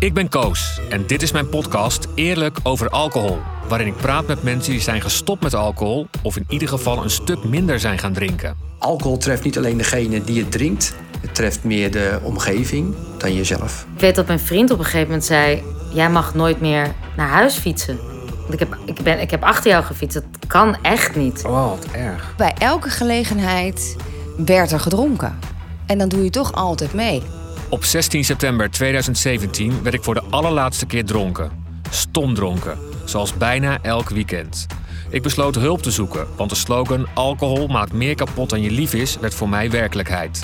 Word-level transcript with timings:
Ik 0.00 0.14
ben 0.14 0.28
Koos 0.28 0.80
en 0.88 1.06
dit 1.06 1.22
is 1.22 1.32
mijn 1.32 1.48
podcast 1.48 2.08
Eerlijk 2.14 2.58
over 2.62 2.90
alcohol. 2.90 3.38
Waarin 3.68 3.86
ik 3.86 3.96
praat 3.96 4.26
met 4.26 4.42
mensen 4.42 4.72
die 4.72 4.80
zijn 4.80 5.00
gestopt 5.00 5.42
met 5.42 5.54
alcohol 5.54 6.06
of 6.22 6.36
in 6.36 6.44
ieder 6.48 6.68
geval 6.68 7.02
een 7.02 7.10
stuk 7.10 7.44
minder 7.44 7.80
zijn 7.80 7.98
gaan 7.98 8.12
drinken. 8.12 8.56
Alcohol 8.78 9.16
treft 9.16 9.44
niet 9.44 9.56
alleen 9.56 9.76
degene 9.76 10.24
die 10.24 10.40
het 10.40 10.52
drinkt, 10.52 10.94
het 11.20 11.34
treft 11.34 11.64
meer 11.64 11.90
de 11.90 12.20
omgeving 12.22 12.94
dan 13.18 13.34
jezelf. 13.34 13.86
Ik 13.94 14.00
weet 14.00 14.14
dat 14.14 14.26
mijn 14.26 14.40
vriend 14.40 14.70
op 14.70 14.78
een 14.78 14.84
gegeven 14.84 15.06
moment 15.06 15.24
zei: 15.24 15.62
Jij 15.92 16.10
mag 16.10 16.34
nooit 16.34 16.60
meer 16.60 16.94
naar 17.16 17.28
huis 17.28 17.54
fietsen. 17.54 17.98
Want 18.40 18.52
ik 18.52 18.58
heb, 18.58 18.78
ik 18.84 19.02
ben, 19.02 19.20
ik 19.20 19.30
heb 19.30 19.42
achter 19.42 19.70
jou 19.70 19.84
gefietst. 19.84 20.14
Dat 20.14 20.46
kan 20.46 20.76
echt 20.82 21.16
niet. 21.16 21.44
Oh, 21.44 21.68
wat 21.68 21.86
erg. 21.92 22.34
Bij 22.36 22.54
elke 22.58 22.90
gelegenheid 22.90 23.96
werd 24.36 24.72
er 24.72 24.80
gedronken. 24.80 25.38
En 25.86 25.98
dan 25.98 26.08
doe 26.08 26.24
je 26.24 26.30
toch 26.30 26.52
altijd 26.52 26.94
mee. 26.94 27.22
Op 27.70 27.84
16 27.84 28.24
september 28.24 28.70
2017 28.70 29.82
werd 29.82 29.94
ik 29.94 30.02
voor 30.02 30.14
de 30.14 30.22
allerlaatste 30.30 30.86
keer 30.86 31.04
dronken. 31.04 31.50
Stomdronken, 31.90 32.78
zoals 33.04 33.36
bijna 33.36 33.78
elk 33.82 34.08
weekend. 34.08 34.66
Ik 35.10 35.22
besloot 35.22 35.54
hulp 35.54 35.82
te 35.82 35.90
zoeken, 35.90 36.26
want 36.36 36.50
de 36.50 36.56
slogan 36.56 37.06
alcohol 37.14 37.66
maakt 37.66 37.92
meer 37.92 38.14
kapot 38.14 38.50
dan 38.50 38.62
je 38.62 38.70
lief 38.70 38.94
is 38.94 39.18
werd 39.18 39.34
voor 39.34 39.48
mij 39.48 39.70
werkelijkheid. 39.70 40.42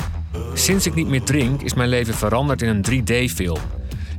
Sinds 0.54 0.86
ik 0.86 0.94
niet 0.94 1.08
meer 1.08 1.22
drink 1.22 1.62
is 1.62 1.74
mijn 1.74 1.88
leven 1.88 2.14
veranderd 2.14 2.62
in 2.62 2.68
een 2.68 2.84
3D-film. 2.90 3.58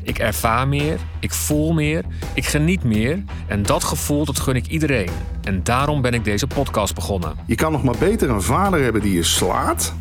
Ik 0.04 0.20
ervaar 0.20 0.68
meer, 0.68 1.00
ik 1.20 1.34
voel 1.34 1.74
meer, 1.74 2.04
ik 2.34 2.46
geniet 2.46 2.84
meer 2.84 3.24
en 3.48 3.64
dat 3.64 3.84
gevoel 3.84 4.26
dat 4.26 4.40
gun 4.40 4.56
ik 4.56 4.68
iedereen. 4.68 5.10
En 5.44 5.64
daarom 5.64 6.02
ben 6.02 6.14
ik 6.14 6.24
deze 6.24 6.48
podcast 6.48 6.96
begonnen. 6.96 7.36
Je 7.46 7.56
kan 7.56 7.72
nog 7.72 7.84
maar 7.84 7.98
beter 8.00 8.30
een 8.30 8.42
vader 8.42 8.84
hebben 8.84 9.02
die 9.02 9.14
je 9.14 9.24
slaat, 9.24 9.94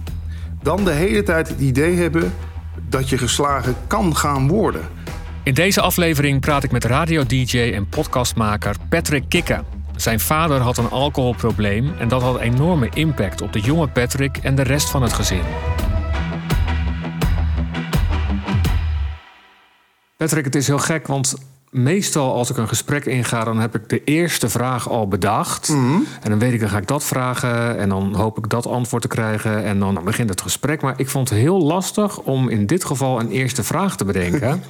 dan 0.63 0.85
de 0.85 0.93
hele 0.93 1.23
tijd 1.23 1.49
het 1.49 1.61
idee 1.61 1.97
hebben 1.97 2.33
dat 2.89 3.09
je 3.09 3.19
geslagen 3.19 3.77
kan 3.87 4.17
gaan 4.17 4.49
worden. 4.49 4.89
In 5.43 5.55
deze 5.55 5.81
aflevering 5.81 6.41
praat 6.41 6.65
ik 6.65 6.71
met 6.71 6.85
radio-dj 6.85 7.73
en 7.75 7.89
podcastmaker 7.89 8.77
Patrick 8.89 9.25
Kikke. 9.29 9.65
Zijn 9.97 10.21
vader 10.21 10.61
had 10.61 10.77
een 10.77 10.91
alcoholprobleem 10.91 11.95
en 11.99 12.09
dat 12.09 12.23
had 12.23 12.41
enorme 12.41 12.89
impact 12.95 13.43
op 13.43 13.53
de 13.53 13.61
jonge 13.61 13.89
Patrick 13.89 14.37
en 14.37 14.55
de 14.55 14.63
rest 14.63 14.91
van 14.91 15.03
het 15.03 15.13
gezin. 15.13 15.43
Patrick, 20.17 20.45
het 20.45 20.55
is 20.55 20.67
heel 20.67 20.79
gek, 20.79 21.07
want 21.07 21.35
meestal 21.77 22.35
als 22.35 22.51
ik 22.51 22.57
een 22.57 22.69
gesprek 22.69 23.05
inga, 23.05 23.45
dan 23.45 23.59
heb 23.59 23.75
ik 23.75 23.89
de 23.89 24.05
eerste 24.05 24.49
vraag 24.49 24.89
al 24.89 25.09
bedacht. 25.09 25.69
En 26.23 26.31
dan 26.31 26.39
weet 26.39 26.53
ik, 26.53 26.61
dan 26.61 26.69
ga 26.69 26.79
ik 26.79 26.89
dat 26.89 27.05
vragen 27.05 27.79
en 27.79 27.89
dan 27.89 28.15
hoop 28.15 28.39
ik 28.39 28.51
dat 28.51 28.67
antwoord 28.67 29.03
te 29.03 29.09
krijgen. 29.09 29.65
En 29.65 29.79
dan, 29.79 29.95
dan 29.95 30.05
begint 30.05 30.29
het 30.29 30.41
gesprek. 30.41 30.83
Maar 30.83 30.95
ik 30.97 31.09
vond 31.09 31.29
het 31.29 31.39
heel 31.39 31.63
lastig 31.63 32.19
om 32.19 32.49
in 32.49 32.67
dit 32.67 32.85
geval 32.85 33.21
een 33.21 33.31
eerste 33.31 33.63
vraag 33.63 33.97
te 33.97 34.05
bedenken. 34.05 34.63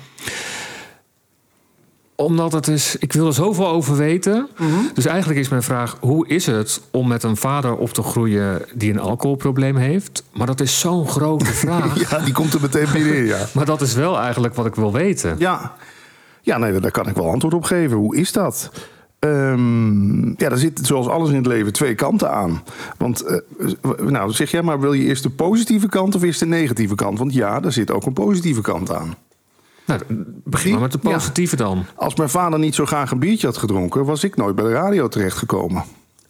Omdat 2.17 2.53
het 2.53 2.69
is, 2.69 2.97
ik 2.97 3.13
wil 3.13 3.27
er 3.27 3.33
zoveel 3.33 3.69
over 3.69 3.97
weten. 3.97 4.49
Dus 4.95 5.07
eigenlijk 5.07 5.41
is 5.41 5.49
mijn 5.49 5.63
vraag: 5.63 5.97
hoe 6.01 6.29
is 6.29 6.47
het 6.47 6.81
om 6.91 7.09
met 7.09 7.23
een 7.23 7.37
vader 7.37 7.77
op 7.77 7.93
te 7.93 8.03
groeien 8.03 8.63
die 8.75 8.93
een 8.93 8.99
alcoholprobleem 8.99 9.77
heeft? 9.77 10.23
Maar 10.33 10.47
dat 10.47 10.61
is 10.61 10.81
zo'n 10.81 11.09
grote 11.09 11.45
vraag. 11.65 12.11
Ja, 12.11 12.19
die 12.19 12.33
komt 12.33 12.55
er 12.55 12.61
meteen 12.61 12.87
binnen, 12.93 13.25
ja. 13.25 13.47
Maar 13.55 13.65
dat 13.65 13.81
is 13.81 13.95
wel 13.95 14.19
eigenlijk 14.19 14.55
wat 14.55 14.67
ik 14.67 14.75
wil 14.75 14.93
weten. 14.93 15.37
Ja, 15.39 15.77
ja 16.47 16.59
nee, 16.59 16.81
daar 16.81 16.91
kan 16.91 17.09
ik 17.09 17.15
wel 17.15 17.31
antwoord 17.31 17.55
op 17.55 17.65
geven. 17.65 17.97
Hoe 17.97 18.17
is 18.17 18.33
dat? 18.33 18.71
Ehm, 19.19 20.27
ja, 20.29 20.51
er 20.51 20.59
zit 20.59 20.81
zoals 20.83 21.09
alles 21.09 21.29
in 21.31 21.37
het 21.37 21.47
leven 21.47 21.73
twee 21.73 21.95
kanten 21.95 22.31
aan. 22.31 22.63
Want, 22.99 23.21
eh, 23.21 23.39
nou, 23.99 24.33
zeg 24.33 24.51
jij 24.51 24.63
maar, 24.63 24.81
wil 24.81 24.93
je 24.93 25.05
eerst 25.05 25.23
de 25.23 25.31
positieve 25.31 25.89
kant 25.89 26.15
of 26.15 26.23
eerst 26.23 26.41
de 26.41 26.47
negatieve 26.47 26.95
kant? 26.95 27.19
Want 27.19 27.33
ja, 27.35 27.61
daar 27.61 27.73
zit 27.73 27.91
ook 27.91 28.07
een 28.07 28.13
positieve 28.13 28.61
kant 28.61 28.93
aan. 28.95 29.15
Nou, 29.87 30.01
begin 30.45 30.73
maar 30.73 30.81
met 30.81 30.93
de 30.93 30.99
Ja. 31.03 31.11
positieve 31.11 31.57
dan. 31.57 31.85
Als 31.97 32.15
mijn 32.15 32.29
vader 32.29 32.59
niet 32.59 32.75
zo 32.75 32.87
graag 32.87 33.11
een 33.11 33.19
biertje 33.19 33.47
had 33.47 33.57
gedronken, 33.57 34.05
was 34.05 34.25
ik 34.25 34.37
nooit 34.37 34.55
bij 34.55 34.65
de 34.65 34.71
radio 34.73 35.09
terechtgekomen. 35.09 35.85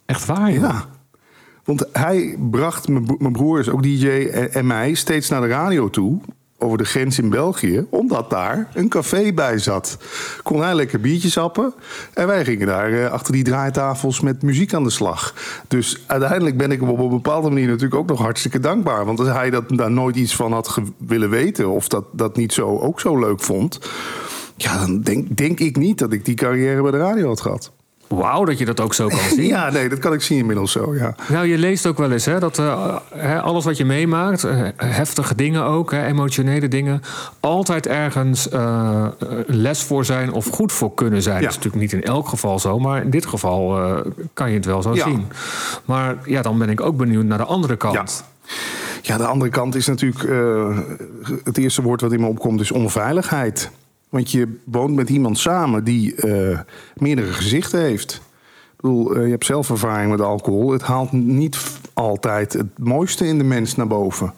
Echt 0.06 0.26
waar, 0.26 0.52
joh? 0.52 0.62
Ja. 0.62 0.84
Want 1.64 1.84
hij 1.92 2.36
bracht 2.50 2.88
mijn 2.88 3.04
bro- 3.04 3.16
mijn 3.18 3.32
broers, 3.32 3.68
ook 3.68 3.82
DJ 3.82 4.08
en 4.52 4.66
mij, 4.66 4.94
steeds 4.94 5.28
naar 5.28 5.40
de 5.40 5.46
radio 5.46 5.90
toe. 5.90 6.20
Over 6.58 6.78
de 6.78 6.84
grens 6.84 7.18
in 7.18 7.30
België, 7.30 7.86
omdat 7.90 8.30
daar 8.30 8.70
een 8.74 8.88
café 8.88 9.32
bij 9.32 9.58
zat. 9.58 9.98
Kon 10.42 10.62
hij 10.62 10.74
lekker 10.74 11.00
biertjes 11.00 11.34
happen. 11.34 11.74
En 12.14 12.26
wij 12.26 12.44
gingen 12.44 12.66
daar 12.66 12.92
eh, 12.92 13.10
achter 13.10 13.32
die 13.32 13.44
draaitafels 13.44 14.20
met 14.20 14.42
muziek 14.42 14.74
aan 14.74 14.84
de 14.84 14.90
slag. 14.90 15.34
Dus 15.68 16.02
uiteindelijk 16.06 16.56
ben 16.56 16.72
ik 16.72 16.80
hem 16.80 16.88
op 16.88 16.98
een 16.98 17.08
bepaalde 17.08 17.48
manier 17.48 17.66
natuurlijk 17.66 17.94
ook 17.94 18.08
nog 18.08 18.20
hartstikke 18.20 18.60
dankbaar. 18.60 19.04
Want 19.04 19.18
als 19.18 19.28
hij 19.28 19.50
dat, 19.50 19.64
daar 19.68 19.90
nooit 19.90 20.16
iets 20.16 20.36
van 20.36 20.52
had 20.52 20.78
willen 20.98 21.30
weten, 21.30 21.68
of 21.68 21.88
dat, 21.88 22.04
dat 22.12 22.36
niet 22.36 22.52
zo, 22.52 22.78
ook 22.78 23.00
zo 23.00 23.18
leuk 23.18 23.40
vond. 23.40 23.78
Ja, 24.56 24.78
dan 24.78 25.00
denk, 25.00 25.36
denk 25.36 25.60
ik 25.60 25.76
niet 25.76 25.98
dat 25.98 26.12
ik 26.12 26.24
die 26.24 26.34
carrière 26.34 26.82
bij 26.82 26.90
de 26.90 26.98
radio 26.98 27.26
had 27.26 27.40
gehad. 27.40 27.72
Wauw, 28.08 28.44
dat 28.44 28.58
je 28.58 28.64
dat 28.64 28.80
ook 28.80 28.94
zo 28.94 29.08
kan 29.08 29.18
zien. 29.36 29.46
Ja, 29.46 29.70
nee, 29.70 29.88
dat 29.88 29.98
kan 29.98 30.12
ik 30.12 30.22
zien 30.22 30.38
inmiddels 30.38 30.72
zo, 30.72 30.94
ja. 30.94 31.14
Nou, 31.28 31.46
je 31.46 31.58
leest 31.58 31.86
ook 31.86 31.98
wel 31.98 32.12
eens 32.12 32.24
hè, 32.24 32.38
dat 32.38 32.58
eh, 32.58 33.42
alles 33.42 33.64
wat 33.64 33.76
je 33.76 33.84
meemaakt, 33.84 34.44
eh, 34.44 34.60
heftige 34.76 35.34
dingen 35.34 35.62
ook, 35.64 35.90
hè, 35.90 36.06
emotionele 36.06 36.68
dingen, 36.68 37.02
altijd 37.40 37.86
ergens 37.86 38.48
eh, 38.48 39.06
les 39.46 39.82
voor 39.82 40.04
zijn 40.04 40.32
of 40.32 40.46
goed 40.46 40.72
voor 40.72 40.94
kunnen 40.94 41.22
zijn. 41.22 41.36
Ja. 41.36 41.40
Dat 41.42 41.50
is 41.50 41.56
natuurlijk 41.56 41.82
niet 41.82 42.02
in 42.02 42.08
elk 42.08 42.28
geval 42.28 42.58
zo, 42.58 42.78
maar 42.78 43.02
in 43.02 43.10
dit 43.10 43.26
geval 43.26 43.78
kan 44.34 44.48
je 44.50 44.56
het 44.56 44.64
wel 44.64 44.82
zo 44.82 44.94
Ja. 44.94 45.04
zien. 45.04 45.26
Maar 45.84 46.16
ja, 46.24 46.42
dan 46.42 46.58
ben 46.58 46.68
ik 46.70 46.80
ook 46.80 46.96
benieuwd 46.96 47.24
naar 47.24 47.38
de 47.38 47.44
andere 47.44 47.76
kant. 47.76 48.24
Ja, 49.02 49.16
de 49.16 49.26
andere 49.26 49.50
kant 49.50 49.74
is 49.74 49.86
natuurlijk... 49.86 50.28
het 51.44 51.58
eerste 51.58 51.82
woord 51.82 52.00
wat 52.00 52.12
in 52.12 52.20
me 52.20 52.26
opkomt 52.26 52.60
is 52.60 52.72
onveiligheid. 52.72 53.70
Want 54.16 54.30
je 54.30 54.58
woont 54.64 54.94
met 54.94 55.10
iemand 55.10 55.38
samen 55.38 55.84
die 55.84 56.14
eh, 56.14 56.58
meerdere 56.94 57.32
gezichten 57.32 57.80
heeft. 57.80 58.14
Ik 58.14 58.76
bedoel, 58.76 59.14
eh, 59.14 59.24
je 59.24 59.30
hebt 59.30 59.44
zelf 59.44 59.70
ervaring 59.70 60.10
met 60.10 60.20
alcohol. 60.20 60.70
Het 60.70 60.82
haalt 60.82 61.12
niet 61.12 61.58
altijd 61.92 62.52
het 62.52 62.78
mooiste 62.78 63.26
in 63.26 63.38
de 63.38 63.44
mens 63.44 63.76
naar 63.76 63.86
boven. 63.86 64.32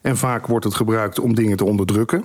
En 0.00 0.16
vaak 0.16 0.46
wordt 0.46 0.64
het 0.64 0.74
gebruikt 0.74 1.18
om 1.18 1.34
dingen 1.34 1.56
te 1.56 1.64
onderdrukken. 1.64 2.24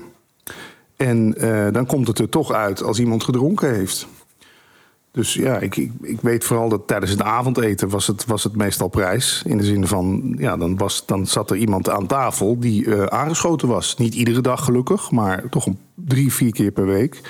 En 0.96 1.36
eh, 1.38 1.68
dan 1.72 1.86
komt 1.86 2.08
het 2.08 2.20
er 2.20 2.30
toch 2.30 2.52
uit 2.52 2.84
als 2.84 3.00
iemand 3.00 3.24
gedronken 3.24 3.76
heeft. 3.76 4.08
Dus 5.12 5.34
ja, 5.34 5.58
ik, 5.58 5.78
ik, 5.78 5.92
ik 6.02 6.22
weet 6.22 6.44
vooral 6.44 6.70
dat 6.70 6.88
tijdens 6.88 7.12
het 7.12 7.22
avondeten 7.22 7.90
was 7.90 8.08
het, 8.08 8.26
was 8.26 8.44
het 8.44 8.56
meestal 8.56 8.88
prijs. 8.88 9.44
In 9.46 9.58
de 9.58 9.64
zin 9.64 9.88
van, 9.88 10.36
ja, 10.38 10.58
dan, 10.58 10.78
was, 10.78 11.06
dan 11.06 11.28
zat 11.28 11.50
er 11.50 11.58
iemand 11.58 11.90
aan 11.90 12.08
tafel 12.08 12.60
die 12.60 12.96
eh, 12.96 13.04
aangeschoten 13.04 13.68
was. 13.68 13.98
Niet 13.98 14.16
iedere 14.16 14.42
dag 14.42 14.64
gelukkig, 14.64 15.12
maar 15.12 15.50
toch 15.50 15.66
een 15.66 15.80
drie, 15.96 16.34
vier 16.34 16.52
keer 16.52 16.72
per 16.72 16.86
week. 16.86 17.22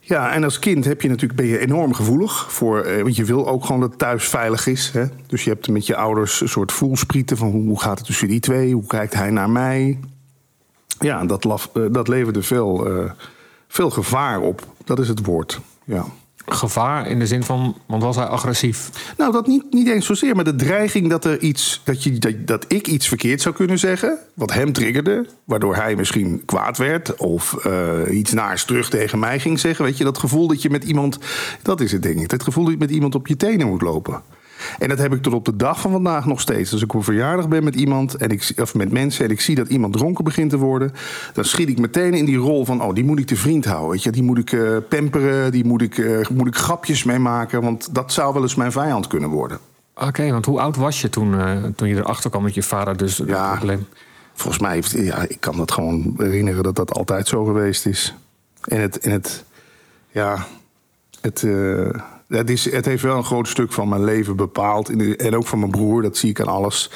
Ja, 0.00 0.32
en 0.32 0.44
als 0.44 0.58
kind 0.58 0.84
heb 0.84 1.02
je 1.02 1.08
natuurlijk, 1.08 1.40
ben 1.40 1.48
je 1.48 1.58
enorm 1.58 1.94
gevoelig 1.94 2.52
voor. 2.52 2.80
Eh, 2.80 3.02
want 3.02 3.16
je 3.16 3.24
wil 3.24 3.48
ook 3.48 3.64
gewoon 3.64 3.80
dat 3.80 3.98
thuis 3.98 4.28
veilig 4.28 4.66
is. 4.66 4.90
Hè? 4.90 5.04
Dus 5.26 5.44
je 5.44 5.50
hebt 5.50 5.68
met 5.68 5.86
je 5.86 5.96
ouders 5.96 6.40
een 6.40 6.48
soort 6.48 6.72
voelsprieten 6.72 7.36
van 7.36 7.50
hoe 7.50 7.80
gaat 7.80 7.98
het 7.98 8.06
tussen 8.06 8.28
die 8.28 8.40
twee? 8.40 8.74
Hoe 8.74 8.86
kijkt 8.86 9.14
hij 9.14 9.30
naar 9.30 9.50
mij? 9.50 9.98
Ja, 10.98 11.24
dat, 11.24 11.44
eh, 11.44 11.82
dat 11.90 12.08
leverde 12.08 12.42
veel, 12.42 12.88
veel 13.68 13.90
gevaar 13.90 14.40
op. 14.40 14.66
Dat 14.84 14.98
is 14.98 15.08
het 15.08 15.24
woord. 15.24 15.60
Ja. 15.84 16.04
Gevaar 16.52 17.06
in 17.06 17.18
de 17.18 17.26
zin 17.26 17.42
van, 17.42 17.76
want 17.86 18.02
was 18.02 18.16
hij 18.16 18.24
agressief? 18.24 18.90
Nou, 19.16 19.32
dat 19.32 19.46
niet, 19.46 19.64
niet 19.70 19.88
eens 19.88 20.06
zozeer, 20.06 20.34
maar 20.34 20.44
de 20.44 20.54
dreiging 20.54 21.08
dat, 21.08 21.24
er 21.24 21.38
iets, 21.38 21.80
dat, 21.84 22.02
je, 22.02 22.18
dat, 22.18 22.34
dat 22.46 22.64
ik 22.68 22.86
iets 22.86 23.08
verkeerd 23.08 23.42
zou 23.42 23.54
kunnen 23.54 23.78
zeggen. 23.78 24.18
Wat 24.34 24.52
hem 24.52 24.72
triggerde, 24.72 25.26
waardoor 25.44 25.76
hij 25.76 25.96
misschien 25.96 26.42
kwaad 26.44 26.78
werd. 26.78 27.16
Of 27.16 27.54
eh, 27.64 28.18
iets 28.18 28.32
naars 28.32 28.64
terug 28.64 28.90
tegen 28.90 29.18
mij 29.18 29.38
ging 29.38 29.58
zeggen. 29.58 29.84
Weet 29.84 29.98
je, 29.98 30.04
dat 30.04 30.18
gevoel 30.18 30.46
dat 30.46 30.62
je 30.62 30.70
met 30.70 30.84
iemand. 30.84 31.18
Dat 31.62 31.80
is 31.80 31.92
het 31.92 32.02
ding. 32.02 32.16
niet. 32.16 32.30
Het 32.30 32.42
gevoel 32.42 32.64
dat 32.64 32.72
je 32.72 32.78
met 32.78 32.90
iemand 32.90 33.14
op 33.14 33.26
je 33.26 33.36
tenen 33.36 33.66
moet 33.66 33.82
lopen. 33.82 34.22
En 34.78 34.88
dat 34.88 34.98
heb 34.98 35.12
ik 35.14 35.22
tot 35.22 35.32
op 35.32 35.44
de 35.44 35.56
dag 35.56 35.80
van 35.80 35.90
vandaag 35.90 36.26
nog 36.26 36.40
steeds. 36.40 36.72
Als 36.72 36.82
ik 36.82 36.94
op 36.94 37.04
verjaardag 37.04 37.48
ben 37.48 37.64
met 37.64 37.74
iemand, 37.74 38.14
en 38.14 38.28
ik, 38.30 38.52
of 38.56 38.74
met 38.74 38.92
mensen, 38.92 39.24
en 39.24 39.30
ik 39.30 39.40
zie 39.40 39.54
dat 39.54 39.68
iemand 39.68 39.92
dronken 39.92 40.24
begint 40.24 40.50
te 40.50 40.56
worden, 40.58 40.92
dan 41.32 41.44
schiet 41.44 41.68
ik 41.68 41.78
meteen 41.78 42.14
in 42.14 42.24
die 42.24 42.36
rol 42.36 42.64
van: 42.64 42.82
oh, 42.82 42.94
die 42.94 43.04
moet 43.04 43.18
ik 43.18 43.26
te 43.26 43.36
vriend 43.36 43.64
houden. 43.64 43.90
Weet 43.90 44.02
je? 44.02 44.10
Die 44.10 44.22
moet 44.22 44.38
ik 44.38 44.52
eh, 44.52 44.76
pamperen, 44.88 45.52
die 45.52 45.64
moet 45.64 45.82
ik, 45.82 45.98
eh, 45.98 46.28
moet 46.28 46.46
ik 46.46 46.56
grapjes 46.56 47.04
mee 47.04 47.18
maken, 47.18 47.62
want 47.62 47.94
dat 47.94 48.12
zou 48.12 48.32
wel 48.32 48.42
eens 48.42 48.54
mijn 48.54 48.72
vijand 48.72 49.06
kunnen 49.06 49.28
worden. 49.28 49.58
Oké, 49.94 50.30
want 50.30 50.46
hoe 50.46 50.60
oud 50.60 50.76
was 50.76 51.00
je 51.00 51.08
toen, 51.08 51.40
eh, 51.40 51.64
toen 51.76 51.88
je 51.88 51.96
erachter 51.96 52.30
kwam 52.30 52.42
met 52.42 52.54
je 52.54 52.62
vader 52.62 52.96
dus 52.96 53.22
Ja. 53.26 53.56
probleem? 53.56 53.86
Volgens 54.34 54.62
mij 54.62 54.72
heeft, 54.72 54.90
ja, 54.90 55.24
ik 55.28 55.40
kan 55.40 55.56
dat 55.56 55.72
gewoon 55.72 56.14
herinneren 56.16 56.62
dat 56.62 56.76
dat 56.76 56.92
altijd 56.92 57.28
zo 57.28 57.44
geweest 57.44 57.86
is. 57.86 58.14
En 58.64 58.80
het, 58.80 58.98
en 58.98 59.10
het 59.10 59.44
ja, 60.10 60.46
het, 61.20 61.46
het, 62.30 62.50
is, 62.50 62.70
het 62.70 62.84
heeft 62.84 63.02
wel 63.02 63.16
een 63.16 63.24
groot 63.24 63.48
stuk 63.48 63.72
van 63.72 63.88
mijn 63.88 64.04
leven 64.04 64.36
bepaald. 64.36 65.16
En 65.16 65.36
ook 65.36 65.46
van 65.46 65.58
mijn 65.58 65.70
broer, 65.70 66.02
dat 66.02 66.16
zie 66.16 66.30
ik 66.30 66.40
aan 66.40 66.46
alles. 66.46 66.90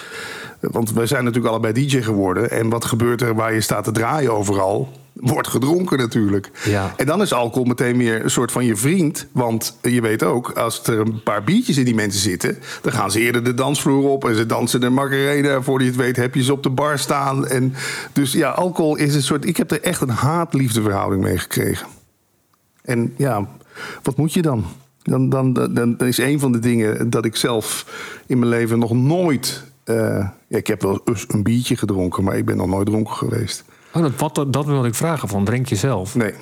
Want 0.60 0.92
wij 0.92 1.06
zijn 1.06 1.24
natuurlijk 1.24 1.52
allebei 1.52 1.72
DJ 1.72 2.00
geworden. 2.00 2.50
En 2.50 2.68
wat 2.68 2.84
gebeurt 2.84 3.22
er 3.22 3.34
waar 3.34 3.54
je 3.54 3.60
staat 3.60 3.84
te 3.84 3.92
draaien 3.92 4.32
overal? 4.32 4.88
wordt 5.14 5.48
gedronken 5.48 5.98
natuurlijk. 5.98 6.50
Ja. 6.64 6.92
En 6.96 7.06
dan 7.06 7.22
is 7.22 7.32
alcohol 7.32 7.64
meteen 7.64 7.96
weer 7.96 8.24
een 8.24 8.30
soort 8.30 8.52
van 8.52 8.64
je 8.64 8.76
vriend. 8.76 9.26
Want 9.32 9.78
je 9.82 10.00
weet 10.00 10.22
ook, 10.22 10.50
als 10.50 10.86
er 10.86 11.00
een 11.00 11.22
paar 11.22 11.44
biertjes 11.44 11.76
in 11.76 11.84
die 11.84 11.94
mensen 11.94 12.20
zitten... 12.20 12.58
dan 12.82 12.92
gaan 12.92 13.10
ze 13.10 13.20
eerder 13.20 13.44
de 13.44 13.54
dansvloer 13.54 14.08
op 14.08 14.24
en 14.28 14.34
ze 14.34 14.46
dansen 14.46 14.80
de 14.80 14.88
Macarena. 14.88 15.62
Voordat 15.62 15.86
je 15.86 15.92
het 15.92 16.02
weet 16.02 16.16
heb 16.16 16.34
je 16.34 16.42
ze 16.42 16.52
op 16.52 16.62
de 16.62 16.70
bar 16.70 16.98
staan. 16.98 17.46
En 17.46 17.74
dus 18.12 18.32
ja, 18.32 18.50
alcohol 18.50 18.96
is 18.96 19.14
een 19.14 19.22
soort... 19.22 19.44
Ik 19.44 19.56
heb 19.56 19.70
er 19.70 19.82
echt 19.82 20.00
een 20.00 20.08
haat-liefdeverhouding 20.08 21.22
mee 21.22 21.38
gekregen. 21.38 21.86
En 22.82 23.14
ja, 23.16 23.48
wat 24.02 24.16
moet 24.16 24.32
je 24.32 24.42
dan? 24.42 24.64
Dan, 25.04 25.28
dan, 25.28 25.52
dan, 25.52 25.74
dan 25.74 26.06
is 26.06 26.18
een 26.18 26.40
van 26.40 26.52
de 26.52 26.58
dingen 26.58 27.10
dat 27.10 27.24
ik 27.24 27.36
zelf 27.36 27.86
in 28.26 28.38
mijn 28.38 28.50
leven 28.50 28.78
nog 28.78 28.92
nooit... 28.92 29.64
eh, 29.84 30.28
ja, 30.48 30.58
ik 30.58 30.66
heb 30.66 30.82
wel 30.82 31.00
eens 31.04 31.24
een 31.28 31.42
biertje 31.42 31.76
gedronken, 31.76 32.24
maar 32.24 32.36
ik 32.36 32.44
ben 32.44 32.56
nog 32.56 32.68
nooit 32.68 32.86
dronken 32.86 33.14
geweest. 33.14 33.64
Oh, 33.92 34.02
dat, 34.02 34.12
wat, 34.16 34.52
dat 34.52 34.66
wilde 34.66 34.88
ik 34.88 34.94
vragen 34.94 35.28
van, 35.28 35.44
drink 35.44 35.66
je 35.66 35.76
zelf? 35.76 36.14
Nee, 36.14 36.34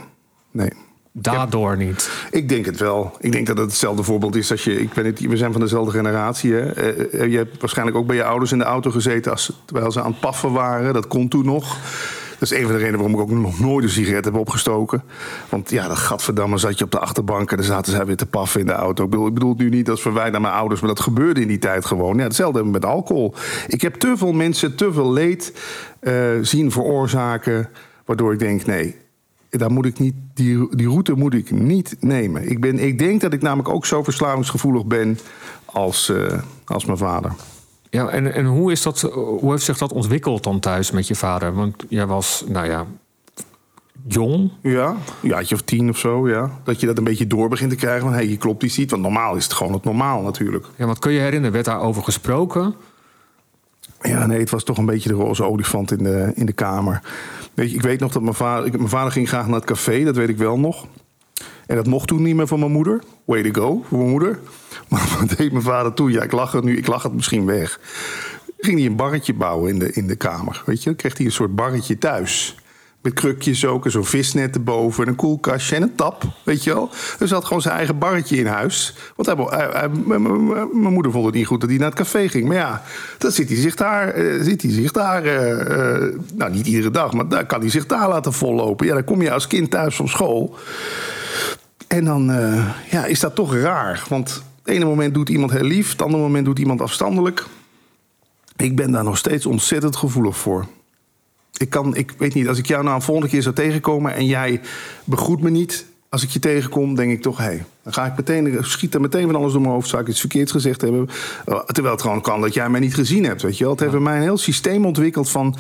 nee. 0.51 0.71
Daardoor 1.13 1.77
niet. 1.77 2.11
Ik 2.31 2.49
denk 2.49 2.67
het 2.67 2.79
wel. 2.79 3.17
Ik 3.21 3.33
denk 3.33 3.47
dat 3.47 3.59
het 3.59 3.67
hetzelfde 3.67 4.03
voorbeeld 4.03 4.37
is 4.37 4.51
als 4.51 4.65
je. 4.65 4.81
Ik 4.81 4.93
ben 4.93 5.05
het, 5.05 5.21
we 5.21 5.37
zijn 5.37 5.53
van 5.53 5.61
dezelfde 5.61 5.93
generatie. 5.93 6.53
Hè? 6.53 6.73
Eh, 6.73 7.21
eh, 7.21 7.31
je 7.31 7.37
hebt 7.37 7.61
waarschijnlijk 7.61 7.97
ook 7.97 8.07
bij 8.07 8.17
je 8.17 8.25
ouders 8.25 8.53
in 8.53 8.59
de 8.59 8.65
auto 8.65 8.91
gezeten 8.91 9.33
als, 9.33 9.63
terwijl 9.65 9.93
ze 9.93 10.03
aan 10.03 10.11
het 10.11 10.21
paffen 10.21 10.53
waren. 10.53 10.95
Dat 10.95 11.07
kon 11.07 11.29
toen 11.29 11.45
nog. 11.45 11.79
Dat 12.43 12.51
is 12.51 12.59
een 12.59 12.65
van 12.65 12.73
de 12.73 12.79
redenen 12.79 13.01
waarom 13.01 13.21
ik 13.21 13.23
ook 13.23 13.39
nog 13.39 13.61
nooit 13.61 13.85
een 13.85 13.91
sigaret 13.91 14.25
heb 14.25 14.35
opgestoken. 14.37 15.03
Want 15.49 15.71
ja, 15.71 15.89
dat 15.89 15.97
gadverdamme 15.97 16.59
zat 16.59 16.79
je 16.79 16.85
op 16.85 16.91
de 16.91 16.99
achterbank 16.99 17.51
en 17.51 17.57
dan 17.57 17.67
zaten 17.67 17.93
zij 17.93 18.07
weer 18.07 18.17
te 18.17 18.27
paffen 18.27 18.61
in 18.61 18.67
de 18.67 18.73
auto. 18.73 19.05
Ik 19.05 19.11
bedoel, 19.11 19.27
ik 19.27 19.35
bedoel 19.35 19.55
nu 19.57 19.69
niet 19.69 19.91
als 19.91 20.03
verwijt 20.03 20.33
naar 20.33 20.41
mijn 20.41 20.55
ouders, 20.55 20.81
maar 20.81 20.89
dat 20.89 21.01
gebeurde 21.01 21.41
in 21.41 21.49
die 21.49 21.59
tijd 21.59 21.85
gewoon. 21.85 22.17
Ja, 22.17 22.23
hetzelfde 22.23 22.65
met 22.65 22.85
alcohol. 22.85 23.35
Ik 23.67 23.81
heb 23.81 23.95
te 23.95 24.15
veel 24.17 24.33
mensen, 24.33 24.77
te 24.77 24.93
veel 24.93 25.13
leed 25.13 25.53
eh, 26.01 26.15
zien 26.41 26.71
veroorzaken, 26.71 27.69
waardoor 28.05 28.33
ik 28.33 28.39
denk, 28.39 28.67
nee, 28.67 28.97
daar 29.51 29.71
moet 29.71 29.87
ik 29.87 29.99
niet, 29.99 30.15
die, 30.35 30.77
die 30.77 30.89
route 30.89 31.13
moet 31.13 31.35
ik 31.35 31.51
niet 31.51 31.97
nemen. 32.01 32.51
Ik, 32.51 32.61
ben, 32.61 32.79
ik 32.79 32.99
denk 32.99 33.21
dat 33.21 33.33
ik 33.33 33.43
namelijk 33.43 33.69
ook 33.69 33.87
zo 33.87 34.03
verslavingsgevoelig 34.03 34.87
ben 34.87 35.19
als, 35.65 36.09
eh, 36.09 36.41
als 36.65 36.85
mijn 36.85 36.99
vader. 36.99 37.33
Ja, 37.93 38.09
en, 38.09 38.35
en 38.35 38.45
hoe, 38.47 38.73
is 38.73 38.83
dat, 38.83 39.01
hoe 39.15 39.51
heeft 39.51 39.63
zich 39.65 39.79
dat 39.79 39.93
ontwikkeld 39.93 40.45
dan 40.45 40.61
thuis 40.61 40.91
met 40.91 41.07
je 41.09 41.15
vader? 41.15 41.55
Want 41.55 41.85
jij 41.89 42.07
was, 42.07 42.45
nou 42.49 42.67
ja, 42.67 42.87
jong. 44.07 44.51
Ja, 44.63 44.89
een 45.23 45.29
jaartje 45.29 45.55
of 45.55 45.61
tien 45.63 45.89
of 45.89 45.99
zo, 45.99 46.29
ja. 46.29 46.51
Dat 46.65 46.81
je 46.81 46.87
dat 46.87 46.99
een 46.99 47.05
beetje 47.05 47.27
door 47.27 47.49
begint 47.49 47.71
te 47.71 47.77
krijgen 47.77 48.01
van... 48.03 48.11
hé, 48.13 48.17
hey, 48.19 48.29
je 48.29 48.37
klopt 48.37 48.63
iets 48.63 48.77
niet, 48.77 48.91
want 48.91 49.03
normaal 49.03 49.37
is 49.37 49.45
het 49.45 49.53
gewoon 49.53 49.73
het 49.73 49.85
normaal 49.85 50.23
natuurlijk. 50.23 50.67
Ja, 50.77 50.87
wat 50.87 50.99
kun 50.99 51.13
je 51.13 51.19
herinneren? 51.21 51.53
Werd 51.53 51.65
daarover 51.65 52.03
gesproken? 52.03 52.75
Ja, 54.03 54.27
nee, 54.27 54.39
het 54.41 54.51
was 54.51 54.65
toch 54.65 54.79
een 54.79 54.87
beetje 54.87 55.09
de 55.09 55.15
roze 55.15 55.45
olifant 55.45 55.91
in 55.91 56.03
de, 56.05 56.33
in 56.35 56.47
de 56.47 56.53
kamer. 56.53 57.03
Weet 57.55 57.71
je, 57.71 57.77
ik 57.77 57.83
weet 57.83 58.01
nog 58.01 58.13
dat 58.13 58.23
mijn 58.23 58.35
vader... 58.35 58.67
ik- 58.67 58.77
Mijn 58.77 58.89
vader 58.89 59.13
ging 59.13 59.29
graag 59.29 59.47
naar 59.47 59.55
het 59.55 59.65
café, 59.65 60.05
dat 60.05 60.17
weet 60.17 60.29
ik 60.29 60.37
wel 60.39 60.59
nog. 60.59 60.87
En 61.67 61.77
dat 61.77 61.87
mocht 61.87 62.09
toen 62.09 62.23
niet 62.23 62.35
meer 62.35 62.47
van 62.47 62.59
mijn 62.59 62.73
moeder. 62.73 63.03
Way 63.25 63.51
to 63.51 63.63
go, 63.63 63.85
voor 63.89 63.99
mijn 63.99 64.11
moeder. 64.11 64.39
Maar 64.89 65.17
wat 65.19 65.39
deed 65.39 65.53
mijn 65.53 65.65
vader 65.65 65.93
toen? 65.93 66.13
Ja, 66.13 66.23
ik 66.23 66.33
lach 66.33 66.53
het 66.53 66.65
nu, 66.65 66.77
ik 66.77 66.87
lach 66.87 67.03
het 67.03 67.15
misschien 67.15 67.45
weg. 67.45 67.81
Ging 68.59 68.79
hij 68.79 68.87
een 68.87 68.97
barretje 68.97 69.35
bouwen 69.35 69.71
in 69.71 69.79
de, 69.79 69.93
in 69.93 70.07
de 70.07 70.17
kamer, 70.17 70.63
weet 70.67 70.79
je. 70.79 70.85
Dan 70.85 70.97
kreeg 70.97 71.17
hij 71.17 71.27
een 71.27 71.33
soort 71.33 71.55
barretje 71.55 71.99
thuis. 71.99 72.57
Met 73.03 73.13
krukjes 73.13 73.65
ook, 73.65 73.85
en 73.85 73.91
zo'n 73.91 74.05
visnet 74.05 74.55
erboven, 74.55 75.05
en 75.05 75.11
een 75.11 75.17
koelkastje 75.17 75.77
en 75.77 75.83
een 75.83 75.95
tap, 75.95 76.25
weet 76.45 76.65
je 76.65 76.75
wel. 76.75 76.89
Dus 76.89 77.31
hij 77.31 77.39
had 77.39 77.45
gewoon 77.45 77.63
zijn 77.63 77.75
eigen 77.75 77.99
barretje 77.99 78.37
in 78.37 78.47
huis. 78.47 78.95
Want 79.17 79.51
mijn 80.73 80.93
moeder 80.93 81.13
vond 81.13 81.25
het 81.25 81.35
niet 81.35 81.47
goed 81.47 81.61
dat 81.61 81.69
hij 81.69 81.79
naar 81.79 81.89
het 81.89 81.99
café 81.99 82.29
ging. 82.29 82.49
Maar 82.49 82.57
ja, 82.57 82.83
dan 83.19 83.31
zit 83.31 83.49
hij 83.49 83.59
zich 83.59 83.75
daar, 83.75 84.09
eh, 84.09 84.43
zit 84.43 84.63
hij 84.63 84.71
zich 84.71 84.93
daar 84.93 85.25
eh, 85.25 85.61
eh, 85.61 86.15
nou 86.35 86.51
niet 86.51 86.67
iedere 86.67 86.91
dag, 86.91 87.13
maar 87.13 87.29
daar 87.29 87.47
kan 87.47 87.61
hij 87.61 87.71
zich 87.71 87.87
daar 87.87 88.09
laten 88.09 88.33
vollopen. 88.33 88.87
Ja, 88.87 88.95
dan 88.95 89.05
kom 89.05 89.23
je 89.23 89.33
als 89.33 89.47
kind 89.47 89.71
thuis 89.71 89.97
van 89.97 90.09
school. 90.09 90.57
En 91.93 92.05
dan 92.05 92.31
eh, 92.31 92.69
ja, 92.91 93.05
is 93.05 93.21
dat 93.21 93.35
toch 93.35 93.55
raar. 93.55 94.05
Want 94.09 94.43
het 94.63 94.75
ene 94.75 94.85
moment 94.85 95.15
doet 95.15 95.29
iemand 95.29 95.51
heel 95.51 95.65
lief, 95.65 95.91
het 95.91 96.03
andere 96.03 96.23
moment 96.23 96.45
doet 96.45 96.59
iemand 96.59 96.81
afstandelijk. 96.81 97.47
Ik 98.57 98.77
ben 98.77 98.91
daar 98.91 99.05
nog 99.05 99.19
steeds 99.19 99.47
ontzettend 99.47 99.97
gevoelig 99.97 100.37
voor. 100.37 100.67
Ik 101.57 101.71
kan, 101.71 101.97
ik 101.97 102.15
weet 102.19 102.35
niet, 102.35 102.49
als 102.49 102.59
ik 102.59 102.67
jou 102.67 102.83
nou 102.83 102.95
een 102.95 103.03
volgende 103.03 103.31
keer 103.31 103.43
zou 103.43 103.55
tegenkomen 103.55 104.15
en 104.15 104.27
jij 104.27 104.61
begroet 105.05 105.41
me 105.41 105.51
niet. 105.51 105.87
Als 106.09 106.23
ik 106.23 106.31
je 106.31 106.39
tegenkom, 106.39 106.95
denk 106.95 107.13
ik 107.13 107.23
toch, 107.23 107.39
hé, 107.39 107.45
hey, 107.45 107.65
dan 107.83 107.93
ga 107.93 108.07
ik 108.07 108.17
meteen, 108.17 108.65
schiet 108.65 108.95
er 108.95 109.01
meteen 109.01 109.27
van 109.27 109.37
alles 109.37 109.53
door 109.53 109.61
mijn 109.61 109.73
hoofd. 109.73 109.89
Zou 109.89 110.03
ik 110.03 110.09
iets 110.09 110.21
verkeerds 110.21 110.53
gezegd 110.53 110.81
hebben? 110.81 111.09
Uh, 111.49 111.61
terwijl 111.61 111.95
het 111.95 112.03
gewoon 112.03 112.21
kan 112.21 112.41
dat 112.41 112.55
jij 112.55 112.69
mij 112.69 112.81
niet 112.81 112.95
gezien 112.95 113.25
hebt, 113.25 113.43
weet 113.43 113.59
je 113.59 113.65
wel. 113.65 113.73
Het 113.73 113.81
heeft 113.81 113.93
bij 113.93 114.03
mij 114.03 114.17
een 114.17 114.23
heel 114.23 114.39
systeem 114.39 114.87
ontwikkeld 114.87 115.31
van 115.31 115.57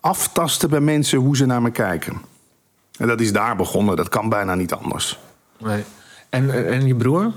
aftasten 0.00 0.70
bij 0.70 0.80
mensen 0.80 1.18
hoe 1.18 1.36
ze 1.36 1.46
naar 1.46 1.62
me 1.62 1.70
kijken. 1.70 2.31
En 2.98 3.06
dat 3.08 3.20
is 3.20 3.32
daar 3.32 3.56
begonnen, 3.56 3.96
dat 3.96 4.08
kan 4.08 4.28
bijna 4.28 4.54
niet 4.54 4.72
anders. 4.74 5.18
Nee. 5.58 5.82
En, 6.28 6.66
en 6.68 6.86
je 6.86 6.94
broer? 6.94 7.32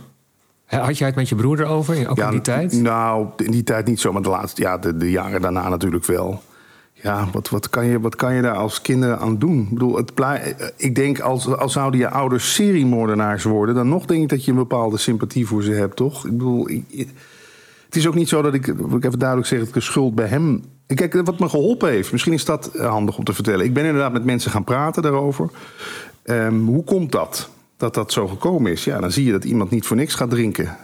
Had 0.65 0.97
jij 0.97 1.07
het 1.07 1.15
met 1.15 1.29
je 1.29 1.35
broer 1.35 1.59
erover, 1.59 2.09
ook 2.09 2.17
in 2.17 2.29
die 2.29 2.41
tijd? 2.41 2.73
Nou, 2.73 3.27
in 3.37 3.51
die 3.51 3.63
tijd 3.63 3.85
niet 3.87 3.99
zo, 3.99 4.11
maar 4.13 4.21
de, 4.21 4.29
laatste, 4.29 4.61
ja, 4.61 4.77
de, 4.77 4.97
de 4.97 5.11
jaren 5.11 5.41
daarna 5.41 5.69
natuurlijk 5.69 6.05
wel. 6.05 6.41
Ja, 6.93 7.27
wat, 7.31 7.49
wat, 7.49 7.69
kan 7.69 7.85
je, 7.85 7.99
wat 7.99 8.15
kan 8.15 8.33
je 8.33 8.41
daar 8.41 8.55
als 8.55 8.81
kinderen 8.81 9.19
aan 9.19 9.37
doen? 9.37 9.61
Ik 9.61 9.69
bedoel, 9.69 9.95
het 9.97 10.11
ik 10.75 10.95
denk, 10.95 11.19
als, 11.19 11.47
als 11.47 11.73
zouden 11.73 11.99
je 11.99 12.09
ouders 12.09 12.53
seriemoordenaars 12.53 13.43
worden... 13.43 13.75
dan 13.75 13.89
nog 13.89 14.05
denk 14.05 14.21
ik 14.23 14.29
dat 14.29 14.45
je 14.45 14.51
een 14.51 14.57
bepaalde 14.57 14.97
sympathie 14.97 15.47
voor 15.47 15.63
ze 15.63 15.71
hebt, 15.71 15.95
toch? 15.95 16.25
Ik 16.25 16.31
bedoel, 16.31 16.69
ik- 16.69 16.85
ik- 16.87 17.09
het 17.85 17.95
is 17.95 18.07
ook 18.07 18.15
niet 18.15 18.29
zo 18.29 18.41
dat 18.41 18.53
ik, 18.53 18.65
wil 18.65 18.97
ik 18.97 19.05
even 19.05 19.19
duidelijk 19.19 19.47
zeg... 19.49 19.59
dat 19.59 19.67
ik 19.67 19.73
de 19.73 19.79
schuld 19.81 20.15
bij 20.15 20.27
hem... 20.27 20.63
Kijk, 20.87 21.13
wat 21.13 21.39
me 21.39 21.49
geholpen 21.49 21.89
heeft, 21.89 22.11
misschien 22.11 22.33
is 22.33 22.45
dat 22.45 22.67
eh, 22.67 22.89
handig 22.89 23.17
om 23.17 23.23
te 23.23 23.33
vertellen. 23.33 23.65
Ik 23.65 23.73
ben 23.73 23.85
inderdaad 23.85 24.13
met 24.13 24.25
mensen 24.25 24.51
gaan 24.51 24.63
praten 24.63 25.01
daarover. 25.01 25.49
Ehm, 26.23 26.59
hoe 26.59 26.83
komt 26.83 27.11
dat? 27.11 27.49
Dat 27.77 27.93
dat 27.93 28.11
zo 28.11 28.27
gekomen 28.27 28.71
is. 28.71 28.83
Ja, 28.83 28.99
dan 28.99 29.11
zie 29.11 29.25
je 29.25 29.31
dat 29.31 29.43
iemand 29.43 29.69
niet 29.69 29.85
voor 29.85 29.97
niks 29.97 30.13
gaat 30.15 30.29
drinken. 30.29 30.77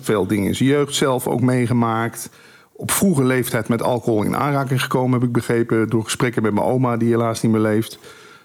Veel 0.00 0.26
dingen 0.26 0.46
in 0.46 0.54
zijn 0.54 0.68
jeugd 0.68 0.94
zelf 0.94 1.26
ook 1.26 1.40
meegemaakt. 1.40 2.30
Op 2.72 2.90
vroege 2.90 3.24
leeftijd 3.24 3.68
met 3.68 3.82
alcohol 3.82 4.22
in 4.22 4.36
aanraking 4.36 4.82
gekomen, 4.82 5.12
heb 5.12 5.28
ik 5.28 5.32
begrepen. 5.32 5.88
Door 5.88 6.04
gesprekken 6.04 6.42
met 6.42 6.54
mijn 6.54 6.66
oma, 6.66 6.96
die 6.96 7.08
helaas 7.08 7.42
niet 7.42 7.52
meer 7.52 7.60
leeft. 7.60 7.98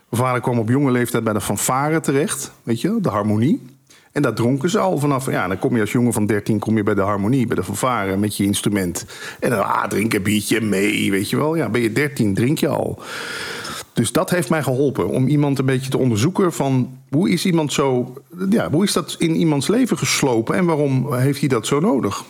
Mijn 0.09 0.23
vader 0.23 0.41
kwam 0.41 0.59
op 0.59 0.69
jonge 0.69 0.91
leeftijd 0.91 1.23
bij 1.23 1.33
de 1.33 1.41
fanfare 1.41 1.99
terecht. 1.99 2.51
Weet 2.63 2.81
je, 2.81 2.97
de 3.01 3.09
harmonie. 3.09 3.76
En 4.17 4.23
daar 4.23 4.33
dronken 4.33 4.69
ze 4.69 4.79
al 4.79 4.99
vanaf. 4.99 5.31
Ja, 5.31 5.47
dan 5.47 5.59
kom 5.59 5.75
je 5.75 5.81
als 5.81 5.91
jongen 5.91 6.13
van 6.13 6.25
13 6.25 6.59
kom 6.59 6.77
je 6.77 6.83
bij 6.83 6.93
de 6.93 7.01
harmonie, 7.01 7.47
bij 7.47 7.55
de 7.55 7.63
fanfare 7.63 8.17
met 8.17 8.37
je 8.37 8.43
instrument. 8.43 9.05
En 9.39 9.49
dan, 9.49 9.63
ah, 9.63 9.83
drink 9.83 10.13
een 10.13 10.23
biertje 10.23 10.61
mee, 10.61 11.11
weet 11.11 11.29
je 11.29 11.37
wel. 11.37 11.55
Ja, 11.55 11.69
ben 11.69 11.81
je 11.81 11.91
13, 11.91 12.33
drink 12.33 12.57
je 12.57 12.67
al. 12.67 13.01
Dus 13.93 14.11
dat 14.11 14.29
heeft 14.29 14.49
mij 14.49 14.63
geholpen 14.63 15.07
om 15.07 15.27
iemand 15.27 15.59
een 15.59 15.65
beetje 15.65 15.89
te 15.89 15.97
onderzoeken 15.97 16.53
van 16.53 16.97
hoe 17.09 17.29
is 17.29 17.45
iemand 17.45 17.73
zo, 17.73 18.13
ja, 18.49 18.71
hoe 18.71 18.83
is 18.83 18.93
dat 18.93 19.15
in 19.17 19.35
iemands 19.35 19.67
leven 19.67 19.97
geslopen 19.97 20.55
en 20.55 20.65
waarom 20.65 21.13
heeft 21.13 21.39
hij 21.39 21.49
dat 21.49 21.67
zo 21.67 21.79
nodig? 21.79 22.23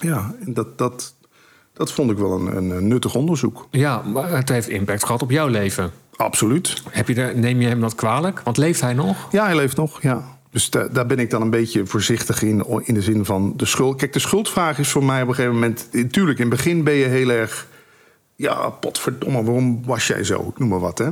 Ja, 0.00 0.34
en 0.44 0.54
dat, 0.54 0.78
dat, 0.78 1.14
dat 1.72 1.92
vond 1.92 2.10
ik 2.10 2.18
wel 2.18 2.32
een, 2.32 2.56
een, 2.56 2.88
nuttig 2.88 3.14
onderzoek. 3.14 3.66
Ja, 3.70 4.02
maar 4.02 4.30
het 4.30 4.48
heeft 4.48 4.68
impact 4.68 5.04
gehad 5.04 5.22
op 5.22 5.30
jouw 5.30 5.48
leven. 5.48 5.90
Absoluut. 6.16 6.82
Heb 6.90 7.08
je 7.08 7.32
neem 7.34 7.60
je 7.60 7.68
hem 7.68 7.80
dat 7.80 7.94
kwalijk? 7.94 8.40
Want 8.40 8.56
leeft 8.56 8.80
hij 8.80 8.94
nog? 8.94 9.28
Ja, 9.30 9.44
hij 9.44 9.56
leeft 9.56 9.76
nog, 9.76 10.02
ja. 10.02 10.35
Dus 10.56 10.70
da- 10.70 10.88
daar 10.88 11.06
ben 11.06 11.18
ik 11.18 11.30
dan 11.30 11.42
een 11.42 11.50
beetje 11.50 11.86
voorzichtig 11.86 12.42
in, 12.42 12.64
in 12.84 12.94
de 12.94 13.02
zin 13.02 13.24
van 13.24 13.52
de 13.56 13.64
schuld. 13.66 13.96
Kijk, 13.96 14.12
de 14.12 14.18
schuldvraag 14.18 14.78
is 14.78 14.88
voor 14.90 15.04
mij 15.04 15.22
op 15.22 15.28
een 15.28 15.34
gegeven 15.34 15.54
moment... 15.54 15.88
Tuurlijk, 16.10 16.38
in 16.38 16.46
het 16.46 16.56
begin 16.56 16.84
ben 16.84 16.94
je 16.94 17.04
heel 17.04 17.30
erg... 17.30 17.68
Ja, 18.36 18.70
potverdomme, 18.70 19.42
waarom 19.42 19.84
was 19.84 20.06
jij 20.06 20.24
zo? 20.24 20.48
Ik 20.48 20.58
noem 20.58 20.68
maar 20.68 20.80
wat, 20.80 20.98
hè. 20.98 21.10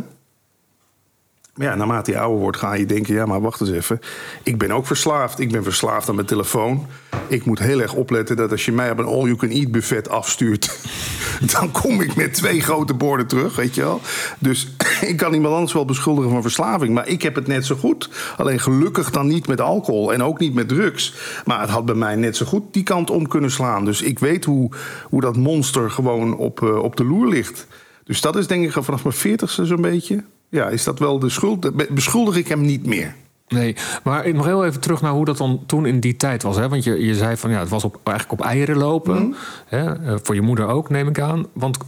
Ja, 1.56 1.74
naarmate 1.74 2.10
je 2.10 2.18
ouder 2.18 2.40
wordt, 2.40 2.56
ga 2.56 2.74
je 2.74 2.86
denken... 2.86 3.14
ja, 3.14 3.26
maar 3.26 3.40
wacht 3.40 3.60
eens 3.60 3.70
even. 3.70 4.00
Ik 4.42 4.58
ben 4.58 4.72
ook 4.72 4.86
verslaafd. 4.86 5.38
Ik 5.38 5.52
ben 5.52 5.62
verslaafd 5.62 6.08
aan 6.08 6.14
mijn 6.14 6.26
telefoon. 6.26 6.86
Ik 7.28 7.44
moet 7.44 7.58
heel 7.58 7.80
erg 7.80 7.94
opletten 7.94 8.36
dat 8.36 8.50
als 8.50 8.64
je 8.64 8.72
mij 8.72 8.90
op 8.90 8.98
een 8.98 9.04
all-you-can-eat 9.04 9.70
buffet 9.70 10.08
afstuurt... 10.08 10.78
dan 11.58 11.70
kom 11.70 12.00
ik 12.00 12.16
met 12.16 12.34
twee 12.34 12.60
grote 12.60 12.94
borden 12.94 13.26
terug, 13.26 13.56
weet 13.56 13.74
je 13.74 13.80
wel. 13.80 14.00
Dus 14.38 14.74
ik 15.10 15.16
kan 15.16 15.34
iemand 15.34 15.54
anders 15.54 15.72
wel 15.72 15.84
beschuldigen 15.84 16.30
van 16.30 16.42
verslaving... 16.42 16.94
maar 16.94 17.08
ik 17.08 17.22
heb 17.22 17.34
het 17.34 17.46
net 17.46 17.66
zo 17.66 17.76
goed. 17.76 18.08
Alleen 18.36 18.60
gelukkig 18.60 19.10
dan 19.10 19.26
niet 19.26 19.46
met 19.46 19.60
alcohol 19.60 20.12
en 20.12 20.22
ook 20.22 20.38
niet 20.38 20.54
met 20.54 20.68
drugs. 20.68 21.14
Maar 21.44 21.60
het 21.60 21.70
had 21.70 21.84
bij 21.84 21.94
mij 21.94 22.16
net 22.16 22.36
zo 22.36 22.46
goed 22.46 22.62
die 22.72 22.82
kant 22.82 23.10
om 23.10 23.28
kunnen 23.28 23.50
slaan. 23.50 23.84
Dus 23.84 24.02
ik 24.02 24.18
weet 24.18 24.44
hoe, 24.44 24.70
hoe 25.08 25.20
dat 25.20 25.36
monster 25.36 25.90
gewoon 25.90 26.36
op, 26.36 26.62
eh, 26.62 26.82
op 26.82 26.96
de 26.96 27.04
loer 27.04 27.28
ligt. 27.28 27.66
Dus 28.04 28.20
dat 28.20 28.36
is 28.36 28.46
denk 28.46 28.64
ik 28.64 28.84
vanaf 28.84 29.02
mijn 29.04 29.16
veertigste 29.16 29.64
zo'n 29.64 29.80
beetje... 29.80 30.24
Ja, 30.48 30.68
is 30.68 30.84
dat 30.84 30.98
wel 30.98 31.18
de 31.18 31.28
schuld? 31.28 31.76
Be- 31.76 31.86
Beschuldig 31.90 32.36
ik 32.36 32.48
hem 32.48 32.60
niet 32.60 32.86
meer? 32.86 33.14
Nee, 33.48 33.76
maar 34.04 34.34
nog 34.34 34.44
heel 34.46 34.64
even 34.64 34.80
terug 34.80 35.00
naar 35.02 35.12
hoe 35.12 35.24
dat 35.24 35.36
dan 35.36 35.62
toen 35.66 35.86
in 35.86 36.00
die 36.00 36.16
tijd 36.16 36.42
was. 36.42 36.56
Hè? 36.56 36.68
Want 36.68 36.84
je, 36.84 37.04
je 37.06 37.14
zei 37.14 37.36
van 37.36 37.50
ja, 37.50 37.58
het 37.58 37.68
was 37.68 37.84
op, 37.84 37.98
eigenlijk 38.04 38.40
op 38.40 38.46
eieren 38.46 38.76
lopen. 38.76 39.34
Hè? 39.66 39.92
Eh, 40.06 40.14
Voor 40.22 40.34
je 40.34 40.40
moeder 40.40 40.66
ook, 40.66 40.90
neem 40.90 41.08
ik 41.08 41.20
aan. 41.20 41.46
Want 41.52 41.78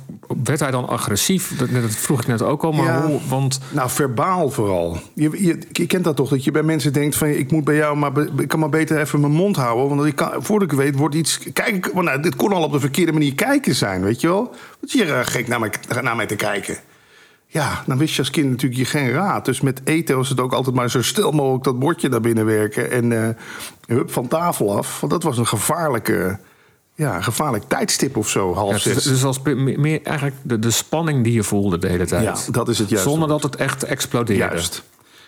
werd 0.44 0.60
hij 0.60 0.70
dan 0.70 0.88
agressief? 0.88 1.56
Dat, 1.58 1.68
dat 1.82 1.90
vroeg 1.90 2.20
ik 2.20 2.26
net 2.26 2.42
ook 2.42 2.64
al. 2.64 2.72
Maar 2.72 2.84
Ja. 2.84 3.06
hoe? 3.06 3.20
Want 3.28 3.60
Nou, 3.70 3.90
verbaal 3.90 4.50
vooral. 4.50 4.98
Je, 5.14 5.30
je, 5.44 5.58
je 5.72 5.86
kent 5.86 6.04
dat 6.04 6.16
toch, 6.16 6.28
dat 6.28 6.44
je 6.44 6.50
bij 6.50 6.62
mensen 6.62 6.92
denkt 6.92 7.16
van... 7.16 7.28
ik 7.28 7.50
moet 7.52 7.64
bij 7.64 7.76
jou, 7.76 7.96
maar 7.96 8.12
be- 8.12 8.30
ik 8.38 8.48
kan 8.48 8.58
maar 8.60 8.68
beter 8.68 9.00
even 9.00 9.20
mijn 9.20 9.32
mond 9.32 9.56
houden. 9.56 9.96
Want 9.96 10.08
ik 10.08 10.14
kan, 10.16 10.30
voordat 10.38 10.72
ik 10.72 10.78
weet, 10.78 10.96
wordt 10.96 11.14
iets... 11.14 11.38
Kijk, 11.52 11.94
nou, 11.94 12.22
dit 12.22 12.36
kon 12.36 12.52
al 12.52 12.62
op 12.62 12.72
de 12.72 12.80
verkeerde 12.80 13.12
manier 13.12 13.34
kijken 13.34 13.74
zijn, 13.74 14.02
weet 14.02 14.20
je 14.20 14.28
wel? 14.28 14.54
Wat 14.80 14.90
zie 14.90 15.00
je 15.04 15.06
raar 15.06 15.24
gek 15.24 15.48
naar 15.48 15.60
mij, 15.60 15.70
naar 16.02 16.16
mij 16.16 16.26
te 16.26 16.36
kijken? 16.36 16.76
Ja, 17.46 17.82
dan 17.86 17.98
wist 17.98 18.14
je 18.14 18.18
als 18.18 18.30
kind 18.30 18.50
natuurlijk 18.50 18.80
je 18.80 18.86
geen 18.86 19.10
raad. 19.10 19.44
Dus 19.44 19.60
met 19.60 19.80
eten 19.84 20.16
was 20.16 20.28
het 20.28 20.40
ook 20.40 20.52
altijd 20.52 20.76
maar 20.76 20.90
zo 20.90 21.02
stil 21.02 21.30
mogelijk 21.30 21.64
dat 21.64 21.78
bordje 21.78 22.08
naar 22.08 22.20
binnen 22.20 22.44
werken. 22.44 22.90
En 22.90 23.24
eh, 23.24 23.28
hup 23.86 24.12
van 24.12 24.28
tafel 24.28 24.76
af. 24.76 25.00
Want 25.00 25.12
dat 25.12 25.22
was 25.22 25.38
een 25.38 25.46
gevaarlijke, 25.46 26.38
ja, 26.94 27.20
gevaarlijk 27.20 27.64
tijdstip 27.64 28.16
of 28.16 28.28
zo, 28.28 28.54
half 28.54 28.72
Ja, 28.72 28.78
zes. 28.78 28.94
dus, 28.94 29.04
dus 29.04 29.24
als 29.24 29.40
meer 29.42 30.02
eigenlijk 30.02 30.36
de, 30.42 30.58
de 30.58 30.70
spanning 30.70 31.24
die 31.24 31.32
je 31.32 31.42
voelde 31.42 31.78
de 31.78 31.88
hele 31.88 32.06
tijd. 32.06 32.46
Ja, 32.46 32.52
dat 32.52 32.68
is 32.68 32.78
het 32.78 32.88
juist. 32.88 33.04
Zonder 33.04 33.28
dat 33.28 33.42
het 33.42 33.56
echt 33.56 33.82
explodeerde. 33.82 34.44
Juist. 34.44 34.82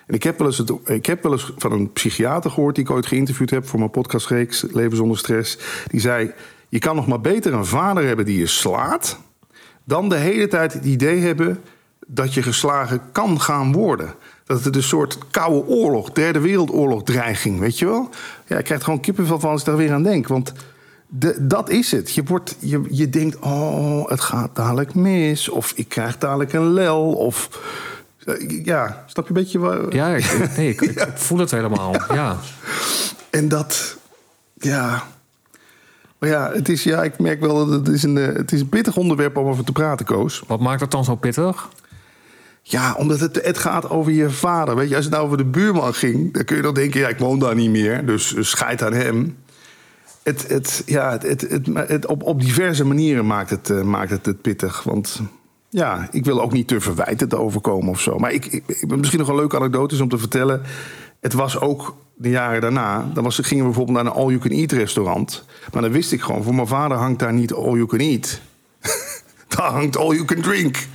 En 0.06 0.14
ik 0.14 0.22
heb, 0.22 0.38
wel 0.38 0.46
eens 0.46 0.58
het, 0.58 0.72
ik 0.84 1.06
heb 1.06 1.22
wel 1.22 1.32
eens 1.32 1.52
van 1.56 1.72
een 1.72 1.92
psychiater 1.92 2.50
gehoord... 2.50 2.74
die 2.74 2.84
ik 2.84 2.90
ooit 2.90 3.06
geïnterviewd 3.06 3.50
heb 3.50 3.68
voor 3.68 3.78
mijn 3.78 3.90
podcastreeks... 3.90 4.64
Leven 4.72 4.96
zonder 4.96 5.18
stress. 5.18 5.58
Die 5.86 6.00
zei, 6.00 6.32
je 6.68 6.78
kan 6.78 6.96
nog 6.96 7.06
maar 7.06 7.20
beter 7.20 7.52
een 7.52 7.66
vader 7.66 8.06
hebben 8.06 8.24
die 8.24 8.38
je 8.38 8.46
slaat... 8.46 9.18
dan 9.84 10.08
de 10.08 10.16
hele 10.16 10.48
tijd 10.48 10.72
het 10.72 10.84
idee 10.84 11.20
hebben 11.20 11.60
dat 12.10 12.34
je 12.34 12.42
geslagen 12.42 13.00
kan 13.12 13.40
gaan 13.40 13.72
worden. 13.72 14.14
Dat 14.44 14.64
het 14.64 14.76
een 14.76 14.82
soort 14.82 15.18
koude 15.30 15.66
oorlog, 15.66 16.10
derde 16.10 16.40
wereldoorlog 16.40 17.02
dreiging, 17.02 17.58
weet 17.58 17.78
je 17.78 17.86
wel? 17.86 18.08
Ja, 18.46 18.58
ik 18.58 18.64
krijg 18.64 18.80
er 18.80 18.84
gewoon 18.84 19.00
kippenvel 19.00 19.40
van 19.40 19.50
als 19.50 19.60
ik 19.60 19.66
daar 19.66 19.76
weer 19.76 19.92
aan 19.92 20.02
denk. 20.02 20.26
Want 20.28 20.52
de, 21.06 21.46
dat 21.46 21.70
is 21.70 21.90
het. 21.90 22.14
Je, 22.14 22.22
wordt, 22.22 22.56
je, 22.58 22.82
je 22.90 23.08
denkt, 23.08 23.38
oh, 23.38 24.08
het 24.08 24.20
gaat 24.20 24.56
dadelijk 24.56 24.94
mis. 24.94 25.48
Of 25.48 25.72
ik 25.76 25.88
krijg 25.88 26.18
dadelijk 26.18 26.52
een 26.52 26.72
lel. 26.72 27.12
Of 27.12 27.48
ja, 28.64 29.04
snap 29.06 29.28
je 29.28 29.34
een 29.34 29.42
beetje 29.42 29.58
waar... 29.58 29.94
Ja, 29.94 30.08
ik, 30.08 30.56
nee, 30.56 30.68
ik, 30.68 30.80
ik 30.90 31.08
voel 31.14 31.38
het 31.38 31.50
helemaal. 31.50 31.94
Ja. 32.12 32.36
En 33.30 33.48
dat, 33.48 33.96
ja. 34.54 35.02
Maar 36.18 36.28
ja, 36.28 36.50
het 36.52 36.68
is, 36.68 36.82
ja, 36.82 37.02
ik 37.02 37.18
merk 37.18 37.40
wel 37.40 37.66
dat 37.66 37.86
het 37.86 37.88
is 37.88 38.02
een, 38.02 38.18
eh, 38.18 38.36
het 38.36 38.52
is 38.52 38.60
een 38.60 38.68
pittig 38.68 38.96
onderwerp 38.96 39.36
om 39.36 39.46
over 39.46 39.64
te 39.64 39.72
praten, 39.72 40.06
Koos. 40.06 40.42
Wat 40.46 40.60
maakt 40.60 40.80
het 40.80 40.90
dan 40.90 41.04
zo 41.04 41.14
pittig? 41.14 41.68
Ja, 42.70 42.94
omdat 42.94 43.20
het, 43.20 43.44
het 43.44 43.58
gaat 43.58 43.90
over 43.90 44.12
je 44.12 44.30
vader. 44.30 44.76
Weet 44.76 44.88
je, 44.88 44.94
als 44.96 45.04
het 45.04 45.14
nou 45.14 45.24
over 45.24 45.36
de 45.36 45.44
buurman 45.44 45.94
ging, 45.94 46.32
dan 46.32 46.44
kun 46.44 46.56
je 46.56 46.62
dan 46.62 46.74
denken, 46.74 47.00
ja, 47.00 47.08
ik 47.08 47.18
woon 47.18 47.38
daar 47.38 47.54
niet 47.54 47.70
meer, 47.70 48.06
dus 48.06 48.34
eh, 48.34 48.42
scheid 48.42 48.82
aan 48.82 48.92
hem. 48.92 49.36
Het, 50.22 50.48
het, 50.48 50.82
ja, 50.86 51.10
het, 51.10 51.40
het, 51.50 51.66
het, 51.74 52.06
op, 52.06 52.22
op 52.22 52.40
diverse 52.40 52.84
manieren 52.84 53.26
maakt 53.26 53.50
het, 53.50 53.70
eh, 53.70 53.82
maakt 53.82 54.10
het 54.10 54.26
het 54.26 54.40
pittig. 54.40 54.82
Want 54.82 55.22
ja, 55.68 56.08
ik 56.10 56.24
wil 56.24 56.40
ook 56.40 56.52
niet 56.52 56.68
te 56.68 56.80
verwijtend 56.80 57.34
overkomen 57.34 57.90
of 57.90 58.00
zo. 58.00 58.18
Maar 58.18 58.32
ik, 58.32 58.46
ik 58.46 58.96
misschien 58.96 59.18
nog 59.18 59.28
een 59.28 59.36
leuke 59.36 59.56
anekdote 59.56 59.94
is 59.94 60.00
om 60.00 60.08
te 60.08 60.18
vertellen. 60.18 60.62
Het 61.20 61.32
was 61.32 61.60
ook 61.60 61.96
de 62.14 62.30
jaren 62.30 62.60
daarna. 62.60 63.10
Dan 63.14 63.24
was, 63.24 63.38
gingen 63.38 63.64
we 63.64 63.70
bijvoorbeeld 63.70 63.96
naar 63.96 64.06
een 64.06 64.18
all-you-can-eat 64.18 64.72
restaurant. 64.72 65.44
Maar 65.72 65.82
dan 65.82 65.92
wist 65.92 66.12
ik 66.12 66.20
gewoon, 66.20 66.42
voor 66.42 66.54
mijn 66.54 66.66
vader 66.66 66.96
hangt 66.96 67.18
daar 67.18 67.32
niet 67.32 67.52
all-you-can-eat. 67.52 68.40
Daar 69.48 69.70
hangt 69.70 69.96
all 69.96 70.14
you 70.14 70.24
can 70.24 70.40
drink. 70.40 70.86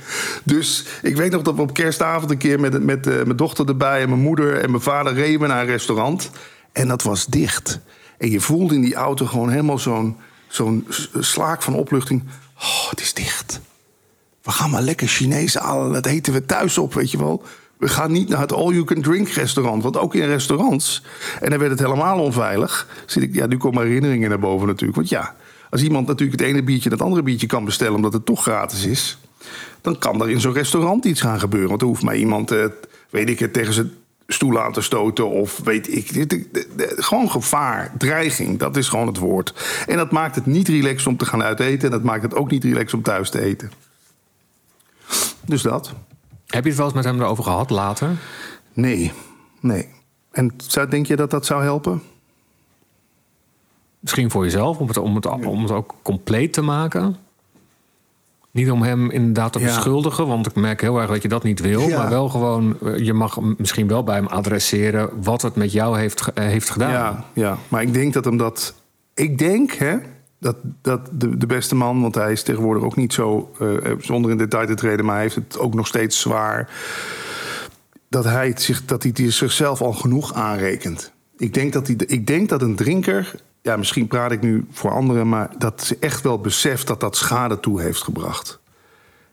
Dus 0.44 0.84
ik 1.02 1.16
weet 1.16 1.30
nog 1.30 1.42
dat 1.42 1.54
we 1.54 1.62
op 1.62 1.74
kerstavond 1.74 2.30
een 2.30 2.38
keer 2.38 2.60
met, 2.60 2.82
met 2.82 3.06
eh, 3.06 3.14
mijn 3.14 3.36
dochter 3.36 3.68
erbij... 3.68 4.02
en 4.02 4.08
mijn 4.08 4.20
moeder 4.20 4.60
en 4.60 4.70
mijn 4.70 4.82
vader 4.82 5.14
reden 5.14 5.48
naar 5.48 5.60
een 5.60 5.66
restaurant. 5.66 6.30
En 6.72 6.88
dat 6.88 7.02
was 7.02 7.26
dicht. 7.26 7.80
En 8.18 8.30
je 8.30 8.40
voelde 8.40 8.74
in 8.74 8.80
die 8.80 8.94
auto 8.94 9.26
gewoon 9.26 9.50
helemaal 9.50 9.78
zo'n 10.48 10.86
slaak 11.18 11.62
van 11.62 11.74
opluchting. 11.74 12.22
Oh, 12.58 12.90
het 12.90 13.00
is 13.00 13.14
dicht. 13.14 13.60
We 14.42 14.50
gaan 14.50 14.70
maar 14.70 14.82
lekker 14.82 15.08
Chinees 15.08 15.54
halen. 15.54 15.92
Dat 15.92 16.06
eten 16.06 16.32
we 16.32 16.46
thuis 16.46 16.78
op, 16.78 16.94
weet 16.94 17.10
je 17.10 17.18
wel. 17.18 17.42
We 17.78 17.88
gaan 17.88 18.12
niet 18.12 18.28
naar 18.28 18.40
het 18.40 18.52
all-you-can-drink 18.52 19.28
restaurant. 19.28 19.82
Want 19.82 19.96
ook 19.96 20.14
in 20.14 20.26
restaurants. 20.26 21.02
En 21.40 21.50
dan 21.50 21.58
werd 21.58 21.70
het 21.70 21.80
helemaal 21.80 22.18
onveilig. 22.18 22.88
Zit 23.06 23.22
ik, 23.22 23.34
ja, 23.34 23.46
nu 23.46 23.56
komen 23.56 23.86
herinneringen 23.86 24.28
naar 24.28 24.38
boven 24.38 24.66
natuurlijk. 24.66 24.96
Want 24.96 25.08
ja, 25.08 25.34
als 25.74 25.82
iemand 25.82 26.06
natuurlijk 26.06 26.40
het 26.40 26.48
ene 26.48 26.62
biertje 26.62 26.84
en 26.90 26.96
het 26.96 27.04
andere 27.04 27.22
biertje 27.22 27.46
kan 27.46 27.64
bestellen... 27.64 27.94
omdat 27.94 28.12
het 28.12 28.26
toch 28.26 28.42
gratis 28.42 28.84
is... 28.84 29.18
dan 29.80 29.98
kan 29.98 30.22
er 30.22 30.30
in 30.30 30.40
zo'n 30.40 30.52
restaurant 30.52 31.04
iets 31.04 31.20
gaan 31.20 31.40
gebeuren. 31.40 31.68
Want 31.68 31.80
er 31.80 31.86
hoeft 31.86 32.02
maar 32.02 32.16
iemand, 32.16 32.50
eh, 32.50 32.64
weet 33.10 33.28
ik 33.28 33.38
het, 33.38 33.52
tegen 33.52 33.72
zijn 33.72 33.92
stoel 34.26 34.60
aan 34.60 34.72
te 34.72 34.80
stoten... 34.80 35.30
of 35.30 35.60
weet 35.64 35.96
ik... 35.96 36.12
dit- 36.12 36.30
dit- 36.30 36.52
dit- 36.52 36.94
Gewoon 36.96 37.30
gevaar, 37.30 37.92
dreiging, 37.98 38.58
dat 38.58 38.76
is 38.76 38.88
gewoon 38.88 39.06
het 39.06 39.16
woord. 39.18 39.54
En 39.86 39.96
dat 39.96 40.10
maakt 40.10 40.34
het 40.34 40.46
niet 40.46 40.68
relaxed 40.68 41.06
om 41.06 41.16
te 41.16 41.26
gaan 41.26 41.42
uiteten... 41.42 41.84
en 41.84 41.90
dat 41.90 42.02
maakt 42.02 42.22
het 42.22 42.34
ook 42.34 42.50
niet 42.50 42.64
relaxed 42.64 42.94
om 42.94 43.02
thuis 43.02 43.30
te 43.30 43.40
eten. 43.40 43.70
Dus 45.46 45.62
dat. 45.62 45.92
Heb 46.46 46.62
je 46.62 46.68
het 46.68 46.78
wel 46.78 46.86
eens 46.86 46.94
met 46.94 47.04
hem 47.04 47.20
erover 47.20 47.44
gehad 47.44 47.70
later? 47.70 48.10
Nee, 48.72 49.12
nee. 49.60 49.88
En 50.30 50.54
zou, 50.56 50.88
denk 50.88 51.06
je 51.06 51.16
dat 51.16 51.30
dat 51.30 51.46
zou 51.46 51.62
helpen? 51.62 52.02
Misschien 54.04 54.30
voor 54.30 54.44
jezelf, 54.44 54.78
om 54.78 54.88
het, 54.88 54.96
om 54.96 55.14
het, 55.14 55.26
om 55.26 55.62
het 55.62 55.70
ook 55.70 55.94
compleet 56.02 56.52
te 56.52 56.62
maken? 56.62 57.16
Niet 58.50 58.70
om 58.70 58.82
hem 58.82 59.10
inderdaad 59.10 59.52
te 59.52 59.58
Ja. 59.58 59.64
beschuldigen, 59.64 60.26
want 60.26 60.46
ik 60.46 60.54
merk 60.54 60.80
heel 60.80 61.00
erg 61.00 61.10
dat 61.10 61.22
je 61.22 61.28
dat 61.28 61.42
niet 61.42 61.60
wil. 61.60 61.80
Ja. 61.88 61.98
Maar 61.98 62.08
wel 62.08 62.28
gewoon, 62.28 62.76
eh, 62.82 62.98
je 62.98 63.12
mag 63.12 63.34
hem 63.34 63.54
misschien 63.58 63.88
wel 63.88 64.04
bij 64.04 64.14
hem 64.14 64.26
adresseren 64.26 65.10
wat 65.22 65.42
het 65.42 65.54
met 65.54 65.72
jou 65.72 65.98
heeft, 65.98 66.32
eh, 66.34 66.44
heeft 66.44 66.70
gedaan. 66.70 66.90
Ja, 66.90 67.24
ja. 67.32 67.58
Maar 67.68 67.82
ik 67.82 67.92
denk 67.92 68.12
dat 68.12 68.24
hem 68.24 68.36
dat. 68.36 68.74
Ik 69.14 69.38
denk 69.38 69.72
hè, 69.72 69.96
dat, 70.38 70.56
dat 70.82 71.08
de, 71.12 71.36
de 71.38 71.46
beste 71.46 71.74
man, 71.74 72.00
want 72.00 72.14
hij 72.14 72.32
is 72.32 72.42
tegenwoordig 72.42 72.82
ook 72.82 72.96
niet 72.96 73.12
zo. 73.12 73.50
eh, 73.60 73.92
zonder 73.98 74.30
in 74.30 74.36
detail 74.38 74.66
te 74.66 74.74
treden, 74.74 75.04
maar 75.04 75.14
hij 75.14 75.22
heeft 75.22 75.34
het 75.34 75.58
ook 75.58 75.74
nog 75.74 75.86
steeds 75.86 76.20
zwaar. 76.20 76.70
Dat 78.08 78.24
hij, 78.24 78.48
het 78.48 78.62
zich, 78.62 78.84
dat 78.84 79.02
hij 79.02 79.12
het 79.16 79.32
zichzelf 79.34 79.80
al 79.80 79.92
genoeg 79.92 80.34
aanrekent. 80.34 81.12
Ik 81.36 81.54
denk, 81.54 81.72
dat 81.72 81.86
hij, 81.86 81.96
ik 82.06 82.26
denk 82.26 82.48
dat 82.48 82.62
een 82.62 82.76
drinker. 82.76 83.34
Ja, 83.64 83.76
misschien 83.76 84.06
praat 84.06 84.32
ik 84.32 84.40
nu 84.40 84.66
voor 84.70 84.90
anderen, 84.90 85.28
maar 85.28 85.50
dat 85.58 85.84
ze 85.84 85.96
echt 86.00 86.22
wel 86.22 86.38
beseft 86.38 86.86
dat 86.86 87.00
dat 87.00 87.16
schade 87.16 87.60
toe 87.60 87.80
heeft 87.80 88.02
gebracht. 88.02 88.58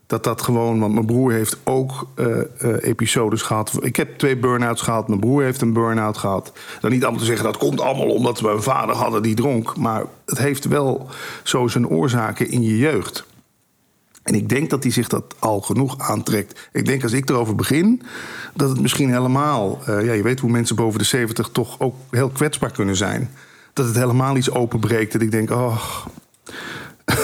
Dat 0.07 0.23
dat 0.23 0.41
gewoon, 0.41 0.79
want 0.79 0.93
mijn 0.93 1.05
broer 1.05 1.31
heeft 1.31 1.57
ook 1.63 2.07
eh, 2.15 2.37
episodes 2.81 3.41
gehad. 3.41 3.77
Ik 3.81 3.95
heb 3.95 4.17
twee 4.17 4.37
burn-outs 4.37 4.81
gehad, 4.81 5.07
mijn 5.07 5.19
broer 5.19 5.43
heeft 5.43 5.61
een 5.61 5.73
burn-out 5.73 6.17
gehad. 6.17 6.51
Dan 6.81 6.91
niet 6.91 7.01
allemaal 7.01 7.19
te 7.19 7.25
zeggen 7.25 7.45
dat 7.45 7.57
komt 7.57 7.81
allemaal 7.81 8.09
omdat 8.09 8.39
we 8.39 8.49
een 8.49 8.63
vader 8.63 8.95
hadden 8.95 9.21
die 9.21 9.35
dronk. 9.35 9.77
Maar 9.77 10.05
het 10.25 10.37
heeft 10.37 10.65
wel 10.65 11.09
zo 11.43 11.67
zijn 11.67 11.87
oorzaken 11.87 12.49
in 12.49 12.61
je 12.61 12.77
jeugd. 12.77 13.25
En 14.23 14.33
ik 14.33 14.49
denk 14.49 14.69
dat 14.69 14.83
hij 14.83 14.91
zich 14.91 15.07
dat 15.07 15.35
al 15.39 15.61
genoeg 15.61 15.99
aantrekt. 15.99 16.69
Ik 16.71 16.85
denk 16.85 17.03
als 17.03 17.11
ik 17.11 17.29
erover 17.29 17.55
begin, 17.55 18.01
dat 18.53 18.69
het 18.69 18.81
misschien 18.81 19.11
helemaal. 19.11 19.79
eh, 19.85 20.05
ja, 20.05 20.13
je 20.13 20.23
weet 20.23 20.39
hoe 20.39 20.51
mensen 20.51 20.75
boven 20.75 20.99
de 20.99 21.05
70 21.05 21.49
toch 21.51 21.79
ook 21.79 21.95
heel 22.09 22.29
kwetsbaar 22.29 22.71
kunnen 22.71 22.95
zijn. 22.95 23.29
Dat 23.73 23.85
het 23.85 23.95
helemaal 23.95 24.35
iets 24.35 24.51
openbreekt. 24.51 25.11
Dat 25.11 25.21
ik 25.21 25.31
denk, 25.31 25.49
oh. 25.49 25.77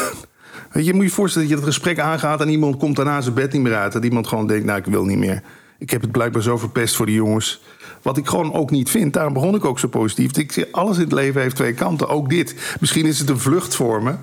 Weet 0.72 0.86
je, 0.86 0.94
moet 0.94 1.04
je 1.04 1.10
voorstellen 1.10 1.48
dat 1.48 1.58
je 1.58 1.64
het 1.64 1.74
gesprek 1.74 2.00
aangaat 2.00 2.42
en 2.42 2.50
iemand 2.50 2.78
komt 2.78 2.96
daarna 2.96 3.22
zijn 3.22 3.36
bed 3.36 3.54
niet 3.54 3.62
meer 3.62 3.76
uit. 3.76 3.92
Dat 3.92 4.04
iemand 4.04 4.28
gewoon 4.28 4.48
denkt, 4.48 4.66
nou, 4.66 4.80
ik 4.80 4.86
wil 4.86 5.06
niet 5.06 5.18
meer. 5.18 5.44
Ik 5.80 5.90
heb 5.90 6.02
het 6.02 6.12
blijkbaar 6.12 6.42
zo 6.42 6.58
verpest 6.58 6.96
voor 6.96 7.06
die 7.06 7.16
jongens. 7.16 7.62
Wat 8.02 8.18
ik 8.18 8.28
gewoon 8.28 8.54
ook 8.54 8.72
niet 8.72 8.90
vind. 8.90 9.14
Daarom 9.14 9.34
begon 9.34 9.56
ik 9.56 9.66
ook 9.66 9.80
zo 9.80 9.88
positief. 9.88 10.38
Ik 10.38 10.52
zeg, 10.52 10.66
alles 10.72 10.98
in 10.98 11.04
het 11.04 11.12
leven 11.12 11.42
heeft 11.42 11.56
twee 11.56 11.74
kanten. 11.74 12.10
Ook 12.10 12.30
dit. 12.30 12.76
Misschien 12.80 13.06
is 13.06 13.20
het 13.20 13.30
een 13.30 13.40
vlucht 13.40 13.76
voor 13.76 14.04
me. 14.04 14.16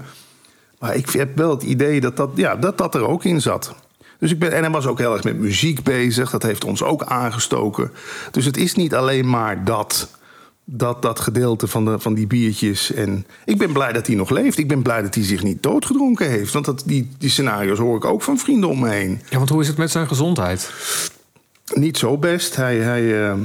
Maar 0.78 0.96
ik 0.96 1.10
heb 1.10 1.36
wel 1.36 1.50
het 1.50 1.62
idee 1.62 2.00
dat 2.00 2.16
dat, 2.16 2.30
ja, 2.34 2.56
dat, 2.56 2.78
dat 2.78 2.94
er 2.94 3.06
ook 3.06 3.24
in 3.24 3.40
zat. 3.40 3.74
Dus 4.18 4.30
ik 4.30 4.38
ben, 4.38 4.52
en 4.52 4.62
hij 4.62 4.70
was 4.70 4.86
ook 4.86 4.98
heel 4.98 5.12
erg 5.12 5.24
met 5.24 5.38
muziek 5.38 5.82
bezig. 5.82 6.30
Dat 6.30 6.42
heeft 6.42 6.64
ons 6.64 6.82
ook 6.82 7.04
aangestoken. 7.04 7.92
Dus 8.30 8.44
het 8.44 8.56
is 8.56 8.74
niet 8.74 8.94
alleen 8.94 9.30
maar 9.30 9.64
dat, 9.64 10.08
dat, 10.64 11.02
dat 11.02 11.20
gedeelte 11.20 11.66
van, 11.66 11.84
de, 11.84 11.98
van 11.98 12.14
die 12.14 12.26
biertjes. 12.26 12.92
En 12.92 13.26
ik 13.44 13.58
ben 13.58 13.72
blij 13.72 13.92
dat 13.92 14.06
hij 14.06 14.16
nog 14.16 14.30
leeft. 14.30 14.58
Ik 14.58 14.68
ben 14.68 14.82
blij 14.82 15.02
dat 15.02 15.14
hij 15.14 15.24
zich 15.24 15.42
niet 15.42 15.62
doodgedronken 15.62 16.28
heeft. 16.28 16.52
Want 16.52 16.64
dat, 16.64 16.82
die, 16.86 17.08
die 17.18 17.30
scenario's 17.30 17.78
hoor 17.78 17.96
ik 17.96 18.04
ook 18.04 18.22
van 18.22 18.38
vrienden 18.38 18.68
om 18.68 18.80
me 18.80 18.88
heen. 18.88 19.20
Ja, 19.30 19.36
want 19.36 19.48
hoe 19.48 19.60
is 19.60 19.68
het 19.68 19.76
met 19.76 19.90
zijn 19.90 20.06
gezondheid? 20.06 20.72
Niet 21.74 21.98
zo 21.98 22.18
best. 22.18 22.56
Hij, 22.56 22.76
hij, 22.76 23.28
eh, 23.28 23.38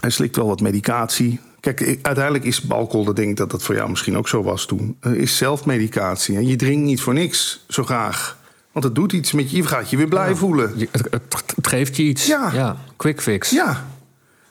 hij 0.00 0.10
slikt 0.10 0.36
wel 0.36 0.46
wat 0.46 0.60
medicatie. 0.60 1.40
Kijk, 1.60 1.98
uiteindelijk 2.02 2.44
is 2.44 2.70
alcohol, 2.70 3.04
dat 3.04 3.16
denk 3.16 3.30
ik 3.30 3.36
dat 3.36 3.50
dat 3.50 3.62
voor 3.62 3.74
jou 3.74 3.90
misschien 3.90 4.16
ook 4.16 4.28
zo 4.28 4.42
was 4.42 4.66
toen, 4.66 4.96
is 5.12 5.36
zelfmedicatie. 5.36 6.36
En 6.36 6.46
je 6.46 6.56
drinkt 6.56 6.84
niet 6.84 7.00
voor 7.00 7.14
niks 7.14 7.64
zo 7.68 7.84
graag. 7.84 8.38
Want 8.72 8.84
het 8.84 8.94
doet 8.94 9.12
iets 9.12 9.32
met 9.32 9.50
je. 9.50 9.56
Je 9.56 9.66
gaat 9.66 9.90
je 9.90 9.96
weer 9.96 10.08
blij 10.08 10.34
voelen. 10.34 10.88
Het, 10.90 11.08
het 11.54 11.66
geeft 11.66 11.96
je 11.96 12.02
iets. 12.02 12.26
Ja. 12.26 12.76
quick 12.96 13.22
fix. 13.22 13.50
Ja. 13.50 13.86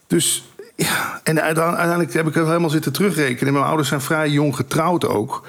Dus 0.08 0.47
ja. 0.86 1.19
En 1.24 1.41
uite- 1.41 1.62
uiteindelijk 1.62 2.13
heb 2.13 2.27
ik 2.27 2.34
het 2.34 2.46
helemaal 2.46 2.69
zitten 2.69 2.91
terugrekenen. 2.93 3.53
Mijn 3.53 3.65
ouders 3.65 3.88
zijn 3.89 4.01
vrij 4.01 4.29
jong 4.29 4.55
getrouwd 4.55 5.05
ook. 5.07 5.48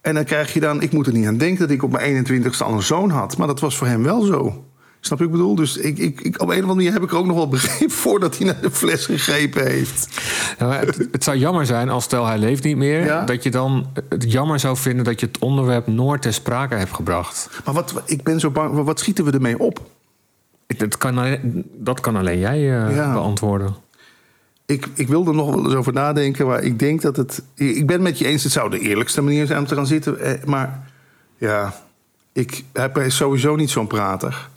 En 0.00 0.14
dan 0.14 0.24
krijg 0.24 0.52
je 0.52 0.60
dan, 0.60 0.82
ik 0.82 0.92
moet 0.92 1.06
er 1.06 1.12
niet 1.12 1.26
aan 1.26 1.36
denken 1.36 1.60
dat 1.60 1.70
ik 1.70 1.82
op 1.82 1.90
mijn 1.92 2.26
21ste 2.26 2.64
al 2.64 2.72
een 2.72 2.82
zoon 2.82 3.10
had. 3.10 3.36
Maar 3.36 3.46
dat 3.46 3.60
was 3.60 3.76
voor 3.76 3.86
hem 3.86 4.02
wel 4.02 4.22
zo. 4.22 4.64
Snap 5.00 5.18
je 5.18 5.24
wat 5.24 5.34
ik 5.34 5.40
bedoel? 5.40 5.54
Dus 5.54 5.76
ik, 5.76 5.98
ik, 5.98 6.20
ik, 6.20 6.34
op 6.34 6.40
een 6.40 6.46
of 6.46 6.50
andere 6.54 6.74
manier 6.74 6.92
heb 6.92 7.02
ik 7.02 7.10
er 7.10 7.16
ook 7.16 7.26
nog 7.26 7.36
wel 7.36 7.48
begrip 7.48 7.92
voor 8.02 8.20
dat 8.20 8.36
hij 8.38 8.46
naar 8.46 8.60
de 8.60 8.70
fles 8.70 9.06
gegrepen 9.06 9.66
heeft. 9.66 10.20
Ja, 10.58 10.70
het, 10.70 11.08
het 11.12 11.24
zou 11.24 11.36
jammer 11.36 11.66
zijn 11.66 11.88
als 11.88 12.04
stel 12.04 12.26
hij 12.26 12.38
leeft 12.38 12.64
niet 12.64 12.76
meer... 12.76 13.04
Ja. 13.04 13.24
dat 13.24 13.42
je 13.42 13.50
dan 13.50 13.86
het 14.08 14.32
jammer 14.32 14.58
zou 14.58 14.76
vinden 14.76 15.04
dat 15.04 15.20
je 15.20 15.26
het 15.26 15.38
onderwerp 15.38 15.86
nooit 15.86 16.22
ter 16.22 16.32
sprake 16.34 16.74
hebt 16.74 16.94
gebracht. 16.94 17.48
Maar 17.64 17.74
wat, 17.74 18.02
ik 18.04 18.22
ben 18.22 18.40
zo 18.40 18.50
bang, 18.50 18.84
wat 18.84 18.98
schieten 19.00 19.24
we 19.24 19.30
ermee 19.30 19.58
op? 19.58 19.80
Ik- 20.66 20.78
Dat 20.78 20.98
kan, 20.98 21.18
alleen- 21.18 21.64
dat 21.76 22.00
kan 22.00 22.16
alleen 22.16 22.38
jij 22.38 22.56
eh, 22.58 22.94
Ja. 22.96 23.12
beantwoorden. 23.12 23.74
Ik, 24.66 24.88
ik 24.94 25.08
wil 25.08 25.26
er 25.26 25.34
nog 25.34 25.54
wel 25.54 25.64
eens 25.64 25.74
over 25.74 25.92
nadenken, 25.92 26.46
maar 26.46 26.62
ik 26.62 26.78
denk 26.78 27.00
dat 27.02 27.16
het. 27.16 27.42
Ik 27.54 27.86
ben 27.86 28.02
met 28.02 28.18
je 28.18 28.26
eens, 28.26 28.42
het 28.42 28.52
zou 28.52 28.70
de 28.70 28.78
eerlijkste 28.78 29.22
manier 29.22 29.46
zijn 29.46 29.58
om 29.58 29.66
te 29.66 29.74
gaan 29.74 29.86
zitten. 29.86 30.18
eh, 30.20 30.44
Maar 30.44 30.90
ja, 31.38 31.74
ik 32.32 32.64
hij 32.72 32.90
is 33.06 33.16
sowieso 33.16 33.56
niet 33.56 33.70
zo'n 33.70 33.86
prater. 33.86 34.48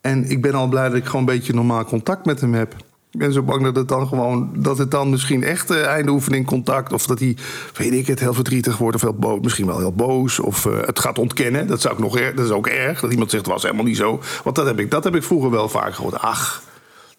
En 0.00 0.30
ik 0.30 0.42
ben 0.42 0.54
al 0.54 0.68
blij 0.68 0.88
dat 0.88 0.96
ik 0.96 1.04
gewoon 1.04 1.20
een 1.20 1.34
beetje 1.34 1.54
normaal 1.54 1.84
contact 1.84 2.26
met 2.26 2.40
hem 2.40 2.54
heb. 2.54 2.74
Ik 3.10 3.20
ben 3.20 3.32
zo 3.32 3.42
bang 3.42 3.62
dat 3.62 3.76
het 3.76 3.88
dan 3.88 4.08
gewoon, 4.08 4.50
dat 4.56 4.78
het 4.78 4.90
dan 4.90 5.10
misschien 5.10 5.42
echt 5.42 5.70
uh, 5.70 5.86
einde 5.86 6.10
oefening 6.10 6.46
contact. 6.46 6.92
Of 6.92 7.06
dat 7.06 7.18
hij, 7.18 7.36
weet 7.74 7.92
ik 7.92 8.06
het, 8.06 8.20
heel 8.20 8.34
verdrietig 8.34 8.78
wordt 8.78 8.96
of 8.96 9.02
heel 9.02 9.14
boos. 9.14 9.40
Misschien 9.40 9.66
wel 9.66 9.78
heel 9.78 9.92
boos. 9.92 10.40
Of 10.40 10.64
uh, 10.64 10.80
het 10.80 10.98
gaat 10.98 11.18
ontkennen. 11.18 11.66
Dat, 11.66 11.80
zou 11.80 11.94
ik 11.94 12.00
nog 12.00 12.20
dat 12.34 12.44
is 12.44 12.50
ook 12.50 12.66
erg. 12.66 13.00
Dat 13.00 13.10
iemand 13.10 13.30
zegt, 13.30 13.44
het 13.44 13.52
was 13.52 13.62
helemaal 13.62 13.84
niet 13.84 13.96
zo. 13.96 14.20
Want 14.44 14.56
dat 14.56 14.66
heb 14.66 14.78
ik, 14.78 14.90
dat 14.90 15.04
heb 15.04 15.14
ik 15.14 15.22
vroeger 15.22 15.50
wel 15.50 15.68
vaak 15.68 15.94
gehoord. 15.94 16.18
Ach, 16.18 16.62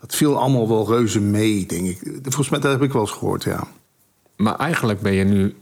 dat 0.06 0.16
viel 0.16 0.40
allemaal 0.40 0.68
wel 0.68 0.88
reuze 0.88 1.20
mee, 1.20 1.66
denk 1.66 1.88
ik. 1.88 2.00
Volgens 2.22 2.50
mij, 2.50 2.60
dat 2.60 2.72
heb 2.72 2.82
ik 2.82 2.92
wel 2.92 3.02
eens 3.02 3.12
gehoord, 3.12 3.44
ja. 3.44 3.64
Maar 4.36 4.56
eigenlijk 4.56 5.02
ben 5.02 5.14
je 5.14 5.24
nu, 5.24 5.56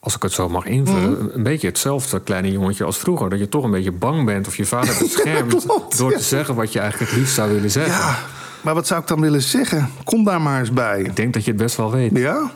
als 0.00 0.14
ik 0.14 0.22
het 0.22 0.32
zo 0.32 0.48
mag 0.48 0.64
invullen, 0.64 1.22
mm. 1.22 1.30
een 1.32 1.42
beetje 1.42 1.66
hetzelfde 1.66 2.20
kleine 2.20 2.50
jongetje 2.50 2.84
als 2.84 2.98
vroeger. 2.98 3.30
Dat 3.30 3.38
je 3.38 3.48
toch 3.48 3.64
een 3.64 3.70
beetje 3.70 3.92
bang 3.92 4.24
bent 4.24 4.46
of 4.46 4.56
je 4.56 4.64
vader 4.64 4.96
beschermt 5.02 5.62
ja, 5.62 5.96
door 5.96 6.12
te 6.12 6.22
zeggen 6.22 6.54
wat 6.54 6.72
je 6.72 6.78
eigenlijk 6.80 7.10
het 7.10 7.20
liefst 7.20 7.34
zou 7.34 7.52
willen 7.52 7.70
zeggen. 7.70 7.94
Ja, 7.94 8.18
maar 8.62 8.74
wat 8.74 8.86
zou 8.86 9.00
ik 9.00 9.06
dan 9.06 9.20
willen 9.20 9.42
zeggen? 9.42 9.90
Kom 10.04 10.24
daar 10.24 10.40
maar 10.40 10.60
eens 10.60 10.72
bij. 10.72 11.00
Ik 11.00 11.16
denk 11.16 11.32
dat 11.32 11.44
je 11.44 11.50
het 11.50 11.60
best 11.60 11.76
wel 11.76 11.90
weet. 11.90 12.10
Ja? 12.14 12.50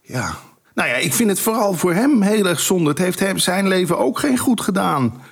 Ja. 0.00 0.34
Nou 0.74 0.88
ja, 0.88 0.94
ik 0.94 1.14
vind 1.14 1.30
het 1.30 1.40
vooral 1.40 1.74
voor 1.74 1.92
hem 1.92 2.22
heel 2.22 2.46
erg 2.46 2.60
zonde. 2.60 2.90
Het 2.90 2.98
heeft 2.98 3.20
hem 3.20 3.38
zijn 3.38 3.68
leven 3.68 3.98
ook 3.98 4.18
geen 4.18 4.38
goed 4.38 4.60
gedaan. 4.60 5.22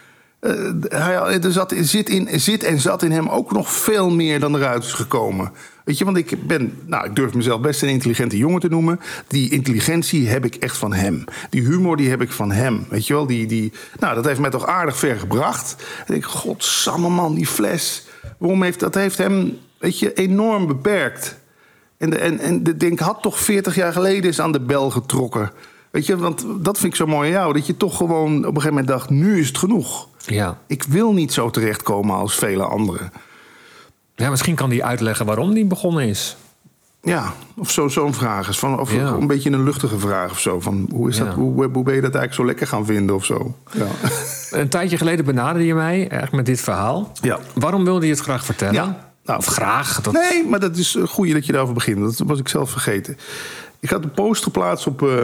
Uh, 0.44 0.70
hij, 0.88 1.40
er 1.40 1.52
zat, 1.52 1.74
zit, 1.80 2.08
in, 2.08 2.40
zit 2.40 2.62
en 2.62 2.80
zat 2.80 3.02
in 3.02 3.12
hem 3.12 3.28
ook 3.28 3.52
nog 3.52 3.72
veel 3.72 4.10
meer 4.10 4.40
dan 4.40 4.56
eruit 4.56 4.84
is 4.84 4.92
gekomen. 4.92 5.52
Weet 5.84 5.98
je, 5.98 6.04
want 6.04 6.16
ik 6.16 6.46
ben, 6.46 6.78
nou, 6.86 7.06
ik 7.06 7.16
durf 7.16 7.34
mezelf 7.34 7.60
best 7.60 7.82
een 7.82 7.88
intelligente 7.88 8.36
jongen 8.36 8.60
te 8.60 8.68
noemen. 8.68 9.00
Die 9.26 9.50
intelligentie 9.50 10.28
heb 10.28 10.44
ik 10.44 10.54
echt 10.54 10.76
van 10.76 10.92
hem. 10.92 11.24
Die 11.50 11.62
humor, 11.62 11.96
die 11.96 12.10
heb 12.10 12.22
ik 12.22 12.30
van 12.30 12.52
hem. 12.52 12.86
Weet 12.88 13.06
je 13.06 13.14
wel, 13.14 13.26
die, 13.26 13.46
die, 13.46 13.72
nou, 13.98 14.14
dat 14.14 14.24
heeft 14.24 14.40
mij 14.40 14.50
toch 14.50 14.66
aardig 14.66 14.96
ver 14.96 15.18
gebracht. 15.18 15.84
En 16.06 16.14
ik, 16.14 16.24
godsamme 16.24 17.08
man, 17.08 17.34
die 17.34 17.46
fles. 17.46 18.06
Waarom 18.38 18.62
heeft 18.62 18.80
dat 18.80 18.94
heeft 18.94 19.18
hem, 19.18 19.58
weet 19.78 19.98
je, 19.98 20.12
enorm 20.12 20.66
beperkt. 20.66 21.38
En, 21.98 22.10
de, 22.10 22.18
en, 22.18 22.38
en 22.38 22.62
de 22.62 22.76
denk 22.76 22.98
had 22.98 23.22
toch 23.22 23.38
40 23.38 23.74
jaar 23.74 23.92
geleden 23.92 24.30
is 24.30 24.40
aan 24.40 24.52
de 24.52 24.60
bel 24.60 24.90
getrokken. 24.90 25.52
Weet 25.90 26.06
je, 26.06 26.16
want 26.16 26.46
dat 26.60 26.78
vind 26.78 26.92
ik 26.92 26.98
zo 26.98 27.06
mooi 27.06 27.26
aan 27.26 27.34
jou. 27.34 27.52
Dat 27.52 27.66
je 27.66 27.76
toch 27.76 27.96
gewoon 27.96 28.36
op 28.36 28.44
een 28.44 28.46
gegeven 28.46 28.68
moment 28.68 28.88
dacht, 28.88 29.10
nu 29.10 29.38
is 29.38 29.48
het 29.48 29.58
genoeg. 29.58 30.08
Ja. 30.26 30.58
Ik 30.66 30.82
wil 30.82 31.12
niet 31.12 31.32
zo 31.32 31.50
terechtkomen 31.50 32.16
als 32.16 32.34
vele 32.34 32.64
anderen. 32.64 33.12
Ja, 34.14 34.30
misschien 34.30 34.54
kan 34.54 34.70
hij 34.70 34.82
uitleggen 34.82 35.26
waarom 35.26 35.54
die 35.54 35.64
begonnen 35.64 36.08
is. 36.08 36.36
Ja, 37.02 37.32
of 37.56 37.70
zo'n 37.70 37.90
zo 37.90 38.12
vraag 38.12 38.48
is. 38.48 38.58
Van, 38.58 38.80
of 38.80 38.92
ja. 38.92 39.06
een 39.06 39.26
beetje 39.26 39.50
een 39.50 39.64
luchtige 39.64 39.98
vraag 39.98 40.30
of 40.30 40.40
zo. 40.40 40.60
Van, 40.60 40.88
hoe, 40.92 41.08
is 41.08 41.16
dat, 41.16 41.34
hoe, 41.34 41.68
hoe 41.72 41.82
ben 41.82 41.94
je 41.94 42.00
dat 42.00 42.14
eigenlijk 42.14 42.34
zo 42.34 42.44
lekker 42.44 42.66
gaan 42.66 42.86
vinden 42.86 43.14
of 43.14 43.24
zo? 43.24 43.54
Ja. 43.72 43.86
Een 44.60 44.68
tijdje 44.68 44.96
geleden 44.96 45.24
benaderde 45.24 45.66
je 45.66 45.74
mij 45.74 45.98
eigenlijk 45.98 46.32
met 46.32 46.46
dit 46.46 46.60
verhaal. 46.60 47.12
Ja. 47.20 47.38
Waarom 47.54 47.84
wilde 47.84 48.06
je 48.06 48.12
het 48.12 48.20
graag 48.20 48.44
vertellen? 48.44 48.74
Ja. 48.74 49.12
Nou, 49.24 49.38
of 49.38 49.46
graag? 49.46 50.00
Dat... 50.00 50.12
Nee, 50.12 50.46
maar 50.48 50.60
dat 50.60 50.76
is 50.76 50.98
goed 51.06 51.32
dat 51.32 51.46
je 51.46 51.52
daarover 51.52 51.74
begint. 51.74 52.00
Dat 52.00 52.28
was 52.28 52.38
ik 52.38 52.48
zelf 52.48 52.70
vergeten. 52.70 53.18
Ik 53.80 53.90
had 53.90 54.04
een 54.04 54.10
post 54.10 54.42
geplaatst 54.42 54.86
op, 54.86 55.02
uh, 55.02 55.22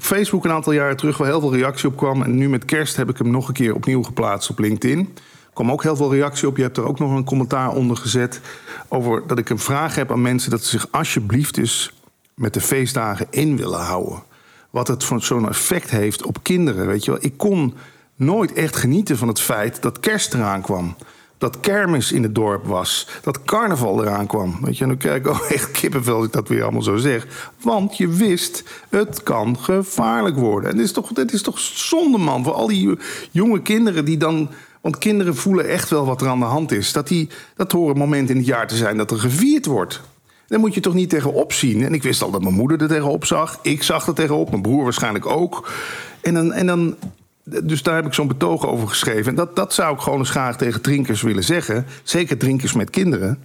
op 0.00 0.06
Facebook 0.06 0.44
een 0.44 0.50
aantal 0.50 0.72
jaren 0.72 0.96
terug... 0.96 1.16
waar 1.16 1.28
heel 1.28 1.40
veel 1.40 1.54
reactie 1.54 1.88
op 1.88 1.96
kwam. 1.96 2.22
En 2.22 2.36
nu 2.36 2.48
met 2.48 2.64
kerst 2.64 2.96
heb 2.96 3.08
ik 3.08 3.18
hem 3.18 3.30
nog 3.30 3.48
een 3.48 3.54
keer 3.54 3.74
opnieuw 3.74 4.02
geplaatst 4.02 4.50
op 4.50 4.58
LinkedIn. 4.58 4.98
Er 4.98 5.52
kwam 5.52 5.70
ook 5.70 5.82
heel 5.82 5.96
veel 5.96 6.14
reactie 6.14 6.48
op. 6.48 6.56
Je 6.56 6.62
hebt 6.62 6.76
er 6.76 6.84
ook 6.84 6.98
nog 6.98 7.10
een 7.10 7.24
commentaar 7.24 7.70
onder 7.70 7.96
gezet... 7.96 8.40
over 8.88 9.26
dat 9.26 9.38
ik 9.38 9.50
een 9.50 9.58
vraag 9.58 9.94
heb 9.94 10.12
aan 10.12 10.22
mensen... 10.22 10.50
dat 10.50 10.64
ze 10.64 10.70
zich 10.78 10.86
alsjeblieft 10.90 11.54
dus 11.54 11.92
met 12.34 12.54
de 12.54 12.60
feestdagen 12.60 13.26
in 13.30 13.56
willen 13.56 13.80
houden. 13.80 14.22
Wat 14.70 14.88
het 14.88 15.04
voor 15.04 15.22
zo'n 15.22 15.48
effect 15.48 15.90
heeft 15.90 16.22
op 16.22 16.42
kinderen. 16.42 16.86
Weet 16.86 17.04
je 17.04 17.10
wel? 17.10 17.20
Ik 17.22 17.36
kon 17.36 17.74
nooit 18.16 18.52
echt 18.52 18.76
genieten 18.76 19.18
van 19.18 19.28
het 19.28 19.40
feit 19.40 19.82
dat 19.82 20.00
kerst 20.00 20.34
eraan 20.34 20.62
kwam 20.62 20.96
dat 21.40 21.60
kermis 21.60 22.12
in 22.12 22.22
het 22.22 22.34
dorp 22.34 22.66
was. 22.66 23.06
Dat 23.22 23.44
carnaval 23.44 24.02
eraan 24.02 24.26
kwam. 24.26 24.58
Weet 24.62 24.76
je, 24.76 24.82
en 24.82 24.88
dan 24.88 24.98
krijg 24.98 25.16
ik 25.16 25.26
ook 25.26 25.40
echt 25.56 25.70
kippenvel 25.70 26.16
als 26.16 26.26
ik 26.26 26.32
dat 26.32 26.48
weer 26.48 26.62
allemaal 26.62 26.82
zo 26.82 26.96
zeg. 26.96 27.52
Want 27.62 27.96
je 27.96 28.08
wist, 28.08 28.64
het 28.88 29.22
kan 29.22 29.58
gevaarlijk 29.58 30.36
worden. 30.36 30.70
En 30.70 30.76
het 30.76 30.84
is 30.84 30.92
toch, 30.92 31.10
het 31.14 31.32
is 31.32 31.42
toch 31.42 31.58
zonde, 31.58 32.18
man, 32.18 32.44
voor 32.44 32.52
al 32.52 32.66
die 32.66 32.98
jonge 33.30 33.62
kinderen 33.62 34.04
die 34.04 34.16
dan... 34.16 34.50
Want 34.80 34.98
kinderen 34.98 35.36
voelen 35.36 35.68
echt 35.68 35.90
wel 35.90 36.06
wat 36.06 36.20
er 36.20 36.28
aan 36.28 36.38
de 36.38 36.44
hand 36.44 36.72
is. 36.72 36.92
Dat, 36.92 37.08
die, 37.08 37.28
dat 37.56 37.72
horen 37.72 37.96
moment 37.96 38.30
in 38.30 38.36
het 38.36 38.46
jaar 38.46 38.66
te 38.66 38.76
zijn 38.76 38.96
dat 38.96 39.10
er 39.10 39.18
gevierd 39.18 39.66
wordt. 39.66 40.00
Daar 40.46 40.60
moet 40.60 40.74
je 40.74 40.80
toch 40.80 40.94
niet 40.94 41.10
tegenop 41.10 41.52
zien. 41.52 41.84
En 41.84 41.94
ik 41.94 42.02
wist 42.02 42.22
al 42.22 42.30
dat 42.30 42.42
mijn 42.42 42.54
moeder 42.54 42.80
er 42.82 42.88
tegenop 42.88 43.24
zag. 43.24 43.58
Ik 43.62 43.82
zag 43.82 44.06
er 44.06 44.14
tegenop, 44.14 44.50
mijn 44.50 44.62
broer 44.62 44.82
waarschijnlijk 44.82 45.26
ook. 45.26 45.72
En 46.20 46.34
dan, 46.34 46.52
en 46.52 46.66
dan 46.66 46.96
dus 47.44 47.82
daar 47.82 47.94
heb 47.94 48.06
ik 48.06 48.14
zo'n 48.14 48.28
betoog 48.28 48.66
over 48.66 48.88
geschreven. 48.88 49.26
En 49.26 49.34
dat, 49.34 49.56
dat 49.56 49.74
zou 49.74 49.94
ik 49.94 50.00
gewoon 50.00 50.18
eens 50.18 50.30
graag 50.30 50.56
tegen 50.56 50.80
drinkers 50.80 51.22
willen 51.22 51.44
zeggen. 51.44 51.86
Zeker 52.02 52.38
drinkers 52.38 52.72
met 52.72 52.90
kinderen. 52.90 53.42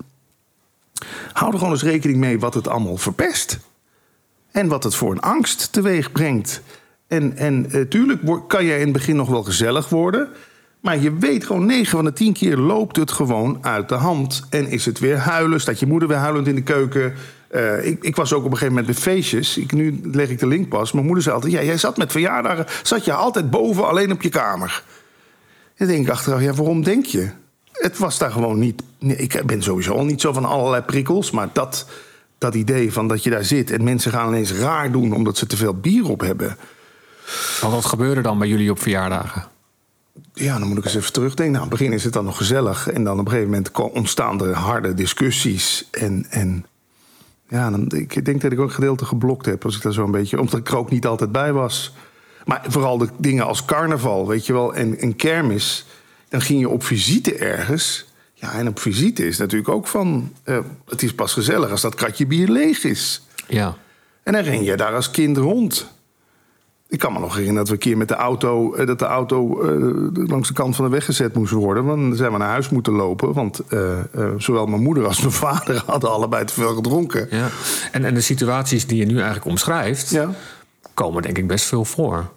Hou 1.34 1.52
er 1.52 1.58
gewoon 1.58 1.74
eens 1.74 1.84
rekening 1.84 2.20
mee 2.20 2.40
wat 2.40 2.54
het 2.54 2.68
allemaal 2.68 2.98
verpest. 2.98 3.60
En 4.52 4.68
wat 4.68 4.84
het 4.84 4.96
voor 4.96 5.12
een 5.12 5.20
angst 5.20 5.72
teweeg 5.72 6.12
brengt. 6.12 6.62
En, 7.08 7.38
en 7.38 7.66
uh, 7.70 7.82
tuurlijk 7.82 8.22
kan 8.48 8.66
je 8.66 8.74
in 8.74 8.84
het 8.84 8.92
begin 8.92 9.16
nog 9.16 9.30
wel 9.30 9.44
gezellig 9.44 9.90
worden. 9.90 10.30
Maar 10.80 11.00
je 11.00 11.18
weet 11.18 11.46
gewoon, 11.46 11.66
9 11.66 11.86
van 11.86 12.06
de 12.06 12.14
10 12.14 12.34
keer 12.34 12.58
loopt 12.58 12.96
het 12.96 13.12
gewoon 13.12 13.58
uit 13.62 13.90
de 13.90 13.96
hand. 13.96 14.44
En 14.50 14.68
is 14.68 14.86
het 14.86 15.00
weer 15.00 15.18
huilen, 15.18 15.62
staat 15.62 15.80
je 15.80 15.86
moeder 15.86 16.08
weer 16.08 16.18
huilend 16.18 16.48
in 16.48 16.56
de 16.56 16.64
keuken. 16.64 17.14
Uh, 17.56 17.86
ik, 17.86 18.04
ik, 18.04 18.16
was 18.16 18.34
ook 18.34 18.44
op 18.44 18.52
een 18.52 18.58
gegeven 18.58 18.76
moment 18.76 18.94
bij 18.94 19.02
feestjes. 19.02 19.58
Ik, 19.58 19.72
nu 19.72 20.00
leg 20.04 20.30
ik 20.30 20.40
de 20.40 20.48
link 20.48 20.70
pas. 20.70 20.92
Mijn 20.92 21.06
moeder 21.06 21.24
zei 21.24 21.36
altijd: 21.36 21.54
ja, 21.54 21.64
jij 21.64 21.78
zat 21.78 21.98
met 21.98 22.12
verjaardagen. 22.12 22.66
zat 22.84 23.06
je 23.06 23.14
altijd 23.14 23.50
boven 23.50 23.88
alleen 23.88 24.12
op 24.12 24.22
je 24.22 24.30
kamer. 24.30 24.84
En 25.76 25.88
denk 25.88 26.06
ik 26.06 26.12
achteraf: 26.12 26.42
ja, 26.42 26.54
waarom 26.54 26.84
denk 26.84 27.06
je? 27.06 27.30
Het 27.72 27.98
was 27.98 28.18
daar 28.18 28.32
gewoon 28.32 28.60
niet. 28.60 28.82
Nee, 29.00 29.16
ik 29.16 29.46
ben 29.46 29.64
sowieso 29.64 29.94
al 29.94 30.06
niet 30.06 30.22
zo 30.22 30.34
van 30.34 30.46
allerlei 30.46 30.82
prikkels. 30.82 31.32
Maar 31.32 31.50
dat, 31.54 31.88
dat 32.38 32.56
idee 32.56 32.94
van 32.94 33.08
dat 33.08 33.24
je 33.24 33.30
daar 33.30 33.46
zit 33.46 33.72
en 33.72 33.84
mensen 33.84 34.12
gaan 34.12 34.28
ineens 34.28 34.54
raar 34.54 34.92
doen 34.92 35.14
omdat 35.14 35.38
ze 35.38 35.46
te 35.46 35.58
veel 35.58 35.74
bier 35.74 36.10
op 36.10 36.22
hebben. 36.22 36.58
Maar 37.62 37.72
wat 37.72 37.86
gebeurde 37.86 38.22
dan 38.22 38.38
bij 38.38 38.48
jullie 38.48 38.72
op 38.72 38.82
verjaardagen? 38.82 39.48
Ja, 40.34 40.60
dan 40.60 40.68
moet 40.68 40.78
ik 40.78 40.86
eens 40.86 40.96
even 40.96 41.14
terugdenken. 41.14 41.54
Nou, 41.54 41.66
in 41.66 41.70
het 41.70 41.80
begin 41.80 41.96
is 41.96 42.04
het 42.04 42.14
dan 42.14 42.26
nog 42.26 42.38
gezellig. 42.38 42.90
En 42.90 43.04
dan 43.04 43.20
op 43.20 43.26
een 43.26 43.32
gegeven 43.32 43.50
moment 43.50 43.72
ontstaan 43.96 44.42
er 44.42 44.54
harde 44.54 44.94
discussies. 44.94 45.88
En, 45.92 46.26
en 46.30 46.66
ja, 47.48 47.70
dan, 47.70 47.92
ik 47.92 48.26
denk 48.26 48.42
dat 48.42 48.52
ik 48.52 48.60
ook 48.60 48.68
een 48.68 48.74
gedeelte 48.74 49.06
geblokt 49.06 49.46
heb, 49.46 49.66
als 49.66 49.76
ik 49.76 49.82
daar 49.82 49.94
zo 49.94 50.04
een 50.04 50.12
beetje. 50.12 50.40
Omdat 50.40 50.60
ik 50.60 50.68
er 50.68 50.78
ook 50.78 50.92
niet 50.92 51.06
altijd 51.06 51.32
bij 51.32 51.54
was. 51.54 51.94
Maar 52.46 52.66
vooral 52.68 52.98
de 52.98 53.10
dingen 53.18 53.46
als 53.46 53.66
carnaval, 53.66 54.28
weet 54.28 54.46
je 54.46 54.54
wel, 54.54 54.76
en, 54.76 54.98
en 54.98 55.16
kermis. 55.16 55.86
Dan 56.30 56.42
ging 56.42 56.60
je 56.60 56.70
op 56.70 56.84
visite 56.84 57.36
ergens. 57.36 58.06
Ja, 58.34 58.54
en 58.54 58.68
op 58.68 58.80
visite 58.80 59.28
is 59.28 59.38
natuurlijk 59.38 59.70
ook 59.70 59.88
van. 59.88 60.32
Uh, 60.46 60.58
het 60.86 61.04
is 61.04 61.14
pas 61.14 61.34
gezellig 61.34 61.72
als 61.72 61.82
dat 61.82 61.96
kratje 61.96 62.28
bier 62.28 62.48
leeg 62.48 62.84
is. 62.84 63.22
Ja. 63.48 63.78
En 64.24 64.34
dan 64.34 64.42
ren 64.42 64.64
je 64.64 64.78
daar 64.78 64.96
als 64.96 65.12
kind 65.12 65.38
rond. 65.38 65.95
Ik 66.88 67.00
kan 67.00 67.14
me 67.14 67.20
nog 67.20 67.36
herinneren 67.36 67.60
dat 67.60 67.68
we 67.68 67.74
een 67.74 67.80
keer 67.80 67.98
met 67.98 68.08
de 68.08 68.16
auto, 68.16 68.74
eh, 68.74 68.88
dat 68.88 69.00
de 69.00 69.06
auto 69.06 69.64
uh, 69.64 70.28
langs 70.28 70.48
de 70.48 70.54
kant 70.54 70.76
van 70.76 70.86
de 70.86 70.92
weg 70.92 71.06
gezet 71.06 71.36
moest 71.36 71.52
worden. 71.52 71.86
Want 71.86 72.02
dan 72.02 72.16
zijn 72.16 72.32
we 72.32 72.38
naar 72.38 72.50
huis 72.50 72.70
moeten 72.70 72.94
lopen. 72.94 73.34
Want 73.34 73.62
uh, 73.70 74.00
zowel 74.38 74.66
mijn 74.66 74.82
moeder 74.82 75.08
als 75.08 75.20
mijn 75.20 75.32
vader 75.48 75.84
hadden 75.86 76.12
allebei 76.12 76.46
te 76.46 76.54
veel 76.54 76.76
gedronken. 76.76 77.28
Ja. 77.30 77.48
En, 77.92 78.06
en 78.06 78.14
de 78.14 78.22
situaties 78.22 78.88
die 78.88 78.98
je 78.98 79.06
nu 79.06 79.16
eigenlijk 79.16 79.46
omschrijft, 79.46 80.10
ja. 80.10 80.30
komen 80.94 81.22
denk 81.22 81.38
ik 81.38 81.48
best 81.48 81.66
veel 81.66 81.86
voor. 81.86 82.30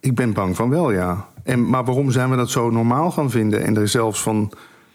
Ik 0.00 0.14
ben 0.14 0.32
bang 0.32 0.56
van 0.56 0.70
wel, 0.70 0.90
ja. 0.90 1.28
En, 1.42 1.68
maar 1.68 1.84
waarom 1.84 2.10
zijn 2.10 2.30
we 2.30 2.36
dat 2.36 2.50
zo 2.50 2.70
normaal 2.70 3.10
gaan 3.10 3.30
vinden? 3.30 3.64
En 3.64 3.76
er 3.76 3.88
zelfs 3.88 4.22
van 4.22 4.52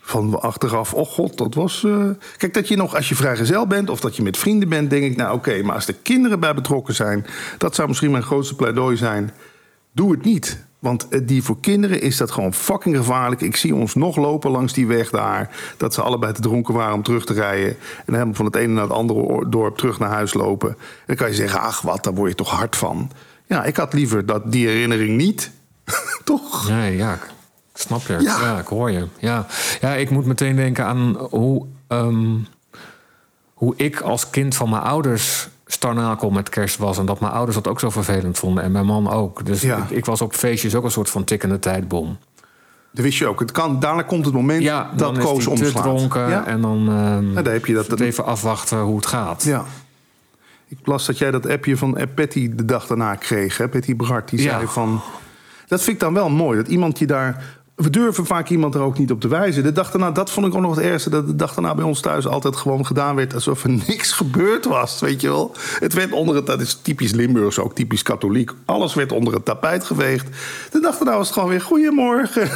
van 0.08 0.41
achteraf, 0.41 0.93
oh 0.93 1.06
god, 1.06 1.38
dat 1.38 1.54
was. 1.54 1.84
Uh... 1.84 2.10
Kijk, 2.38 2.54
dat 2.54 2.67
je 2.67 2.76
nog 2.76 2.96
als 2.96 3.10
je 3.10 3.15
vrijgezel 3.15 3.67
bent 3.67 3.89
of 3.89 4.00
dat 4.00 4.15
je 4.15 4.22
met 4.22 4.38
vrienden 4.38 4.70
bent, 4.70 4.89
denk 4.89 5.04
ik, 5.04 5.15
nou 5.15 5.36
oké, 5.36 5.62
maar 5.63 5.76
als 5.76 5.88
er 5.88 5.96
kinderen 6.02 6.39
bij 6.39 6.54
betrokken 6.54 6.93
zijn, 6.93 7.26
dat 7.58 7.76
zou 7.76 7.88
misschien 7.88 8.12
mijn 8.12 8.24
grootste 8.24 8.56
pleidooi 8.56 8.98
zijn. 8.98 9.32
Doe 9.91 10.12
het 10.12 10.24
niet. 10.24 10.65
Want 10.80 11.08
eh, 11.08 11.22
die 11.24 11.43
voor 11.43 11.60
kinderen 11.60 12.02
is 12.02 12.17
dat 12.17 12.32
gewoon 12.32 12.54
fucking 12.54 12.96
gevaarlijk. 12.96 13.41
Ik 13.41 13.56
zie 13.56 13.76
ons 13.76 13.96
nog 13.96 14.15
lopen 14.15 14.52
langs 14.52 14.74
die 14.74 14.88
weg 14.88 15.10
daar. 15.10 15.56
Dat 15.78 15.93
ze 15.93 16.02
allebei 16.02 16.34
te 16.34 16.41
dronken 16.41 16.74
waren 16.74 16.93
om 16.93 17.04
terug 17.04 17.26
te 17.26 17.34
rijden. 17.34 17.76
En 18.06 18.13
helemaal 18.13 18.34
van 18.34 18.46
het 18.46 18.56
ene 18.56 18.74
naar 18.74 18.84
het 18.84 18.91
andere 18.91 19.50
dorp 19.50 19.78
terug 19.78 20.00
naar 20.00 20.10
huis 20.10 20.34
lopen. 20.34 20.70
En 20.70 20.76
dan 21.06 21.15
kan 21.15 21.28
je 21.28 21.36
zeggen, 21.36 21.60
ach 21.60 21.82
wat, 21.82 22.04
daar 22.04 22.13
word 22.13 22.30
je 22.30 22.36
toch 22.36 22.50
hard 22.50 22.76
van. 22.76 23.12
Ja, 23.46 23.63
ik 23.63 23.76
had 23.76 23.93
liever 23.93 24.26
dat 24.26 24.52
die 24.52 24.67
herinnering 24.67 25.17
niet. 25.17 25.52
toch? 26.24 26.70
Nee, 26.70 26.98
ja, 26.98 27.20
Snap 27.80 28.02
je? 28.08 28.18
Ja. 28.20 28.60
ik 28.60 28.68
hoor 28.68 28.92
je. 28.92 29.08
Ja. 29.20 29.46
ja, 29.82 29.94
ik 29.94 30.10
moet 30.10 30.26
meteen 30.26 30.56
denken 30.56 30.86
aan 30.86 31.18
hoe, 31.30 31.66
um, 31.88 32.48
hoe 33.54 33.74
ik 33.76 34.02
als 34.02 34.30
kind 34.30 34.56
van 34.56 34.70
mijn 34.70 34.82
ouders 34.82 35.48
starnakel 35.66 36.30
met 36.30 36.50
kerst 36.50 36.78
was. 36.78 36.98
En 36.98 37.06
dat 37.06 37.20
mijn 37.20 37.32
ouders 37.32 37.56
dat 37.56 37.68
ook 37.68 37.80
zo 37.80 37.90
vervelend 37.90 38.38
vonden. 38.38 38.63
En 38.63 38.72
mijn 38.72 38.86
man 38.86 39.10
ook. 39.10 39.46
Dus 39.46 39.62
ja. 39.62 39.78
ik, 39.78 39.90
ik, 39.90 40.06
was 40.06 40.22
op 40.22 40.36
feestjes 40.36 40.76
ook 40.76 40.84
een 40.84 40.92
soort 40.92 41.10
van 41.10 41.24
tikkende 41.24 41.60
tijdbom. 41.60 42.18
Dat 42.92 43.04
wist 43.06 43.18
je 43.18 43.28
ook. 43.28 43.40
Het 43.40 43.52
kan, 43.52 43.80
daarna 43.80 44.02
komt 44.02 44.26
het 44.26 44.34
moment 44.34 44.63
ja, 44.63 44.92
dat 44.96 45.18
Koos 45.18 45.48
omslaat. 45.48 45.84
dronken 45.84 46.30
ja. 46.30 46.46
en 46.46 46.62
dan, 46.62 46.90
um, 46.90 47.34
ja, 47.34 47.42
daar 47.42 47.54
heb 47.54 47.66
je 47.66 47.74
dat, 47.74 48.00
even 48.00 48.26
afwachten 48.26 48.80
hoe 48.80 48.96
het 48.96 49.06
gaat. 49.06 49.44
Ja. 49.44 49.66
Ik 50.68 50.78
las 50.84 51.06
dat 51.06 51.18
jij 51.18 51.32
dat 51.32 51.48
appje 51.48 51.78
van 51.78 51.98
Patty 52.16 52.56
de 52.56 52.66
dag 52.66 52.88
daarna 52.88 53.16
kreeg. 53.16 53.58
Hè? 53.58 53.70
Patty 53.70 53.96
Bart, 53.96 54.30
die 54.30 54.40
zei 54.40 54.68
van... 54.68 55.02
Dat 55.68 55.82
vind 55.82 55.96
ik 55.96 56.02
dan 56.02 56.13
wel 56.13 56.30
mooi. 56.30 56.58
Dat 56.58 56.68
iemand 56.68 57.00
je 57.00 57.06
daar 57.06 57.58
we 57.78 57.90
durven 57.90 58.26
vaak 58.26 58.50
iemand 58.50 58.76
er 58.76 58.82
ook 58.82 58.98
niet 58.98 59.12
op 59.12 59.22
te 59.22 59.28
wijzen. 59.28 59.63
De 59.63 59.72
dag 59.72 59.92
daarna, 59.92 60.12
dat 60.12 60.32
vond 60.32 60.46
ik 60.46 60.56
ook 60.56 60.62
nog 60.62 60.76
het 60.76 60.86
ergste. 60.86 61.10
Dat 61.10 61.28
de 61.28 61.36
dag 61.36 61.54
daarna 61.54 61.76
bij 61.76 61.86
ons 61.86 62.02
thuis 62.02 62.28
altijd 62.28 62.56
gewoon 62.56 62.86
gedaan 62.86 63.16
werd 63.16 63.34
alsof 63.34 63.63
er 63.63 63.70
niks 63.88 64.12
gebeurd 64.12 64.66
was. 64.66 65.00
Weet 65.00 65.22
je 65.22 65.28
wel? 65.28 65.56
Het 65.80 65.94
werd 65.94 66.12
onder 66.12 66.36
het, 66.36 66.46
dat 66.46 66.62
is 66.62 66.80
typisch 66.82 67.12
Limburgs, 67.12 67.60
ook 67.60 67.76
typisch 67.76 68.02
katholiek. 68.02 68.52
Alles 68.66 68.94
werd 68.94 69.12
onder 69.12 69.34
het 69.34 69.46
tapijt 69.46 69.84
geveegd. 69.84 70.28
De 70.72 70.80
dag 70.80 70.98
daarna 70.98 71.18
was 71.18 71.26
het 71.26 71.34
gewoon 71.34 71.50
weer 71.50 71.62
goedemorgen. 71.62 72.50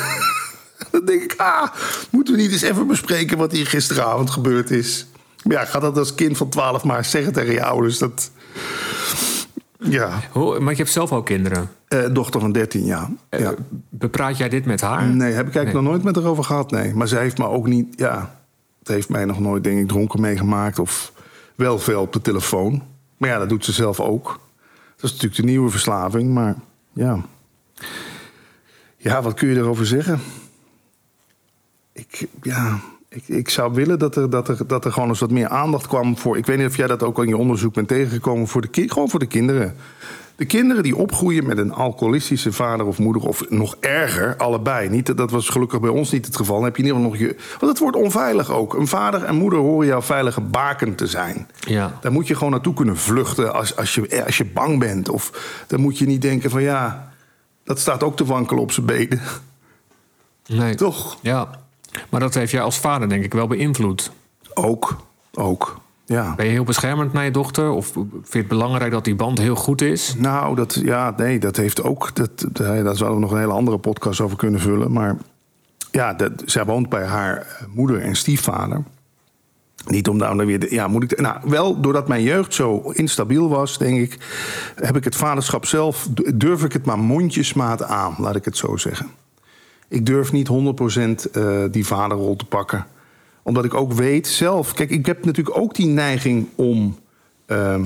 Dan 0.91 1.05
denk 1.05 1.21
ik, 1.21 1.33
ah, 1.37 1.67
moeten 2.09 2.33
we 2.33 2.41
niet 2.41 2.51
eens 2.51 2.61
even 2.61 2.87
bespreken 2.87 3.37
wat 3.37 3.51
hier 3.51 3.67
gisteravond 3.67 4.29
gebeurd 4.29 4.71
is? 4.71 5.07
Maar 5.43 5.57
ja, 5.57 5.65
ga 5.65 5.79
dat 5.79 5.97
als 5.97 6.15
kind 6.15 6.37
van 6.37 6.49
12 6.49 6.83
maar 6.83 7.05
zeggen 7.05 7.33
tegen 7.33 7.53
je 7.53 7.63
ouders. 7.63 7.97
Dat, 7.97 8.31
ja, 9.83 10.19
Hoe, 10.31 10.59
maar 10.59 10.71
je 10.71 10.77
hebt 10.77 10.89
zelf 10.91 11.11
ook 11.11 11.25
kinderen. 11.25 11.69
Eh, 11.87 12.05
dochter 12.13 12.39
van 12.41 12.51
13 12.51 12.85
jaar. 12.85 13.09
Ja. 13.29 13.53
Bepraat 13.89 14.37
jij 14.37 14.49
dit 14.49 14.65
met 14.65 14.81
haar? 14.81 15.07
Nee, 15.07 15.31
heb 15.33 15.47
ik 15.47 15.55
eigenlijk 15.55 15.73
Nee. 15.73 15.81
nog 15.83 15.91
nooit 15.91 16.03
met 16.03 16.15
haar 16.15 16.25
over 16.25 16.43
gehad. 16.43 16.71
Nee. 16.71 16.93
Maar 16.93 17.07
zij 17.07 17.21
heeft 17.21 17.37
me 17.37 17.45
ook 17.47 17.67
niet. 17.67 17.93
Ja, 17.99 18.35
het 18.79 18.87
heeft 18.87 19.09
mij 19.09 19.25
nog 19.25 19.39
nooit, 19.39 19.63
denk 19.63 19.79
ik, 19.79 19.87
dronken 19.87 20.21
meegemaakt. 20.21 20.79
Of 20.79 21.13
wel 21.55 21.79
veel 21.79 22.01
op 22.01 22.13
de 22.13 22.21
telefoon. 22.21 22.83
Maar 23.17 23.29
ja, 23.29 23.37
dat 23.37 23.49
doet 23.49 23.65
ze 23.65 23.71
zelf 23.71 23.99
ook. 23.99 24.39
Dat 24.95 25.03
is 25.05 25.11
natuurlijk 25.11 25.35
de 25.41 25.47
nieuwe 25.47 25.69
verslaving. 25.69 26.33
Maar 26.33 26.55
ja. 26.93 27.25
Ja, 28.97 29.21
wat 29.21 29.33
kun 29.33 29.47
je 29.47 29.55
erover 29.55 29.85
zeggen? 29.85 30.19
Ik, 31.93 32.27
ja, 32.41 32.79
ik, 33.13 33.27
ik 33.27 33.49
zou 33.49 33.73
willen 33.73 33.99
dat 33.99 34.15
er, 34.15 34.29
dat, 34.29 34.47
er, 34.47 34.67
dat 34.67 34.85
er 34.85 34.91
gewoon 34.91 35.09
eens 35.09 35.19
wat 35.19 35.31
meer 35.31 35.47
aandacht 35.47 35.87
kwam 35.87 36.17
voor. 36.17 36.37
Ik 36.37 36.45
weet 36.45 36.57
niet 36.57 36.67
of 36.67 36.77
jij 36.77 36.87
dat 36.87 37.03
ook 37.03 37.17
al 37.17 37.23
in 37.23 37.29
je 37.29 37.37
onderzoek 37.37 37.73
bent 37.73 37.87
tegengekomen. 37.87 38.47
Voor 38.47 38.61
de, 38.61 38.83
gewoon 38.87 39.09
voor 39.09 39.19
de 39.19 39.25
kinderen. 39.25 39.75
De 40.35 40.45
kinderen 40.47 40.83
die 40.83 40.95
opgroeien 40.95 41.45
met 41.45 41.57
een 41.57 41.73
alcoholistische 41.73 42.51
vader 42.51 42.85
of 42.85 42.99
moeder, 42.99 43.21
of 43.27 43.49
nog 43.49 43.75
erger, 43.79 44.35
allebei. 44.37 44.89
Niet, 44.89 45.05
dat- 45.05 45.17
dat 45.17 45.31
was 45.31 45.49
gelukkig 45.49 45.79
bij 45.79 45.89
ons 45.89 46.11
niet 46.11 46.25
het 46.25 46.35
geval. 46.35 46.55
Dan 46.55 46.63
heb 46.63 46.75
je 46.75 46.81
in 46.83 46.87
ieder 46.87 47.01
geval 47.01 47.17
nog 47.19 47.27
je. 47.29 47.35
Want 47.59 47.71
het 47.71 47.79
wordt 47.79 47.97
onveilig 47.97 48.51
ook. 48.51 48.73
Een 48.73 48.87
vader 48.87 49.23
en 49.23 49.35
moeder 49.35 49.59
horen 49.59 49.87
jouw 49.87 50.01
veilige 50.01 50.41
baken 50.41 50.95
te 50.95 51.07
zijn. 51.07 51.47
Ja. 51.59 51.97
Daar 52.01 52.11
moet 52.11 52.27
je 52.27 52.35
gewoon 52.35 52.51
naartoe 52.51 52.73
kunnen 52.73 52.97
vluchten 52.97 53.53
als, 53.53 53.75
als, 53.75 53.95
je, 53.95 54.25
als 54.25 54.37
je 54.37 54.45
bang 54.45 54.79
bent. 54.79 55.09
Of 55.09 55.31
dan 55.67 55.79
moet 55.81 55.97
je 55.97 56.05
niet 56.05 56.21
denken 56.21 56.49
van 56.49 56.61
ja, 56.61 57.11
dat 57.63 57.79
staat 57.79 58.03
ook 58.03 58.15
te 58.15 58.25
wankelen 58.25 58.61
op 58.63 58.71
zijn 58.71 58.85
benen. 58.85 59.21
Nee. 60.47 60.75
Toch? 60.75 61.17
Ja. 61.21 61.60
Maar 62.09 62.19
dat 62.19 62.33
heeft 62.33 62.51
jij 62.51 62.61
als 62.61 62.77
vader 62.79 63.09
denk 63.09 63.23
ik 63.23 63.33
wel 63.33 63.47
beïnvloed. 63.47 64.11
Ook, 64.53 64.97
ook. 65.33 65.79
Ja. 66.05 66.33
Ben 66.35 66.45
je 66.45 66.51
heel 66.51 66.63
beschermend 66.63 67.13
naar 67.13 67.25
je 67.25 67.31
dochter? 67.31 67.69
Of 67.69 67.87
vind 67.91 68.31
je 68.31 68.37
het 68.37 68.47
belangrijk 68.47 68.91
dat 68.91 69.05
die 69.05 69.15
band 69.15 69.37
heel 69.39 69.55
goed 69.55 69.81
is? 69.81 70.15
Nou, 70.17 70.55
dat, 70.55 70.73
ja, 70.83 71.13
nee, 71.17 71.39
dat 71.39 71.55
heeft 71.55 71.83
ook. 71.83 72.15
Dat, 72.15 72.29
dat- 72.39 72.55
daar 72.57 72.95
zouden 72.95 73.13
we 73.13 73.19
nog 73.19 73.31
een 73.31 73.39
hele 73.39 73.51
andere 73.53 73.77
podcast 73.77 74.19
over 74.21 74.37
kunnen 74.37 74.59
vullen. 74.59 74.91
Maar 74.91 75.17
ja, 75.91 76.13
dat, 76.13 76.31
zij 76.45 76.65
woont 76.65 76.89
bij 76.89 77.05
haar 77.05 77.37
eh, 77.37 77.45
moeder 77.73 78.01
en 78.01 78.15
stiefvader. 78.15 78.83
Niet 79.85 80.07
om 80.07 80.17
daar 80.17 80.35
weer. 80.45 80.59
de- 80.59 80.73
ja, 80.73 80.87
moet 80.87 81.03
ik. 81.11 81.19
Nou, 81.21 81.37
wel 81.43 81.81
doordat 81.81 82.07
mijn 82.07 82.23
jeugd 82.23 82.53
zo 82.53 82.79
instabiel 82.79 83.49
was, 83.49 83.77
denk 83.77 83.99
ik. 83.99 84.17
heb 84.75 84.95
ik 84.95 85.03
het 85.03 85.15
vaderschap 85.15 85.65
zelf. 85.65 86.07
durf 86.35 86.63
ik 86.63 86.73
het 86.73 86.85
maar 86.85 86.99
mondjesmaat 86.99 87.83
aan, 87.83 88.15
laat 88.17 88.35
ik 88.35 88.45
het 88.45 88.57
zo 88.57 88.77
zeggen. 88.77 89.07
Ik 89.91 90.05
durf 90.05 90.31
niet 90.31 90.49
100% 90.49 91.31
eh, 91.31 91.63
die 91.71 91.85
vaderrol 91.85 92.35
te 92.35 92.45
pakken. 92.45 92.85
Omdat 93.43 93.65
ik 93.65 93.73
ook 93.73 93.93
weet 93.93 94.27
zelf. 94.27 94.73
Kijk, 94.73 94.89
ik 94.89 95.05
heb 95.05 95.25
natuurlijk 95.25 95.57
ook 95.57 95.75
die 95.75 95.87
neiging 95.87 96.47
om. 96.55 96.99
ehm, 97.45 97.85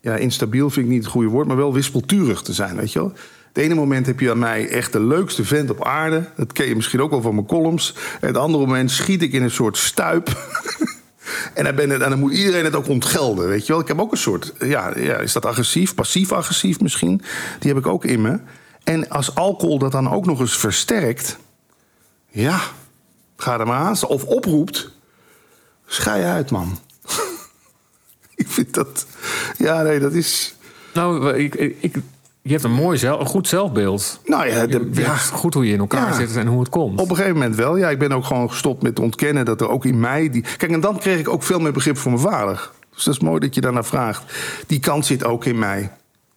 ja, 0.00 0.16
instabiel 0.16 0.70
vind 0.70 0.86
ik 0.86 0.92
niet 0.92 1.02
het 1.02 1.12
goede 1.12 1.28
woord, 1.28 1.46
maar 1.46 1.56
wel 1.56 1.72
wispelturig 1.72 2.42
te 2.42 2.52
zijn, 2.52 2.76
weet 2.76 2.92
je 2.92 2.98
wel. 2.98 3.12
Het 3.52 3.64
ene 3.64 3.74
moment 3.74 4.06
heb 4.06 4.20
je 4.20 4.30
aan 4.30 4.38
mij 4.38 4.68
echt 4.68 4.92
de 4.92 5.00
leukste 5.00 5.44
vent 5.44 5.70
op 5.70 5.84
aarde. 5.84 6.28
Dat 6.36 6.52
ken 6.52 6.66
je 6.66 6.76
misschien 6.76 7.00
ook 7.00 7.10
wel 7.10 7.22
van 7.22 7.34
mijn 7.34 7.46
columns. 7.46 7.94
En 8.20 8.26
het 8.26 8.36
andere 8.36 8.66
moment 8.66 8.90
schiet 8.90 9.22
ik 9.22 9.32
in 9.32 9.42
een 9.42 9.50
soort 9.50 9.76
stuip. 9.76 10.28
en, 11.54 11.64
dan 11.64 11.74
ben 11.74 11.90
het, 11.90 12.00
dan 12.00 12.18
moet 12.18 12.32
iedereen 12.32 12.64
het 12.64 12.74
ook 12.74 12.88
ontgelden, 12.88 13.48
weet 13.48 13.66
je 13.66 13.72
wel. 13.72 13.80
Ik 13.80 13.88
heb 13.88 14.00
ook 14.00 14.12
een 14.12 14.18
soort, 14.18 14.52
ja, 14.58 14.98
ja 14.98 15.16
is 15.16 15.32
dat 15.32 15.46
agressief, 15.46 15.94
passief-agressief 15.94 16.80
misschien? 16.80 17.22
Die 17.58 17.72
heb 17.72 17.78
ik 17.78 17.86
ook 17.86 18.04
in 18.04 18.20
me. 18.20 18.38
En 18.86 19.08
als 19.08 19.34
alcohol 19.34 19.78
dat 19.78 19.92
dan 19.92 20.10
ook 20.10 20.26
nog 20.26 20.40
eens 20.40 20.56
versterkt... 20.56 21.38
ja, 22.30 22.60
ga 23.36 23.58
er 23.60 23.66
maar 23.66 23.78
aan. 23.80 23.96
Of 24.06 24.24
oproept, 24.24 24.90
schei 25.86 26.22
uit, 26.24 26.50
man. 26.50 26.78
ik 28.34 28.48
vind 28.48 28.74
dat... 28.74 29.06
Ja, 29.58 29.82
nee, 29.82 29.98
dat 30.00 30.12
is... 30.12 30.54
Nou, 30.94 31.32
ik, 31.34 31.54
ik, 31.54 31.76
ik- 31.80 31.96
je 32.42 32.52
hebt 32.52 32.64
een 32.64 32.72
mooi 32.72 32.98
zelf, 32.98 33.20
een 33.20 33.26
goed 33.26 33.48
zelfbeeld. 33.48 34.20
Nou 34.24 34.46
ja, 34.48 34.66
de, 34.66 34.88
ja, 34.92 35.14
goed 35.16 35.54
hoe 35.54 35.66
je 35.66 35.72
in 35.72 35.78
elkaar 35.78 36.08
Ja. 36.08 36.14
zit 36.26 36.36
en 36.36 36.46
hoe 36.46 36.60
het 36.60 36.68
komt. 36.68 37.00
op 37.00 37.10
een 37.10 37.16
gegeven 37.16 37.36
moment 37.38 37.56
wel. 37.56 37.76
Ja, 37.76 37.90
ik 37.90 37.98
ben 37.98 38.12
ook 38.12 38.24
gewoon 38.24 38.50
gestopt 38.50 38.82
met 38.82 38.98
ontkennen 38.98 39.44
dat 39.44 39.60
er 39.60 39.68
ook 39.68 39.84
in 39.84 40.00
mij... 40.00 40.30
Die... 40.30 40.44
Kijk, 40.56 40.72
en 40.72 40.80
dan 40.80 40.98
kreeg 40.98 41.18
ik 41.18 41.28
ook 41.28 41.42
veel 41.42 41.58
meer 41.58 41.72
begrip 41.72 41.98
voor 41.98 42.10
mijn 42.12 42.22
vader. 42.22 42.70
Dus 42.94 43.04
dat 43.04 43.14
is 43.14 43.20
mooi 43.20 43.40
dat 43.40 43.54
je 43.54 43.60
daarnaar 43.60 43.84
vraagt. 43.84 44.22
Die 44.66 44.80
kant 44.80 45.06
zit 45.06 45.24
ook 45.24 45.44
in 45.44 45.58
mij. 45.58 45.90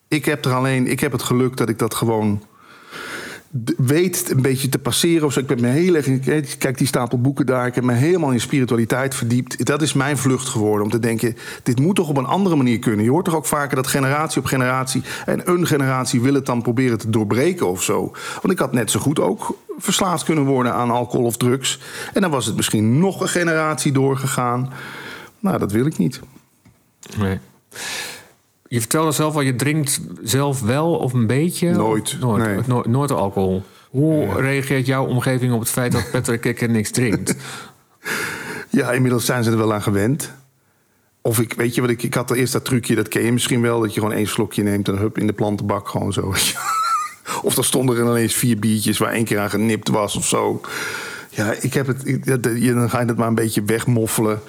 Ik 0.10 0.26
heb 0.26 0.45
er 0.45 0.54
alleen... 0.54 0.88
Ik 0.88 1.00
heb 1.00 1.12
het 1.12 1.24
geluk 1.24 1.58
dat 1.58 1.69
ik 1.69 1.80
dat 1.80 1.93
gewoon... 1.93 2.43
weet 3.78 4.32
een 4.32 4.41
beetje 4.41 4.69
te 4.69 4.80
passeren 4.80 5.26
of 5.26 5.34
zo. 5.34 5.39
Ik 5.39 5.48
ben 5.48 5.62
me 5.62 5.67
heel 5.67 5.95
erg... 5.95 6.08
Kijk, 6.58 6.78
die 6.78 6.88
stapel 6.88 7.22
boeken 7.22 7.45
daar. 7.45 7.67
Ik 7.67 7.76
heb 7.76 7.84
me 7.84 7.93
helemaal 7.93 8.32
in 8.32 8.39
spiritualiteit 8.39 9.15
verdiept. 9.15 9.65
Dat 9.65 9.82
is 9.82 9.93
mijn 9.93 10.17
vlucht 10.17 10.48
geworden. 10.48 10.84
Om 10.84 10.91
te 10.91 11.00
denken, 11.00 11.38
dit 11.63 11.80
moet 11.80 11.95
toch 11.95 12.10
op 12.10 12.17
een 12.17 12.26
andere 12.26 12.56
manier 12.56 12.80
kunnen. 12.80 13.06
Je 13.06 13.12
hoort 13.12 13.26
toch 13.26 13.36
ook 13.36 13.45
vaker 13.45 13.76
dat 13.76 13.88
generatie 13.88 14.41
op 14.41 14.48
generatie... 14.48 15.02
en 15.26 15.50
een 15.50 15.67
generatie 15.67 16.22
wil 16.22 16.34
het 16.34 16.45
dan 16.45 16.62
proberen 16.62 16.98
te 16.98 17.10
doorbreken 17.10 17.67
of 17.67 17.84
zo. 17.84 18.15
Want 18.41 18.54
ik 18.54 18.60
had 18.60 18.74
net 18.74 18.91
zo 18.91 19.00
goed 19.00 19.19
ook 19.19 19.58
verslaafd 19.78 20.24
kunnen 20.24 20.45
worden 20.45 20.74
aan 20.74 20.91
alcohol 20.91 21.26
of 21.26 21.38
drugs. 21.38 21.80
En 22.13 22.22
dan 22.22 22.32
was 22.32 22.45
het 22.45 22.56
misschien 22.56 23.00
nog 23.00 23.22
een 23.22 23.30
generatie 23.30 23.91
doorgegaan. 23.91 24.74
Nou, 25.39 25.58
dat 25.58 25.72
wil 25.72 25.86
ik 25.86 25.98
niet. 25.98 26.19
Nee. 27.17 27.39
Je 28.69 28.79
vertelde 28.79 29.12
zelf 29.12 29.36
al, 29.36 29.41
je 29.41 29.55
drinkt 29.55 30.01
zelf 30.23 30.62
wel 30.62 30.95
of 30.95 31.13
een 31.13 31.27
beetje? 31.27 31.71
Nooit, 31.71 32.17
Nooit, 32.19 32.45
nee. 32.45 32.60
nooit, 32.65 32.86
nooit 32.86 33.12
alcohol. 33.12 33.63
Hoe 33.89 34.41
reageert 34.41 34.86
jouw 34.86 35.05
omgeving 35.05 35.53
op 35.53 35.60
het 35.60 35.69
feit 35.69 35.91
dat 35.91 36.12
Patrick 36.12 36.41
Kikker 36.41 36.69
niks 36.69 36.91
drinkt? 36.91 37.36
Ja, 38.71 38.91
inmiddels 38.91 39.25
zijn 39.25 39.43
ze 39.43 39.51
er 39.51 39.58
wel 39.58 39.73
aan 39.73 39.82
gewend. 39.82 40.34
Of 41.21 41.39
ik, 41.39 41.53
weet 41.53 41.75
je 41.75 41.82
wat, 41.82 41.89
ik, 41.89 42.03
ik 42.03 42.13
had 42.13 42.32
eerst 42.32 42.53
dat 42.53 42.65
trucje, 42.65 42.95
dat 42.95 43.08
ken 43.08 43.21
je 43.21 43.32
misschien 43.32 43.62
wel... 43.62 43.79
dat 43.79 43.93
je 43.93 43.99
gewoon 43.99 44.15
één 44.15 44.27
slokje 44.27 44.63
neemt 44.63 44.88
en 44.88 44.97
hup 44.97 45.17
in 45.17 45.27
de 45.27 45.34
plantenbak 45.34 45.88
gewoon 45.88 46.13
zo. 46.13 46.21
Of 47.41 47.53
dan 47.53 47.63
stonden 47.63 47.97
er 47.97 48.03
ineens 48.03 48.34
vier 48.34 48.60
biertjes 48.60 48.97
waar 48.97 49.12
één 49.12 49.25
keer 49.25 49.39
aan 49.39 49.49
genipt 49.49 49.88
was 49.88 50.15
of 50.15 50.27
zo. 50.27 50.62
Ja, 51.30 51.54
ik 51.60 51.74
heb 51.74 51.88
het, 51.88 52.08
ik- 52.08 52.26
dan 52.74 52.89
ga 52.89 53.00
je 53.00 53.06
het 53.06 53.18
maar 53.18 53.28
een 53.28 53.36
beetje 53.36 53.63
wegmoffelen. 53.63 54.39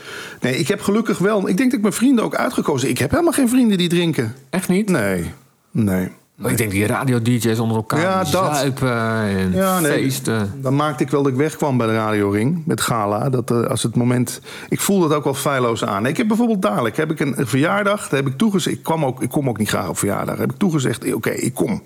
Nee, 0.40 0.56
ik 0.56 0.68
heb 0.68 0.80
gelukkig 0.80 1.18
wel... 1.18 1.38
Ik 1.48 1.56
denk 1.56 1.58
dat 1.70 1.72
ik 1.72 1.80
mijn 1.80 1.92
vrienden 1.92 2.24
ook 2.24 2.34
uitgekozen... 2.34 2.88
Ik 2.88 2.98
heb 2.98 3.10
helemaal 3.10 3.32
geen 3.32 3.48
vrienden 3.48 3.78
die 3.78 3.88
drinken. 3.88 4.34
Echt 4.50 4.68
niet? 4.68 4.88
Nee, 4.88 5.30
nee. 5.70 6.08
Ik 6.44 6.56
denk 6.56 6.70
die 6.70 6.86
radio-dj's 6.86 7.58
onder 7.58 7.76
elkaar 7.76 8.00
Ja, 8.00 8.24
zuipen 8.24 8.92
en 9.22 9.52
Ja, 9.52 9.80
nee, 9.80 9.92
feesten. 9.92 10.52
Dan 10.62 10.76
maakte 10.76 11.02
ik 11.04 11.10
wel 11.10 11.22
dat 11.22 11.32
ik 11.32 11.38
wegkwam 11.38 11.76
bij 11.76 11.86
de 11.86 11.92
Radio 11.92 12.30
Ring 12.30 12.62
met 12.66 12.80
Gala. 12.80 13.28
Dat 13.28 13.50
eh, 13.50 13.62
als 13.64 13.82
het 13.82 13.96
moment. 13.96 14.40
Ik 14.68 14.80
voel 14.80 15.00
dat 15.00 15.12
ook 15.12 15.24
wel 15.24 15.34
feilloos 15.34 15.84
aan. 15.84 16.06
Ik 16.06 16.16
heb 16.16 16.28
bijvoorbeeld 16.28 16.62
dadelijk 16.62 16.96
heb 16.96 17.10
ik 17.10 17.20
een, 17.20 17.38
een 17.40 17.46
verjaardag. 17.46 18.08
Daar 18.08 18.22
heb 18.22 18.28
ik 18.32 18.38
toegezegd. 18.38 18.76
Ik, 18.76 18.82
kwam 18.82 19.04
ook, 19.04 19.22
ik 19.22 19.28
kom 19.30 19.48
ook 19.48 19.58
niet 19.58 19.68
graag 19.68 19.88
op 19.88 19.98
verjaardag. 19.98 20.38
Heb 20.38 20.50
ik 20.52 20.58
toegezegd. 20.58 21.14
Oké, 21.14 21.30
ik 21.30 21.54
kom. 21.54 21.82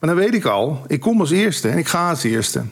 Maar 0.00 0.10
dan 0.10 0.18
weet 0.18 0.34
ik 0.34 0.44
al. 0.44 0.82
Ik 0.86 1.00
kom 1.00 1.20
als 1.20 1.30
eerste 1.30 1.68
en 1.68 1.78
ik 1.78 1.86
ga 1.88 2.08
als 2.10 2.22
eerste. 2.22 2.62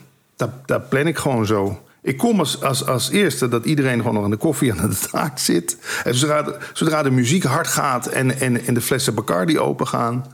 Dat, 0.65 0.89
plan 0.89 1.07
ik 1.07 1.17
gewoon 1.17 1.45
zo. 1.45 1.81
Ik 2.01 2.17
kom 2.17 2.39
als, 2.39 2.61
als, 2.61 2.85
als 2.85 3.09
eerste 3.09 3.47
dat 3.47 3.65
iedereen 3.65 3.97
gewoon 3.97 4.13
nog 4.13 4.23
aan 4.23 4.29
de 4.29 4.37
koffie 4.37 4.73
aan 4.73 4.89
de 4.89 5.07
taak 5.11 5.39
zit. 5.39 5.77
En 6.03 6.15
zodra 6.15 6.41
de, 6.41 6.57
zodra 6.73 7.03
de 7.03 7.11
muziek 7.11 7.43
hard 7.43 7.67
gaat 7.67 8.07
en, 8.07 8.39
en, 8.39 8.65
en 8.65 8.73
de 8.73 8.81
flessen 8.81 9.15
Bacardi 9.15 9.59
open 9.59 9.87
gaan. 9.87 10.25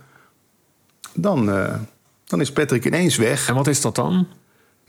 Dan, 1.14 1.52
eh, 1.52 1.74
dan 2.26 2.42
is 2.42 2.52
Patrick 2.52 2.86
ineens 2.86 3.16
weg. 3.16 3.48
En 3.48 3.56
wat 3.56 3.68
is 3.68 3.82
dat 3.82 3.96
dan? 3.96 4.28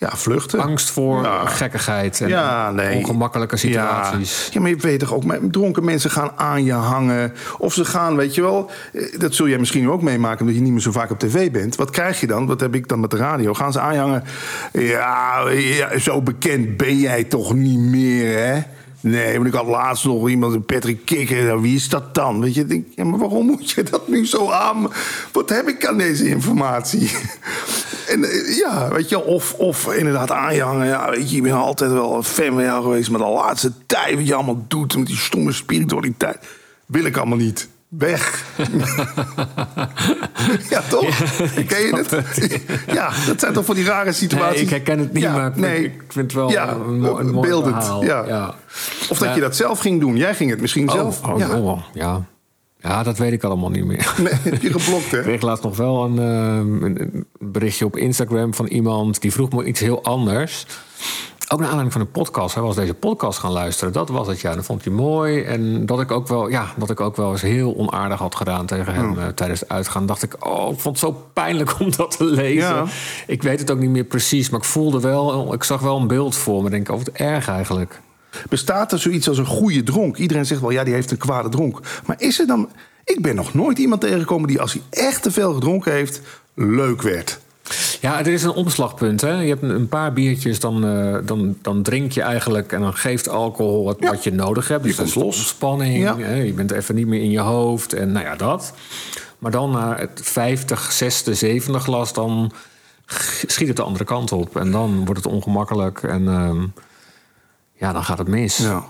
Ja, 0.00 0.10
vluchten. 0.16 0.60
Angst 0.60 0.90
voor 0.90 1.22
Ja. 1.22 1.46
gekkigheid 1.46 2.20
en 2.20 2.28
Ja, 2.28 2.70
nee. 2.70 2.96
ongemakkelijke 2.96 3.56
situaties. 3.56 4.44
Ja. 4.44 4.50
ja, 4.52 4.60
maar 4.60 4.70
je 4.70 4.76
weet 4.76 5.00
toch 5.00 5.14
ook, 5.14 5.22
dronken 5.50 5.84
mensen 5.84 6.10
gaan 6.10 6.30
aan 6.36 6.64
je 6.64 6.72
hangen. 6.72 7.32
Of 7.58 7.72
ze 7.74 7.84
gaan, 7.84 8.16
weet 8.16 8.34
je 8.34 8.42
wel, 8.42 8.70
eh, 8.92 9.18
dat 9.18 9.34
zul 9.34 9.48
jij 9.48 9.58
misschien 9.58 9.90
ook 9.90 10.02
meemaken... 10.02 10.40
omdat 10.40 10.54
je 10.56 10.62
niet 10.62 10.72
meer 10.72 10.80
zo 10.80 10.90
vaak 10.92 11.10
op 11.10 11.18
tv 11.18 11.50
bent. 11.50 11.76
Wat 11.76 11.90
krijg 11.90 12.20
je 12.20 12.26
dan? 12.26 12.46
Wat 12.46 12.60
heb 12.60 12.74
ik 12.74 12.88
dan 12.88 13.00
met 13.00 13.10
de 13.10 13.16
radio? 13.16 13.54
Gaan 13.54 13.72
ze 13.72 13.80
aan 13.80 13.94
je 13.94 14.00
hangen? 14.00 14.24
Ja, 14.72 15.48
ja, 15.50 15.98
zo 15.98 16.22
bekend 16.22 16.76
ben 16.76 16.96
jij 16.98 17.24
toch 17.24 17.54
niet 17.54 17.78
meer, 17.78 18.38
hè? 18.38 18.60
Nee, 19.00 19.34
want 19.34 19.46
ik 19.46 19.52
had 19.52 19.66
laatst 19.66 20.04
nog 20.04 20.28
iemand, 20.28 20.66
Patrick 20.66 21.04
Kikker. 21.04 21.60
Wie 21.60 21.74
is 21.74 21.88
dat 21.88 22.14
dan? 22.14 22.40
Weet 22.40 22.54
je, 22.54 22.66
denk, 22.66 22.86
ja, 22.94 23.04
maar 23.04 23.18
waarom 23.18 23.46
moet 23.46 23.70
je 23.70 23.82
dat 23.82 24.08
nu 24.08 24.26
zo 24.26 24.50
aan? 24.50 24.88
Wat 25.32 25.48
heb 25.48 25.68
ik 25.68 25.86
aan 25.86 25.98
deze 25.98 26.28
informatie? 26.28 27.10
En 28.08 28.24
eh, 28.24 28.56
ja, 28.56 28.88
weet 28.88 29.08
je, 29.08 29.24
of, 29.24 29.54
of 29.54 29.94
inderdaad 29.94 30.30
aanjangen. 30.30 30.86
Ja, 30.86 31.10
weet 31.10 31.30
je, 31.30 31.36
ik 31.36 31.42
ben 31.42 31.52
altijd 31.52 31.92
wel 31.92 32.16
een 32.16 32.24
fan 32.24 32.52
van 32.52 32.62
jou 32.62 32.82
geweest. 32.82 33.10
Maar 33.10 33.20
de 33.20 33.26
laatste 33.26 33.72
tijd, 33.86 34.14
wat 34.14 34.26
je 34.26 34.34
allemaal 34.34 34.64
doet 34.68 34.96
met 34.96 35.06
die 35.06 35.16
stomme 35.16 35.52
spiritualiteit, 35.52 36.38
wil 36.86 37.04
ik 37.04 37.16
allemaal 37.16 37.38
niet. 37.38 37.68
Weg. 37.88 38.44
ja, 40.70 40.80
toch? 40.88 41.16
Ken 41.66 41.80
je 41.80 42.04
het? 42.08 42.16
ja, 42.98 43.10
dat 43.26 43.40
zijn 43.40 43.52
toch 43.52 43.64
van 43.64 43.74
die 43.74 43.84
rare 43.84 44.12
situaties. 44.12 44.54
Nee, 44.54 44.62
ik 44.64 44.70
herken 44.70 44.98
het 44.98 45.12
niet, 45.12 45.22
Ja, 45.22 45.32
maar 45.32 45.52
nee. 45.54 45.84
ik 45.84 45.92
vind 46.08 46.24
het 46.24 46.32
wel 46.32 46.50
Ja, 46.50 46.68
een, 46.72 47.00
mooi- 47.00 47.24
een 47.24 47.30
mooi 47.30 47.48
beeldend, 47.48 47.74
verhaal. 47.84 48.04
ja. 48.04 48.54
Of 49.08 49.18
dat 49.18 49.34
je 49.34 49.40
dat 49.40 49.56
zelf 49.56 49.80
ging 49.80 50.00
doen. 50.00 50.16
Jij 50.16 50.34
ging 50.34 50.50
het 50.50 50.60
misschien 50.60 50.88
zelf. 50.90 51.22
Oh, 51.24 51.32
oh, 51.32 51.38
ja. 51.38 51.58
oh, 51.58 51.82
ja. 51.92 52.22
Ja, 52.80 53.02
dat 53.02 53.18
weet 53.18 53.32
ik 53.32 53.44
allemaal 53.44 53.70
niet 53.70 53.84
meer. 53.84 54.14
Nee, 54.18 54.32
heb 54.32 54.62
je 54.62 54.72
geblokt, 54.72 55.10
hè? 55.10 55.18
Ik 55.18 55.24
kreeg 55.24 55.42
laatst 55.42 55.64
nog 55.64 55.76
wel 55.76 56.04
een, 56.04 56.18
ehm, 56.18 56.84
een 56.84 57.26
berichtje 57.38 57.84
op 57.84 57.96
Instagram 57.96 58.54
van 58.54 58.66
iemand 58.66 59.20
die 59.20 59.32
vroeg 59.32 59.50
me 59.52 59.64
iets 59.64 59.80
heel 59.80 60.02
anders. 60.02 60.66
Ook 61.50 61.58
naar 61.58 61.68
aanleiding 61.68 61.92
van 61.92 62.00
een 62.00 62.10
podcast. 62.10 62.54
Hij 62.54 62.62
was 62.62 62.74
deze 62.74 62.94
podcast 62.94 63.38
gaan 63.38 63.52
luisteren. 63.52 63.92
Dat 63.92 64.08
was 64.08 64.26
het, 64.26 64.40
ja. 64.40 64.54
Dat 64.54 64.64
vond 64.64 64.84
hij 64.84 64.92
mooi. 64.92 65.42
En 65.42 65.86
dat 65.86 66.00
ik 66.00 66.10
ook 66.10 66.28
wel, 66.28 66.48
ja, 66.48 66.66
dat 66.76 66.90
ik 66.90 67.00
ook 67.00 67.16
wel 67.16 67.30
eens 67.30 67.42
heel 67.42 67.76
onaardig 67.76 68.18
had 68.18 68.34
gedaan 68.34 68.66
tegen 68.66 68.94
hem 68.94 69.18
eh, 69.18 69.26
tijdens 69.26 69.60
het 69.60 69.68
uitgaan. 69.68 70.06
Dacht 70.06 70.22
ik, 70.22 70.46
oh, 70.46 70.72
ik 70.72 70.80
vond 70.80 71.00
het 71.00 71.10
zo 71.10 71.22
pijnlijk 71.32 71.80
om 71.80 71.90
dat 71.96 72.16
te 72.16 72.24
lezen. 72.24 72.74
Ja. 72.74 72.84
Ik 73.26 73.42
weet 73.42 73.60
het 73.60 73.70
ook 73.70 73.78
niet 73.78 73.90
meer 73.90 74.04
precies, 74.04 74.50
maar 74.50 74.60
ik 74.60 74.66
voelde 74.66 75.00
wel, 75.00 75.52
ik 75.54 75.64
zag 75.64 75.80
wel 75.80 75.96
een 75.96 76.06
beeld 76.06 76.36
voor 76.36 76.58
me. 76.58 76.64
Ik 76.64 76.70
denk, 76.70 76.88
oh, 76.88 76.96
wat 76.96 77.08
erg 77.08 77.48
eigenlijk. 77.48 78.00
Bestaat 78.48 78.92
er 78.92 78.98
zoiets 78.98 79.28
als 79.28 79.38
een 79.38 79.46
goede 79.46 79.82
dronk? 79.82 80.16
Iedereen 80.16 80.46
zegt 80.46 80.60
wel, 80.60 80.70
ja, 80.70 80.84
die 80.84 80.94
heeft 80.94 81.10
een 81.10 81.16
kwade 81.16 81.48
dronk. 81.48 81.80
Maar 82.06 82.16
is 82.18 82.40
er 82.40 82.46
dan... 82.46 82.68
Ik 83.04 83.22
ben 83.22 83.34
nog 83.34 83.54
nooit 83.54 83.78
iemand 83.78 84.00
tegengekomen 84.00 84.48
die 84.48 84.60
als 84.60 84.72
hij 84.72 84.82
echt 84.90 85.22
te 85.22 85.30
veel 85.30 85.54
gedronken 85.54 85.92
heeft... 85.92 86.20
leuk 86.54 87.02
werd. 87.02 87.40
Ja, 88.00 88.18
er 88.18 88.26
is 88.26 88.42
een 88.42 88.50
omslagpunt. 88.50 89.20
Hè? 89.20 89.40
Je 89.40 89.48
hebt 89.48 89.62
een 89.62 89.88
paar 89.88 90.12
biertjes, 90.12 90.60
dan, 90.60 90.86
eh, 90.86 91.16
dan, 91.24 91.56
dan 91.62 91.82
drink 91.82 92.12
je 92.12 92.22
eigenlijk... 92.22 92.72
en 92.72 92.80
dan 92.80 92.94
geeft 92.94 93.28
alcohol 93.28 93.84
wat, 93.84 93.96
wat 94.00 94.24
je 94.24 94.32
nodig 94.32 94.68
hebt. 94.68 94.82
Dus 94.82 94.96
komt 94.96 95.14
dat 95.14 95.22
los. 95.22 95.38
ontspanning. 95.38 95.98
Ja. 95.98 96.18
Hè? 96.18 96.34
Je 96.34 96.52
bent 96.52 96.70
even 96.70 96.94
niet 96.94 97.06
meer 97.06 97.20
in 97.20 97.30
je 97.30 97.40
hoofd 97.40 97.92
en 97.92 98.12
nou 98.12 98.24
ja, 98.24 98.36
dat. 98.36 98.72
Maar 99.38 99.50
dan 99.50 99.70
na 99.70 99.96
het 99.96 100.20
50, 100.22 100.92
60, 100.92 101.36
70 101.36 101.82
glas... 101.82 102.12
dan 102.12 102.52
schiet 103.46 103.68
het 103.68 103.76
de 103.76 103.82
andere 103.82 104.04
kant 104.04 104.32
op. 104.32 104.56
En 104.56 104.70
dan 104.70 105.04
wordt 105.04 105.24
het 105.24 105.32
ongemakkelijk 105.32 106.02
en 106.02 106.28
ehm, 106.28 106.64
ja, 107.78 107.92
dan 107.92 108.04
gaat 108.04 108.18
het 108.18 108.28
mis. 108.28 108.56
Ja. 108.56 108.84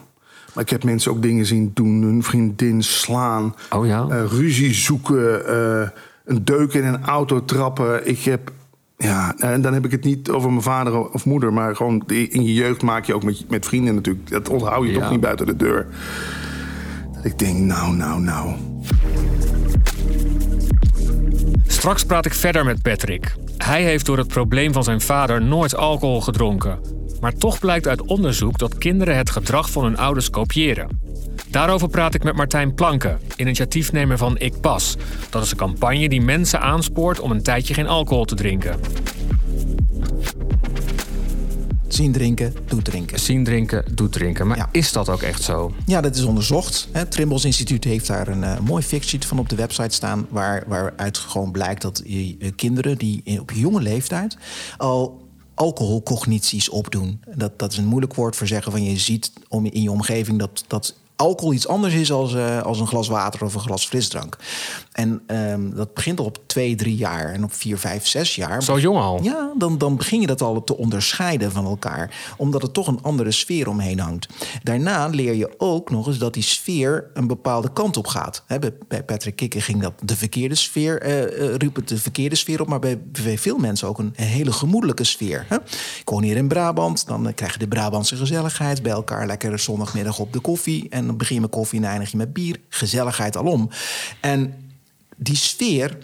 Maar 0.55 0.65
ik 0.65 0.71
heb 0.71 0.85
mensen 0.85 1.11
ook 1.11 1.23
dingen 1.23 1.47
zien 1.47 1.71
doen. 1.75 2.03
Hun 2.03 2.23
vriendin 2.23 2.83
slaan. 2.83 3.55
Oh 3.71 3.87
ja? 3.87 4.07
eh, 4.11 4.25
ruzie 4.25 4.75
zoeken. 4.75 5.47
eh, 5.47 5.89
een 6.25 6.45
deuk 6.45 6.73
in 6.73 6.85
een 6.85 7.05
auto 7.05 7.45
trappen. 7.45 8.09
Ik 8.09 8.21
heb... 8.21 8.53
Ja, 8.97 9.35
en 9.39 9.63
dan 9.63 9.73
heb 9.73 9.85
ik 9.85 9.91
het 9.91 10.05
niet 10.05 10.31
over 10.31 10.51
mijn 10.51 10.63
vader 10.63 11.09
of 11.11 11.25
moeder... 11.25 11.53
maar 11.53 11.77
gewoon 11.77 12.03
in 12.07 12.43
je 12.45 12.55
jeugd 12.55 12.83
maak 12.83 13.05
je 13.05 13.15
ook 13.15 13.23
met, 13.25 13.45
met 13.49 13.67
vrienden 13.67 13.95
natuurlijk... 13.95 14.31
dat 14.31 14.49
onthoud 14.49 14.87
je 14.87 14.93
Ja. 14.93 15.01
toch 15.01 15.11
niet 15.11 15.21
buiten 15.21 15.47
de 15.47 15.57
deur. 15.57 15.87
Dat 17.13 17.25
ik 17.25 17.39
denk, 17.39 17.59
nou, 17.59 17.95
nou, 17.95 18.21
nou... 18.21 18.55
Straks 21.67 22.05
praat 22.05 22.27
ik 22.27 22.35
verder 22.35 22.65
met 22.65 22.83
Patrick. 22.83 23.35
Hij 23.59 23.83
heeft 23.83 24.07
door 24.07 24.19
het 24.19 24.29
probleem 24.29 24.73
van 24.73 24.85
zijn 24.85 25.01
vader 25.01 25.43
nooit 25.43 25.77
alcohol 25.77 26.21
gedronken. 26.21 26.79
Maar 27.21 27.35
toch 27.35 27.59
blijkt 27.59 27.87
uit 27.89 28.03
onderzoek 28.03 28.59
dat 28.59 28.79
kinderen 28.79 29.17
het 29.17 29.31
gedrag 29.31 29.71
van 29.71 29.85
hun 29.85 29.97
ouders 29.99 30.31
kopiëren. 30.31 31.01
Daarover 31.51 31.89
praat 31.89 32.15
ik 32.15 32.23
met 32.25 32.37
Martijn 32.37 32.75
Planken, 32.75 33.19
initiatiefnemer 33.37 34.19
van 34.19 34.39
Ik 34.39 34.61
Pas. 34.61 34.97
Dat 35.31 35.43
is 35.45 35.51
een 35.51 35.57
campagne 35.57 36.09
die 36.09 36.21
mensen 36.21 36.61
aanspoort 36.61 37.21
om 37.21 37.31
een 37.31 37.43
tijdje 37.43 37.75
geen 37.75 37.87
alcohol 37.87 38.25
te 38.25 38.35
drinken. 38.35 38.81
Zien 41.89 42.13
drinken, 42.13 42.55
doet 42.67 42.85
drinken. 42.85 43.21
Zien 43.21 43.45
drinken, 43.45 43.85
doet 43.95 44.13
drinken. 44.13 44.47
Maar 44.47 44.57
Ja. 44.57 44.69
is 44.73 44.93
dat 44.93 45.09
ook 45.09 45.23
echt 45.23 45.43
zo? 45.43 45.73
Ja, 45.87 46.01
dat 46.01 46.17
is 46.17 46.23
onderzocht. 46.25 46.89
Het 46.93 47.11
Trimbos 47.11 47.45
Instituut 47.45 47.85
heeft 47.85 48.07
daar 48.07 48.29
een 48.29 48.45
eh, 48.45 48.59
mooi 48.61 48.83
factsheet 48.83 49.25
van 49.25 49.39
op 49.39 49.49
de 49.49 49.57
website 49.57 49.95
staan... 49.95 50.27
Waar, 50.31 50.65
waaruit 50.67 51.19
gewoon 51.19 51.53
blijkt 51.53 51.83
dat 51.83 52.03
je, 52.05 52.37
eh, 52.39 52.51
kinderen 52.57 52.99
die 52.99 53.21
in- 53.25 53.41
op 53.41 53.51
jonge 53.55 53.81
leeftijd... 53.81 54.37
al 54.77 55.28
alcoholcognities 55.59 56.69
opdoen. 56.69 57.21
Dat, 57.35 57.59
dat 57.59 57.73
is 57.73 57.79
een 57.79 57.87
moeilijk 57.87 58.15
woord 58.15 58.37
voor 58.37 58.47
zeggen 58.47 58.73
van 58.73 58.83
je 58.83 58.99
ziet 58.99 59.33
om, 59.49 59.67
in 59.67 59.83
je 59.83 59.91
omgeving... 59.91 60.39
dat, 60.39 60.65
dat 60.67 60.95
alcohol 61.19 61.53
iets 61.53 61.69
anders 61.69 61.95
is 61.95 62.13
als, 62.13 62.35
eh, 62.35 62.63
als 62.63 62.81
een 62.81 62.87
glas 62.87 63.09
water 63.09 63.45
of 63.45 63.55
een 63.55 63.61
glas 63.61 63.87
frisdrank. 63.87 64.37
En 64.93 65.23
ehm, 65.27 65.71
dat 65.71 65.95
begint 65.95 66.19
al 66.19 66.25
op 66.25 66.39
twee, 66.47 66.75
drie 66.75 66.97
jaar 66.97 67.33
en 67.33 67.45
op 67.45 67.53
vier, 67.53 67.79
vijf, 67.79 68.07
zes 68.07 68.35
jaar... 68.35 68.63
Zo 68.63 68.79
jong 68.79 68.99
al? 68.99 69.23
Ja, 69.23 69.53
dan, 69.57 69.79
dan 69.79 69.97
begin 69.97 70.21
je 70.21 70.27
dat 70.27 70.43
al 70.43 70.65
te 70.65 70.77
onderscheiden 70.77 71.53
van 71.53 71.65
elkaar. 71.65 72.35
Omdat 72.37 72.63
er 72.63 72.73
toch 72.73 72.87
een 72.87 73.03
andere 73.03 73.31
sfeer 73.31 73.69
omheen 73.69 73.99
hangt. 74.01 74.29
Daarna 74.63 75.07
leer 75.07 75.35
je 75.35 75.55
ook 75.57 75.91
nog 75.91 76.07
eens 76.07 76.19
dat 76.19 76.35
die 76.35 76.43
sfeer 76.43 77.11
een 77.15 77.27
bepaalde 77.27 77.73
kant 77.73 77.97
op 77.97 78.07
gaat. 78.07 78.45
Bij- 78.89 79.03
Patrick 79.05 79.37
Kikker 79.37 79.63
ging 79.63 79.83
dat 79.83 79.93
de 80.03 80.17
verkeerde 80.17 80.55
sfeer, 80.55 81.01
eh, 81.03 81.55
riep 81.55 81.77
het 81.77 81.89
de 81.89 81.99
verkeerde 81.99 82.37
sfeer 82.37 82.61
op. 82.61 82.69
Maar 82.69 82.79
bij, 82.79 82.99
bij 83.25 83.39
veel 83.39 83.59
mensen 83.59 83.89
ook 83.89 83.99
een 83.99 84.13
hele 84.15 84.53
gemoedelijke 84.53 85.05
sfeer. 85.05 85.45
Hè? 85.49 85.57
Ik 86.01 86.09
woon 86.09 86.23
hier 86.23 86.37
in 86.37 86.49
Brabant, 86.49 87.07
dan 87.07 87.35
krijg 87.35 87.53
je 87.53 87.59
de 87.59 87.69
Brabantse 87.69 88.17
gezelligheid. 88.17 88.83
Bij 88.83 88.93
elkaar 88.93 89.27
lekker 89.27 89.59
zondagmiddag 89.59 90.19
op 90.19 90.33
de 90.33 90.41
koffie. 90.41 90.87
En 90.91 91.08
dan 91.09 91.17
begin 91.17 91.35
je 91.35 91.41
met 91.41 91.51
koffie 91.51 91.79
en 91.81 91.89
eindig 91.89 92.11
je 92.11 92.17
met 92.17 92.33
bier. 92.33 92.61
Gezelligheid 92.69 93.37
alom. 93.37 93.71
En 94.21 94.55
die 95.17 95.37
sfeer, 95.37 95.99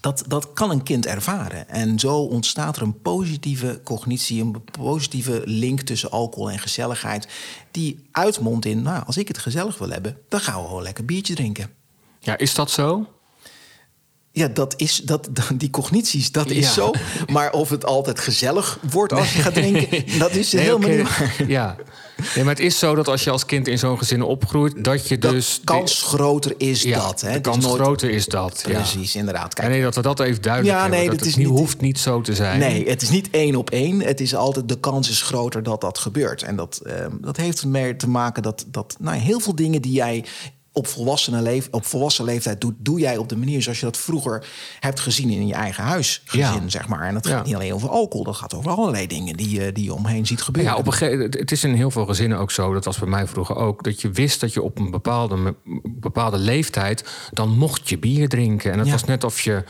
dat, 0.00 0.24
dat 0.26 0.52
kan 0.52 0.70
een 0.70 0.82
kind 0.82 1.06
ervaren. 1.06 1.68
En 1.68 1.98
zo 1.98 2.16
ontstaat 2.16 2.76
er 2.76 2.82
een 2.82 3.00
positieve 3.00 3.80
cognitie, 3.84 4.42
een 4.42 4.64
positieve 4.78 5.42
link 5.44 5.80
tussen 5.80 6.10
alcohol 6.10 6.50
en 6.50 6.58
gezelligheid. 6.58 7.28
Die 7.70 8.08
uitmondt 8.12 8.64
in, 8.64 8.82
nou, 8.82 9.04
als 9.06 9.16
ik 9.16 9.28
het 9.28 9.38
gezellig 9.38 9.78
wil 9.78 9.90
hebben, 9.90 10.18
dan 10.28 10.40
gaan 10.40 10.60
we 10.60 10.66
gewoon 10.66 10.82
lekker 10.82 11.04
biertje 11.04 11.34
drinken. 11.34 11.70
Ja, 12.18 12.38
is 12.38 12.54
dat 12.54 12.70
zo? 12.70 13.06
Ja, 14.34 14.48
dat 14.48 14.74
is, 14.76 14.96
dat, 15.04 15.28
die 15.54 15.70
cognities, 15.70 16.30
dat 16.32 16.50
is 16.50 16.66
Ja. 16.66 16.72
zo. 16.72 16.90
Maar 17.32 17.52
of 17.52 17.68
het 17.70 17.84
altijd 17.86 18.18
gezellig 18.20 18.78
wordt 18.90 19.12
als 19.12 19.32
je 19.34 19.42
gaat 19.42 19.54
drinken, 19.54 20.04
dat 20.18 20.30
is 20.34 20.52
Nee, 20.52 20.64
helemaal 20.64 20.88
niet 20.88 21.18
waar. 21.18 21.34
Ja. 21.48 21.76
Nee, 22.34 22.44
maar 22.44 22.54
het 22.54 22.62
is 22.64 22.78
zo 22.78 22.94
dat 22.94 23.08
als 23.08 23.24
je 23.24 23.30
als 23.30 23.46
kind 23.46 23.68
in 23.68 23.78
zo'n 23.78 23.98
gezin 23.98 24.22
opgroeit... 24.22 24.84
dat 24.84 25.08
je 25.08 25.18
De 25.18 25.30
dus... 25.30 25.60
kans 25.64 26.02
groter 26.02 26.54
is 26.56 26.82
ja, 26.82 26.98
dat. 27.00 27.20
Hè? 27.20 27.32
de 27.32 27.40
kans 27.40 27.64
nooit- 27.64 27.80
groter 27.80 28.10
is 28.10 28.26
dat. 28.26 28.64
ja. 28.68 28.74
Precies, 28.74 29.14
inderdaad. 29.16 29.54
Kijk, 29.54 29.68
nee, 29.68 29.82
dat 29.82 29.94
we 29.94 30.02
dat 30.02 30.20
even 30.20 30.42
duidelijk 30.42 30.74
Ja, 30.74 30.80
hebben. 30.80 30.98
nee, 30.98 31.08
dat 31.08 31.18
dat 31.18 31.26
het 31.26 31.36
is 31.38 31.44
niet, 31.44 31.58
hoeft 31.58 31.80
niet 31.80 31.98
zo 31.98 32.20
te 32.20 32.34
zijn. 32.34 32.58
Nee, 32.58 32.88
het 32.88 33.02
is 33.02 33.08
niet 33.10 33.28
één 33.30 33.54
op 33.56 33.70
één. 33.70 34.00
Het 34.00 34.20
is 34.20 34.34
altijd 34.34 34.68
de 34.68 34.80
kans 34.80 35.10
is 35.10 35.22
groter 35.22 35.62
dat 35.62 35.80
dat 35.80 35.98
gebeurt. 35.98 36.42
En 36.42 36.56
dat, 36.56 36.80
ehm, 36.84 37.10
dat 37.20 37.36
heeft 37.36 37.60
ermee 37.60 37.96
te 37.96 38.08
maken 38.08 38.42
dat, 38.42 38.64
dat 38.68 38.96
nou, 39.00 39.16
heel 39.16 39.40
veel 39.40 39.54
dingen 39.54 39.82
die 39.82 39.92
jij 39.92 40.24
op 40.72 40.86
volwassen, 40.86 41.42
leef, 41.42 41.68
op 41.70 41.86
volwassen 41.86 42.24
leeftijd 42.24 42.60
doet, 42.60 42.74
doe 42.78 43.00
jij 43.00 43.16
op 43.16 43.28
de 43.28 43.36
manier 43.36 43.62
zoals 43.62 43.78
je 43.78 43.84
dat 43.84 43.96
vroeger 43.96 44.46
hebt 44.80 45.00
gezien 45.00 45.30
in 45.30 45.46
je 45.46 45.54
eigen 45.54 45.84
huisgezin, 45.84 46.40
Ja. 46.40 46.68
zeg 46.68 46.88
maar. 46.88 47.00
En 47.02 47.14
dat 47.14 47.26
gaat 47.26 47.36
Ja. 47.38 47.42
niet 47.44 47.54
alleen 47.54 47.72
over 47.74 47.88
alcohol, 47.88 48.24
dat 48.24 48.36
gaat 48.36 48.54
over 48.54 48.70
allerlei 48.70 49.06
dingen 49.06 49.36
die, 49.36 49.50
je- 49.60 49.72
die 49.72 49.84
je 49.84 49.94
omheen 49.94 50.26
ziet 50.26 50.42
gebeuren. 50.42 50.72
Ja, 50.72 50.78
op 50.78 50.86
een 50.86 50.92
gegeven, 50.92 51.24
het 51.38 51.52
is 51.52 51.64
in 51.64 51.74
heel 51.74 51.90
veel 51.90 52.06
gezinnen 52.06 52.38
ook 52.38 52.50
zo, 52.50 52.72
dat 52.72 52.84
was 52.84 52.98
bij 52.98 53.08
mij 53.08 53.26
vroeger 53.26 53.56
ook, 53.56 53.84
dat 53.84 54.00
je 54.00 54.10
wist 54.10 54.40
dat 54.40 54.52
je 54.52 54.62
op 54.62 54.78
een 54.78 54.90
bepaalde, 54.90 55.54
bepaalde 55.84 56.38
leeftijd, 56.38 57.04
dan 57.32 57.58
mocht 57.58 57.88
je 57.88 57.98
bier 57.98 58.28
drinken. 58.28 58.72
En 58.72 58.78
het 58.78 58.86
Ja. 58.86 58.92
was 58.92 59.04
net 59.04 59.24
of 59.24 59.40
je, 59.40 59.64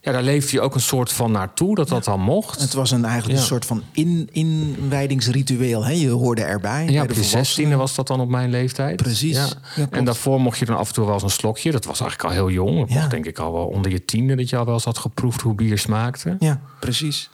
ja, 0.00 0.12
daar 0.12 0.22
leefde 0.22 0.56
je 0.56 0.60
ook 0.60 0.74
een 0.74 0.80
soort 0.80 1.12
van 1.12 1.32
naartoe, 1.32 1.74
dat 1.74 1.88
dat 1.88 2.04
dan 2.04 2.20
mocht. 2.20 2.60
Het 2.60 2.72
was 2.72 2.90
een, 2.90 3.04
eigenlijk 3.04 3.38
een 3.38 3.44
soort 3.44 3.64
van 3.64 3.82
in, 3.92 4.28
inwijdingsritueel. 4.32 5.84
Hè? 5.84 5.92
Je 5.92 6.08
hoorde 6.10 6.42
erbij. 6.42 6.84
ja, 6.84 6.90
bij 6.90 7.00
op 7.00 7.14
de 7.14 7.22
zestiende 7.22 7.76
was 7.76 7.94
dat 7.94 8.06
dan 8.06 8.20
op 8.20 8.28
mijn 8.28 8.50
leeftijd. 8.50 8.96
Precies. 8.96 9.56
En 9.90 10.04
daarvoor 10.04 10.40
mocht 10.40 10.58
je 10.58 10.64
dan 10.64 10.76
af 10.76 10.88
en 10.88 10.94
toe 10.94 11.04
wel 11.04 11.14
eens 11.14 11.22
een 11.22 11.30
slokje. 11.30 11.70
Dat 11.70 11.84
was 11.84 12.00
eigenlijk 12.00 12.30
al 12.30 12.36
heel 12.36 12.50
jong. 12.54 12.78
Dat 12.78 12.88
mocht 12.88 13.10
denk 13.10 13.26
ik 13.26 13.38
al 13.38 13.52
wel 13.52 13.66
onder 13.66 13.90
je 13.90 14.04
tiende 14.04 14.36
dat 14.36 14.48
je 14.48 14.56
al 14.56 14.64
wel 14.64 14.74
eens 14.74 14.84
had 14.84 14.98
geproefd 14.98 15.40
hoe 15.40 15.54
bier 15.54 15.78
smaakte. 15.78 16.36
Ja, 16.38 16.60
precies. 16.80 17.30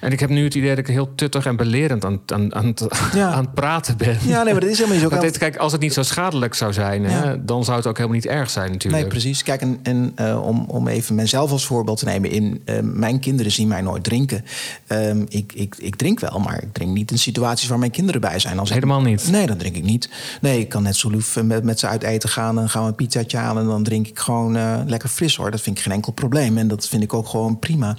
En 0.00 0.12
ik 0.12 0.20
heb 0.20 0.30
nu 0.30 0.44
het 0.44 0.54
idee 0.54 0.68
dat 0.68 0.78
ik 0.78 0.86
heel 0.86 1.14
tuttig 1.14 1.46
en 1.46 1.56
belerend 1.56 2.04
aan, 2.04 2.20
aan, 2.26 2.54
aan, 2.54 2.74
Ja. 3.14 3.30
aan 3.36 3.44
het 3.44 3.54
praten 3.54 3.96
ben. 3.96 4.16
Ja, 4.26 4.42
nee, 4.42 4.52
maar 4.52 4.60
dat 4.62 4.70
is 4.70 4.78
helemaal 4.78 5.00
niet 5.02 5.10
zo. 5.12 5.20
Dit, 5.20 5.38
kijk, 5.38 5.56
als 5.56 5.72
het 5.72 5.80
niet 5.80 5.92
zo 5.92 6.02
schadelijk 6.02 6.54
zou 6.54 6.72
zijn, 6.72 7.04
hè, 7.04 7.44
dan 7.44 7.64
zou 7.64 7.76
het 7.76 7.86
ook 7.86 7.96
helemaal 7.96 8.16
niet 8.18 8.26
erg 8.26 8.50
zijn 8.50 8.70
natuurlijk. 8.72 9.02
Nee, 9.02 9.10
precies. 9.10 9.42
Kijk, 9.42 9.60
en, 9.60 9.78
en 9.82 10.12
eh, 10.14 10.42
om, 10.46 10.64
om 10.68 10.88
even 10.88 11.14
mezelf 11.14 11.50
als 11.50 11.66
voorbeeld 11.66 11.98
te 11.98 12.04
nemen. 12.04 12.30
In, 12.30 12.62
eh, 12.64 12.76
mijn 12.82 13.20
kinderen 13.20 13.52
zien 13.52 13.68
mij 13.68 13.80
nooit 13.80 14.04
drinken. 14.04 14.44
Ehm, 14.86 15.24
ik, 15.28 15.52
ik, 15.54 15.74
ik 15.78 15.96
drink 15.96 16.20
wel, 16.20 16.38
maar 16.38 16.62
ik 16.62 16.72
drink 16.72 16.90
niet 16.92 17.10
in 17.10 17.18
situaties 17.18 17.68
waar 17.68 17.78
mijn 17.78 17.90
kinderen 17.90 18.20
bij 18.20 18.38
zijn. 18.38 18.58
Als 18.58 18.68
ik- 18.68 18.74
Helemaal 18.74 19.00
niet? 19.02 19.30
Nee, 19.30 19.46
dat 19.46 19.58
drink 19.58 19.76
ik 19.76 19.84
niet. 19.84 20.10
Nee, 20.40 20.60
ik 20.60 20.68
kan 20.68 20.82
net 20.82 20.96
zo 20.96 21.10
lief 21.10 21.36
eh, 21.36 21.42
met, 21.44 21.64
met 21.64 21.78
ze 21.78 21.86
uit 21.86 22.02
eten 22.02 22.28
gaan... 22.28 22.58
en 22.58 22.68
gaan 22.68 22.82
we 22.82 22.88
een 22.88 22.94
pizzaatje 22.94 23.36
halen 23.36 23.62
en 23.62 23.68
dan 23.68 23.82
drink 23.82 24.06
ik 24.06 24.18
gewoon 24.18 24.56
lekker 24.88 25.08
fris, 25.08 25.36
hoor. 25.36 25.50
Dat 25.50 25.60
vind 25.60 25.76
ik 25.76 25.82
geen 25.82 25.92
enkel 25.92 26.12
probleem. 26.12 26.58
En 26.58 26.68
dat 26.68 26.88
vind 26.88 27.02
ik 27.02 27.14
ook 27.14 27.28
gewoon 27.28 27.58
prima. 27.58 27.96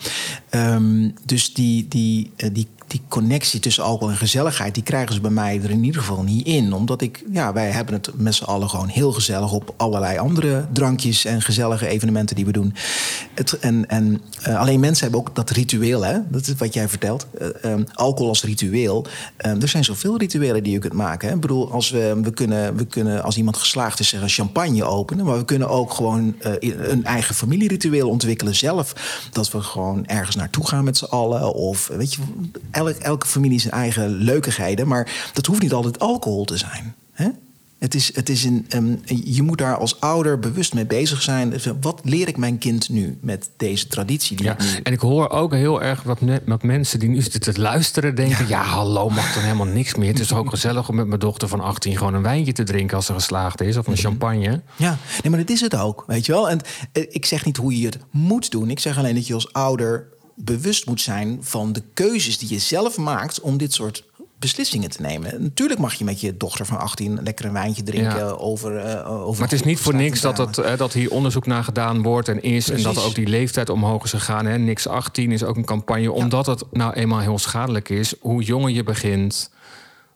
Ehm, 0.49 1.09
dus 1.25 1.53
die, 1.53 1.87
die, 1.93 2.31
eh, 2.37 2.51
die, 2.51 2.67
die 2.89 3.01
connectie 3.07 3.59
tussen 3.59 3.83
alcohol 3.83 4.09
en 4.09 4.17
gezelligheid, 4.17 4.73
die 4.73 4.83
krijgen 4.83 5.13
ze 5.13 5.21
bij 5.21 5.31
mij 5.31 5.61
er 5.63 5.69
in 5.69 5.83
ieder 5.83 6.01
geval 6.01 6.23
niet 6.23 6.45
in. 6.45 6.73
Omdat 6.73 7.01
ik, 7.01 7.23
ja, 7.31 7.53
wij 7.53 7.69
hebben 7.69 7.93
het 7.93 8.11
met 8.15 8.35
z'n 8.35 8.43
allen 8.43 8.69
gewoon 8.69 8.87
heel 8.87 9.11
gezellig 9.11 9.51
op 9.51 9.73
allerlei 9.77 10.17
andere 10.17 10.65
drankjes 10.73 11.25
en 11.25 11.41
gezellige 11.41 11.87
evenementen 11.87 12.35
die 12.35 12.45
we 12.45 12.51
doen. 12.51 12.73
Het, 13.33 13.59
en 13.59 13.89
en 13.89 14.21
uh, 14.47 14.59
alleen 14.59 14.79
mensen 14.79 15.03
hebben 15.03 15.19
ook 15.19 15.35
dat 15.35 15.49
ritueel, 15.49 16.05
hè? 16.05 16.17
Dat 16.29 16.47
is 16.47 16.53
wat 16.57 16.73
jij 16.73 16.89
vertelt. 16.89 17.27
Uh, 17.41 17.71
um, 17.71 17.85
alcohol 17.93 18.29
als 18.29 18.43
ritueel. 18.43 19.05
Um, 19.45 19.61
er 19.61 19.67
zijn 19.67 19.83
zoveel 19.83 20.17
rituelen 20.17 20.63
die 20.63 20.73
je 20.73 20.79
kunt 20.79 20.93
maken. 20.93 21.27
Hè? 21.27 21.33
Ik 21.35 21.41
bedoel, 21.41 21.71
als 21.71 21.89
we, 21.89 22.19
we, 22.23 22.31
kunnen, 22.31 22.75
we 22.75 22.85
kunnen 22.85 23.23
als 23.23 23.37
iemand 23.37 23.57
geslaagd 23.57 23.99
is 23.99 24.07
zeggen 24.07 24.29
champagne 24.29 24.83
openen. 24.83 25.25
Maar 25.25 25.37
we 25.37 25.45
kunnen 25.45 25.69
ook 25.69 25.93
gewoon 25.93 26.35
uh, 26.61 26.89
een 26.89 27.05
eigen 27.05 27.35
familieritueel 27.35 28.09
ontwikkelen 28.09 28.55
zelf. 28.55 28.93
Dat 29.31 29.51
we 29.51 29.61
gewoon 29.61 30.05
ergens 30.05 30.35
naartoe 30.35 30.67
gaan 30.67 30.83
met 30.83 30.97
z'n 30.97 31.05
allen. 31.05 31.53
Of 31.53 31.87
weet 31.87 32.13
je, 32.13 32.21
elk, 32.79 32.97
elke 32.97 33.27
familie 33.27 33.59
zijn 33.59 33.73
eigen 33.73 34.09
leukigheden. 34.09 34.87
Maar 34.87 35.29
dat 35.33 35.45
hoeft 35.45 35.61
niet 35.61 35.73
altijd 35.73 35.99
alcohol 35.99 36.45
te 36.45 36.57
zijn. 36.57 36.95
Hè? 37.11 37.27
Het 37.79 37.95
is, 37.95 38.15
het 38.15 38.29
is 38.29 38.43
een, 38.43 38.65
um, 38.75 39.01
je 39.23 39.41
moet 39.41 39.57
daar 39.57 39.77
als 39.77 39.99
ouder 39.99 40.39
bewust 40.39 40.73
mee 40.73 40.85
bezig 40.85 41.21
zijn. 41.21 41.53
Wat 41.81 42.01
leer 42.03 42.27
ik 42.27 42.37
mijn 42.37 42.57
kind 42.57 42.89
nu 42.89 43.17
met 43.21 43.49
deze 43.57 43.87
traditie? 43.87 44.37
Die 44.37 44.45
ja, 44.45 44.55
nu... 44.59 44.79
En 44.83 44.93
ik 44.93 44.99
hoor 44.99 45.29
ook 45.29 45.53
heel 45.53 45.81
erg 45.81 46.03
wat, 46.03 46.19
wat 46.45 46.63
mensen 46.63 46.99
die 46.99 47.09
nu 47.09 47.21
zitten 47.21 47.41
te 47.41 47.61
luisteren 47.61 48.15
denken... 48.15 48.47
Ja. 48.47 48.61
ja, 48.61 48.63
hallo, 48.63 49.09
mag 49.09 49.33
dan 49.33 49.43
helemaal 49.43 49.65
niks 49.65 49.95
meer. 49.95 50.07
Het 50.07 50.19
is 50.19 50.33
ook 50.33 50.49
gezellig 50.55 50.89
om 50.89 50.95
met 50.95 51.07
mijn 51.07 51.19
dochter 51.19 51.47
van 51.47 51.61
18 51.61 51.97
gewoon 51.97 52.13
een 52.13 52.21
wijntje 52.21 52.53
te 52.53 52.63
drinken... 52.63 52.95
als 52.95 53.05
ze 53.05 53.13
geslaagd 53.13 53.61
is, 53.61 53.77
of 53.77 53.87
een 53.87 53.97
champagne. 53.97 54.61
Ja, 54.75 54.97
nee, 55.21 55.31
maar 55.31 55.39
dat 55.39 55.49
is 55.49 55.61
het 55.61 55.75
ook, 55.75 56.03
weet 56.07 56.25
je 56.25 56.31
wel. 56.31 56.49
En 56.49 56.59
ik 56.91 57.25
zeg 57.25 57.45
niet 57.45 57.57
hoe 57.57 57.79
je 57.79 57.85
het 57.85 57.97
moet 58.11 58.51
doen. 58.51 58.69
Ik 58.69 58.79
zeg 58.79 58.97
alleen 58.97 59.15
dat 59.15 59.27
je 59.27 59.33
als 59.33 59.53
ouder 59.53 60.07
bewust 60.41 60.85
moet 60.85 61.01
zijn 61.01 61.37
van 61.41 61.73
de 61.73 61.83
keuzes 61.93 62.37
die 62.37 62.49
je 62.49 62.59
zelf 62.59 62.97
maakt... 62.97 63.41
om 63.41 63.57
dit 63.57 63.73
soort 63.73 64.03
beslissingen 64.39 64.89
te 64.89 65.01
nemen. 65.01 65.41
Natuurlijk 65.41 65.79
mag 65.79 65.93
je 65.93 66.03
met 66.03 66.21
je 66.21 66.37
dochter 66.37 66.65
van 66.65 66.79
18 66.79 67.19
lekker 67.23 67.45
een 67.45 67.53
wijntje 67.53 67.83
drinken 67.83 68.17
ja. 68.17 68.29
over, 68.29 68.85
uh, 68.85 69.11
over. 69.11 69.39
Maar 69.41 69.49
het 69.49 69.59
is 69.59 69.65
niet 69.65 69.79
voor 69.79 69.95
niks 69.95 70.21
dat, 70.21 70.37
het, 70.37 70.57
uh, 70.57 70.77
dat 70.77 70.93
hier 70.93 71.11
onderzoek 71.11 71.45
naar 71.45 71.63
gedaan 71.63 72.01
wordt 72.01 72.27
en 72.27 72.41
is. 72.41 72.65
Precies. 72.65 72.85
En 72.85 72.93
dat 72.93 73.03
ook 73.03 73.15
die 73.15 73.27
leeftijd 73.27 73.69
omhoog 73.69 74.03
is 74.03 74.09
gegaan. 74.09 74.45
Hè. 74.45 74.57
Niks 74.57 74.87
18 74.87 75.31
is 75.31 75.43
ook 75.43 75.55
een 75.55 75.65
campagne. 75.65 76.11
Omdat 76.11 76.45
het 76.45 76.63
nou 76.71 76.93
eenmaal 76.93 77.19
heel 77.19 77.39
schadelijk 77.39 77.89
is. 77.89 78.13
Hoe 78.19 78.43
jonger 78.43 78.69
je 78.69 78.83
begint. 78.83 79.49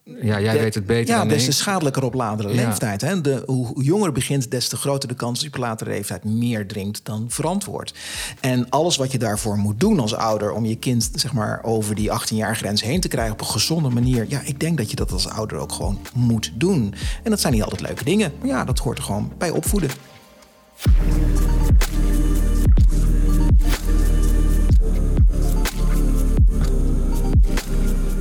Ja, 0.06 0.42
jij 0.42 0.54
de, 0.54 0.60
weet 0.60 0.74
het 0.76 0.86
beter. 0.86 1.14
Ja, 1.14 1.20
dan 1.20 1.28
des 1.28 1.44
te 1.44 1.50
ik. 1.50 1.56
schadelijker 1.56 2.04
op 2.04 2.14
latere 2.14 2.54
ja. 2.54 2.66
leeftijd. 2.68 3.02
Hè? 3.02 3.22
De, 3.22 3.44
hoe 3.46 3.84
jonger 3.84 4.12
begint, 4.12 4.52
des 4.52 4.68
te 4.68 4.78
groter 4.78 5.10
de 5.10 5.16
kans 5.16 5.34
dat 5.34 5.42
je 5.42 5.56
op 5.56 5.58
latere 5.58 5.90
leeftijd 5.90 6.24
meer 6.24 6.68
drinkt 6.68 7.00
dan 7.06 7.26
verantwoord. 7.30 7.94
En 8.40 8.70
alles 8.70 8.98
wat 8.98 9.12
je 9.12 9.18
daarvoor 9.18 9.58
moet 9.58 9.80
doen 9.80 10.00
als 10.00 10.16
ouder 10.16 10.52
om 10.52 10.66
je 10.66 10.76
kind 10.76 11.10
zeg 11.16 11.34
maar, 11.34 11.60
over 11.64 11.96
die 11.96 12.12
18 12.12 12.38
jaar 12.38 12.56
grens 12.56 12.82
heen 12.82 13.02
te 13.02 13.08
krijgen 13.08 13.34
op 13.34 13.40
een 13.40 13.46
gezonde 13.46 13.90
manier. 13.90 14.26
Ja, 14.28 14.42
ik 14.46 14.60
denk 14.60 14.78
dat 14.78 14.90
je 14.90 14.96
dat 14.96 15.12
als 15.12 15.30
ouder 15.30 15.58
ook 15.58 15.72
gewoon 15.72 16.00
moet 16.14 16.52
doen. 16.56 16.94
En 17.24 17.30
dat 17.30 17.40
zijn 17.40 17.54
niet 17.54 17.64
altijd 17.64 17.82
leuke 17.82 18.04
dingen. 18.04 18.32
Maar 18.40 18.48
ja, 18.48 18.66
dat 18.66 18.80
hoort 18.80 18.98
er 18.98 19.04
gewoon 19.04 19.32
bij 19.38 19.50
opvoeden. 19.50 19.90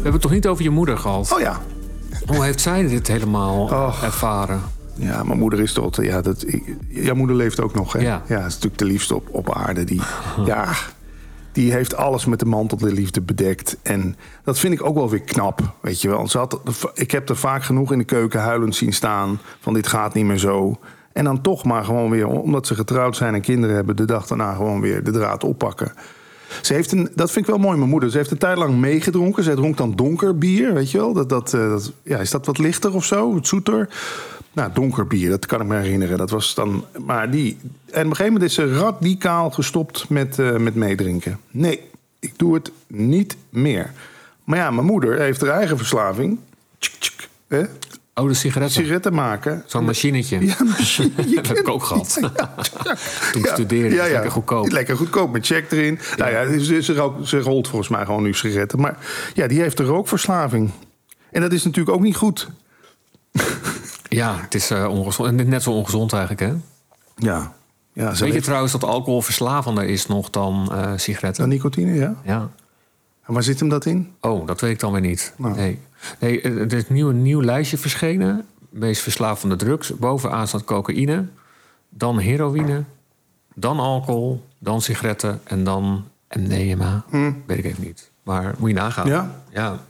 Hebben 0.02 0.12
het 0.12 0.22
toch 0.22 0.30
niet 0.30 0.46
over 0.46 0.62
je 0.62 0.70
moeder 0.70 0.98
gehad? 0.98 1.32
Oh 1.32 1.40
ja. 1.40 1.60
Hoe 2.26 2.44
heeft 2.44 2.60
zij 2.60 2.86
dit 2.86 3.08
helemaal 3.08 3.62
oh. 3.68 4.02
ervaren? 4.02 4.62
Ja, 4.94 5.22
mijn 5.22 5.38
moeder 5.38 5.60
is 5.60 5.72
tot. 5.72 5.96
Ja, 5.96 6.20
dat, 6.20 6.44
ik, 6.46 6.76
jouw 6.88 7.14
moeder 7.14 7.36
leeft 7.36 7.60
ook 7.60 7.74
nog, 7.74 7.92
hè? 7.92 8.00
Ja. 8.00 8.22
ja, 8.28 8.38
is 8.38 8.42
natuurlijk 8.42 8.78
de 8.78 8.84
liefste 8.84 9.14
op, 9.14 9.28
op 9.30 9.54
aarde. 9.54 9.84
Die, 9.84 10.00
ja, 10.44 10.74
die 11.52 11.72
heeft 11.72 11.96
alles 11.96 12.24
met 12.24 12.38
de 12.38 12.44
mantel 12.44 12.78
der 12.78 12.92
liefde 12.92 13.20
bedekt. 13.20 13.76
En 13.82 14.16
dat 14.44 14.58
vind 14.58 14.74
ik 14.74 14.84
ook 14.84 14.94
wel 14.94 15.10
weer 15.10 15.22
knap, 15.22 15.60
weet 15.80 16.00
je 16.00 16.08
wel. 16.08 16.28
Ze 16.28 16.38
had, 16.38 16.60
ik 16.94 17.10
heb 17.10 17.28
er 17.28 17.36
vaak 17.36 17.62
genoeg 17.62 17.92
in 17.92 17.98
de 17.98 18.04
keuken 18.04 18.40
huilend 18.40 18.74
zien 18.74 18.92
staan... 18.92 19.40
van 19.60 19.74
dit 19.74 19.86
gaat 19.86 20.14
niet 20.14 20.24
meer 20.24 20.38
zo. 20.38 20.78
En 21.12 21.24
dan 21.24 21.40
toch 21.40 21.64
maar 21.64 21.84
gewoon 21.84 22.10
weer, 22.10 22.26
omdat 22.26 22.66
ze 22.66 22.74
getrouwd 22.74 23.16
zijn 23.16 23.34
en 23.34 23.40
kinderen 23.40 23.76
hebben... 23.76 23.96
de 23.96 24.04
dag 24.04 24.26
daarna 24.26 24.54
gewoon 24.54 24.80
weer 24.80 25.04
de 25.04 25.10
draad 25.10 25.44
oppakken. 25.44 25.92
Ze 26.60 26.74
heeft 26.74 26.92
een, 26.92 27.08
dat 27.14 27.30
vind 27.30 27.44
ik 27.44 27.50
wel 27.50 27.60
mooi, 27.60 27.76
mijn 27.78 27.90
moeder. 27.90 28.10
Ze 28.10 28.16
heeft 28.16 28.30
een 28.30 28.38
tijd 28.38 28.58
lang 28.58 28.76
meegedronken. 28.78 29.42
Ze 29.42 29.54
dronk 29.54 29.76
dan 29.76 29.96
donker 29.96 30.38
bier, 30.38 30.74
weet 30.74 30.90
je 30.90 30.98
wel. 30.98 31.12
Dat, 31.12 31.28
dat, 31.28 31.50
dat, 31.50 31.92
ja, 32.02 32.18
is 32.18 32.30
dat 32.30 32.46
wat 32.46 32.58
lichter 32.58 32.94
of 32.94 33.04
zo? 33.04 33.38
Zoeter? 33.42 33.88
Nou, 34.52 34.70
donker 34.72 35.06
bier, 35.06 35.30
dat 35.30 35.46
kan 35.46 35.60
ik 35.60 35.66
me 35.66 35.76
herinneren. 35.76 36.18
Dat 36.18 36.30
was 36.30 36.54
dan, 36.54 36.84
maar 37.04 37.30
die, 37.30 37.58
en 37.62 37.70
op 37.86 37.94
een 37.94 38.16
gegeven 38.16 38.24
moment 38.32 38.42
is 38.42 38.54
ze 38.54 38.78
radicaal 38.78 39.50
gestopt 39.50 40.08
met, 40.08 40.38
uh, 40.38 40.56
met 40.56 40.74
meedrinken. 40.74 41.38
Nee, 41.50 41.80
ik 42.18 42.38
doe 42.38 42.54
het 42.54 42.70
niet 42.86 43.36
meer. 43.48 43.92
Maar 44.44 44.58
ja, 44.58 44.70
mijn 44.70 44.86
moeder 44.86 45.18
heeft 45.18 45.40
haar 45.40 45.50
eigen 45.50 45.76
verslaving. 45.76 46.38
Hè? 47.48 47.62
Oh, 48.14 48.28
de 48.28 48.34
sigaretten. 48.34 48.80
Sigaretten 48.80 49.14
maken. 49.14 49.62
Zo'n 49.66 49.84
machinetje. 49.84 50.46
Ja, 50.46 50.54
dat 51.34 51.46
heb 51.48 51.58
ik 51.58 51.68
ook 51.68 51.82
gehad. 51.82 52.18
Ja, 52.20 52.32
ja. 52.36 52.54
Toen 53.32 53.42
ja, 53.42 53.52
studeerde 53.52 53.96
lekker 53.96 54.30
goedkoop. 54.30 54.70
Lekker 54.70 54.96
goedkoop, 54.96 55.32
met 55.32 55.46
check 55.46 55.72
erin. 55.72 55.98
Nou 56.16 56.30
ja, 56.30 56.58
ze, 56.58 56.82
ze, 56.82 56.94
rook, 56.94 57.26
ze 57.26 57.40
rolt 57.40 57.68
volgens 57.68 57.90
mij 57.90 58.04
gewoon 58.04 58.22
nu 58.22 58.34
sigaretten. 58.34 58.80
Maar 58.80 58.98
ja, 59.34 59.46
die 59.46 59.60
heeft 59.60 59.78
een 59.78 59.86
rookverslaving. 59.86 60.70
En 61.30 61.40
dat 61.40 61.52
is 61.52 61.64
natuurlijk 61.64 61.96
ook 61.96 62.02
niet 62.02 62.16
goed. 62.16 62.48
Ja, 64.08 64.36
het 64.40 64.54
is 64.54 64.70
uh, 64.70 64.88
ongezond. 64.88 65.46
Net 65.46 65.62
zo 65.62 65.70
ongezond 65.70 66.12
eigenlijk, 66.12 66.40
hè? 66.40 66.52
Ja. 67.16 67.52
ja 67.92 68.08
Weet 68.08 68.18
je 68.18 68.24
heeft... 68.24 68.44
trouwens 68.44 68.72
dat 68.72 68.84
alcohol 68.84 69.22
verslavender 69.22 69.84
is 69.84 70.06
nog 70.06 70.30
dan 70.30 70.68
uh, 70.72 70.92
sigaretten? 70.96 71.42
Dan 71.42 71.52
nicotine, 71.52 71.94
ja. 71.94 72.14
Ja. 72.24 72.50
En 73.22 73.34
waar 73.34 73.42
zit 73.42 73.60
hem 73.60 73.68
dat 73.68 73.86
in? 73.86 74.12
Oh, 74.20 74.46
dat 74.46 74.60
weet 74.60 74.70
ik 74.70 74.80
dan 74.80 74.92
weer 74.92 75.00
niet. 75.00 75.34
Nou. 75.36 75.54
Nee. 75.56 75.78
Nee, 76.18 76.42
er 76.42 76.72
is 76.72 76.88
nieuw, 76.88 77.08
een 77.08 77.22
nieuw 77.22 77.42
lijstje 77.42 77.78
verschenen. 77.78 78.46
Meest 78.70 79.02
verslavende 79.02 79.56
drugs. 79.56 79.98
Bovenaan 79.98 80.48
staat 80.48 80.64
cocaïne, 80.64 81.26
dan 81.88 82.18
heroïne, 82.18 82.84
dan 83.54 83.78
alcohol, 83.78 84.44
dan 84.58 84.82
sigaretten 84.82 85.40
en 85.44 85.64
dan 85.64 86.04
MDMA. 86.36 87.04
Hm. 87.10 87.32
Weet 87.46 87.58
ik 87.58 87.64
even 87.64 87.84
niet. 87.84 88.10
Maar 88.22 88.54
moet 88.58 88.68
je 88.68 88.74
nagaan. 88.74 89.06
Ja? 89.06 89.42
Ja. 89.50 89.84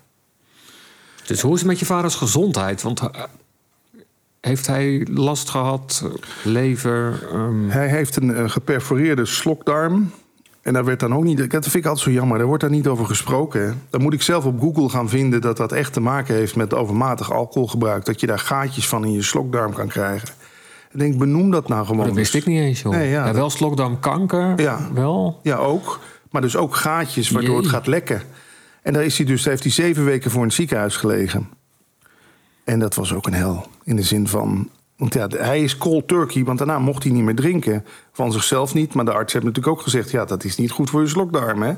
Dus 1.26 1.40
hoe 1.40 1.52
is 1.52 1.58
het 1.58 1.68
met 1.68 1.78
je 1.78 1.84
vaders 1.84 2.14
gezondheid? 2.14 2.82
Want 2.82 3.02
uh, 3.02 3.08
heeft 4.40 4.66
hij 4.66 5.06
last 5.10 5.50
gehad, 5.50 6.04
lever? 6.44 7.28
Um... 7.32 7.70
Hij 7.70 7.88
heeft 7.88 8.16
een 8.16 8.28
uh, 8.28 8.50
geperforeerde 8.50 9.24
slokdarm. 9.24 10.12
En 10.62 10.72
daar 10.72 10.84
werd 10.84 11.00
dan 11.00 11.14
ook 11.14 11.24
niet. 11.24 11.50
Dat 11.50 11.62
vind 11.62 11.74
ik 11.74 11.86
altijd 11.86 12.04
zo 12.04 12.10
jammer. 12.10 12.38
Daar 12.38 12.46
wordt 12.46 12.62
daar 12.62 12.70
niet 12.70 12.86
over 12.86 13.06
gesproken. 13.06 13.82
Dan 13.90 14.02
moet 14.02 14.12
ik 14.12 14.22
zelf 14.22 14.44
op 14.44 14.60
Google 14.60 14.88
gaan 14.88 15.08
vinden 15.08 15.40
dat 15.40 15.56
dat 15.56 15.72
echt 15.72 15.92
te 15.92 16.00
maken 16.00 16.34
heeft 16.34 16.56
met 16.56 16.74
overmatig 16.74 17.32
alcoholgebruik. 17.32 18.04
Dat 18.04 18.20
je 18.20 18.26
daar 18.26 18.38
gaatjes 18.38 18.88
van 18.88 19.04
in 19.04 19.12
je 19.12 19.22
slokdarm 19.22 19.72
kan 19.72 19.88
krijgen. 19.88 20.28
Ik 20.92 20.98
denk, 20.98 21.18
benoem 21.18 21.50
dat 21.50 21.68
nou 21.68 21.86
gewoon. 21.86 22.06
Dat 22.06 22.14
wist 22.14 22.34
ik 22.34 22.46
niet 22.46 22.60
eens, 22.60 22.80
joh. 22.80 22.92
Nee, 22.92 23.10
ja, 23.10 23.26
ja, 23.26 23.34
wel 23.34 23.50
slokdarmkanker. 23.50 24.60
Ja. 24.60 24.88
Wel. 24.94 25.40
Ja, 25.42 25.56
ook. 25.56 26.00
Maar 26.30 26.42
dus 26.42 26.56
ook 26.56 26.76
gaatjes 26.76 27.30
waardoor 27.30 27.54
Jee. 27.54 27.62
het 27.62 27.70
gaat 27.70 27.86
lekken. 27.86 28.22
En 28.82 28.92
daar 28.92 29.04
is 29.04 29.16
hij 29.16 29.26
dus, 29.26 29.42
daar 29.42 29.50
heeft 29.50 29.62
hij 29.62 29.72
zeven 29.72 30.04
weken 30.04 30.30
voor 30.30 30.40
in 30.40 30.46
het 30.46 30.56
ziekenhuis 30.56 30.96
gelegen. 30.96 31.48
En 32.64 32.78
dat 32.78 32.94
was 32.94 33.14
ook 33.14 33.26
een 33.26 33.34
hel. 33.34 33.66
In 33.84 33.96
de 33.96 34.02
zin 34.02 34.28
van. 34.28 34.68
Want 35.02 35.14
ja, 35.14 35.26
hij 35.28 35.62
is 35.62 35.78
cold 35.78 36.08
turkey, 36.08 36.44
want 36.44 36.58
daarna 36.58 36.78
mocht 36.78 37.02
hij 37.02 37.12
niet 37.12 37.22
meer 37.22 37.34
drinken. 37.34 37.84
Van 38.12 38.32
zichzelf 38.32 38.74
niet, 38.74 38.94
maar 38.94 39.04
de 39.04 39.12
arts 39.12 39.32
heeft 39.32 39.44
natuurlijk 39.44 39.74
ook 39.74 39.82
gezegd... 39.82 40.10
ja, 40.10 40.24
dat 40.24 40.44
is 40.44 40.56
niet 40.56 40.70
goed 40.70 40.90
voor 40.90 41.00
je 41.00 41.08
slokdarm, 41.08 41.62
hè. 41.62 41.74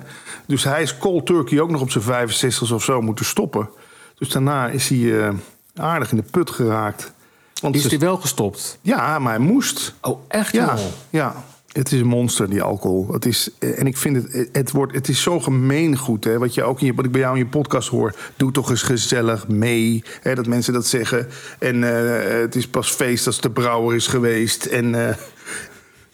Dus 0.47 0.65
hij 0.65 0.83
is 0.83 0.99
cold 0.99 1.27
turkey 1.27 1.61
ook 1.61 1.71
nog 1.71 1.81
op 1.81 1.91
zijn 1.91 2.05
65 2.05 2.73
of 2.73 2.85
zo 2.85 3.01
moeten 3.01 3.25
stoppen. 3.25 3.71
Dus 4.19 4.29
daarna 4.29 4.69
is 4.69 4.89
hij 4.89 4.99
uh, 4.99 5.29
aardig 5.75 6.11
in 6.11 6.17
de 6.17 6.23
put 6.31 6.51
geraakt. 6.51 7.13
Want 7.61 7.75
is 7.75 7.85
hij 7.85 7.99
wel 7.99 8.17
gestopt? 8.17 8.79
Ja, 8.81 9.19
maar 9.19 9.33
hij 9.33 9.45
moest. 9.45 9.95
Oh, 10.01 10.21
echt? 10.29 10.53
Ja, 10.53 10.77
ja. 11.11 11.45
Het 11.75 11.93
is 11.93 12.01
een 12.01 12.07
monster, 12.07 12.51
die 12.51 12.63
alcohol. 12.63 13.09
Het 13.13 13.27
is, 13.27 13.51
en 13.59 13.87
ik 13.87 13.97
vind 13.97 14.17
het, 14.17 14.49
het, 14.53 14.71
wordt, 14.71 14.95
het 14.95 15.09
is 15.09 15.23
zo 15.23 15.41
gemeengoed. 15.41 16.25
Hè? 16.25 16.39
Wat, 16.39 16.55
je 16.55 16.63
ook 16.63 16.81
in 16.81 16.87
je, 16.87 16.95
wat 16.95 17.05
ik 17.05 17.13
bij 17.13 17.21
jou 17.21 17.33
in 17.33 17.45
je 17.45 17.51
podcast 17.51 17.89
hoor. 17.89 18.15
Doe 18.37 18.51
toch 18.51 18.71
eens 18.71 18.83
gezellig 18.83 19.49
mee. 19.49 20.05
Hè? 20.23 20.35
Dat 20.35 20.47
mensen 20.47 20.73
dat 20.73 20.87
zeggen. 20.87 21.29
En 21.59 21.77
uh, 21.77 22.41
het 22.41 22.55
is 22.55 22.69
pas 22.69 22.91
feest 22.91 23.27
als 23.27 23.41
de 23.41 23.51
brouwer 23.51 23.97
is 23.97 24.07
geweest. 24.07 24.65
En 24.65 24.95
uh, 24.95 25.09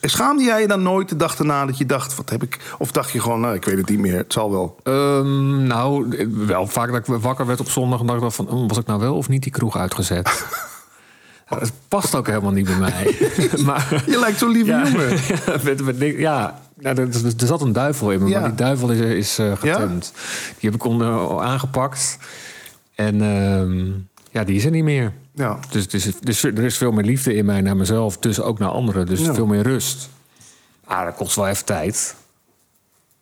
schaamde 0.01 0.43
jij 0.43 0.61
je 0.61 0.67
dan 0.67 0.83
nooit 0.83 1.09
de 1.09 1.17
dag 1.17 1.39
erna 1.39 1.67
dat 1.67 1.79
je 1.79 1.87
dacht... 1.87 2.17
wat 2.17 2.31
heb 2.31 2.43
ik... 2.43 2.59
Of 2.79 2.93
dacht 2.93 3.11
je 3.11 3.21
gewoon, 3.21 3.41
nou, 3.41 3.55
ik 3.55 3.65
weet 3.65 3.77
het 3.79 3.89
niet 3.89 3.99
meer. 3.99 4.17
Het 4.17 4.33
zal 4.33 4.51
wel. 4.51 4.77
Um, 4.85 5.63
nou, 5.63 6.17
wel 6.47 6.67
vaak 6.67 6.93
dat 6.93 7.09
ik 7.09 7.23
wakker 7.23 7.47
werd 7.47 7.61
op 7.61 7.71
zondag... 7.71 8.01
en 8.01 8.07
dacht 8.07 8.23
ik 8.23 8.31
van, 8.31 8.49
oh, 8.49 8.69
was 8.69 8.79
ik 8.79 8.87
nou 8.87 9.01
wel 9.01 9.17
of 9.17 9.29
niet 9.29 9.43
die 9.43 9.53
kroeg 9.53 9.77
uitgezet? 9.77 10.31
Het 11.59 11.73
past 11.89 12.15
ook 12.15 12.27
helemaal 12.27 12.53
niet 12.53 12.65
bij 12.65 12.77
mij. 12.77 13.17
maar, 13.67 14.03
je 14.07 14.19
lijkt 14.19 14.39
zo'n 14.39 14.51
lieve 14.51 14.71
ja, 14.71 14.89
jongen. 14.89 15.09
Ja, 15.47 15.57
met, 15.63 15.99
met, 15.99 16.15
ja 16.17 16.61
nou, 16.75 16.97
er, 16.97 17.09
er 17.39 17.47
zat 17.47 17.61
een 17.61 17.73
duivel 17.73 18.11
in 18.13 18.23
me, 18.23 18.29
Ja. 18.29 18.41
maar 18.41 18.49
die 18.49 18.59
duivel 18.59 18.91
is, 18.91 19.01
is 19.01 19.39
uh, 19.39 19.57
getemd. 19.57 20.13
Die 20.59 20.71
heb 20.71 20.75
ik 20.75 20.85
onder, 20.85 21.41
aangepakt. 21.41 22.19
En 22.95 23.15
uh, 23.23 23.95
ja, 24.31 24.45
die 24.45 24.57
is 24.57 24.65
er 24.65 24.71
niet 24.71 24.85
meer. 24.85 25.13
Ja. 25.35 25.59
Dus, 25.71 25.89
dus, 25.89 26.11
dus, 26.21 26.43
er 26.43 26.65
is 26.65 26.77
veel 26.77 26.93
meer 26.93 27.05
liefde 27.05 27.35
in 27.35 27.45
mij 27.45 27.61
naar 27.61 27.77
mezelf, 27.77 28.19
dus 28.19 28.41
ook 28.41 28.59
naar 28.59 28.71
anderen. 28.71 29.07
Dus 29.07 29.21
veel 29.21 29.47
meer 29.47 29.63
rust. 29.63 30.09
Ah, 30.85 31.05
dat 31.05 31.15
kost 31.15 31.37
wel 31.37 31.49
even 31.49 31.65
tijd. 31.65 32.15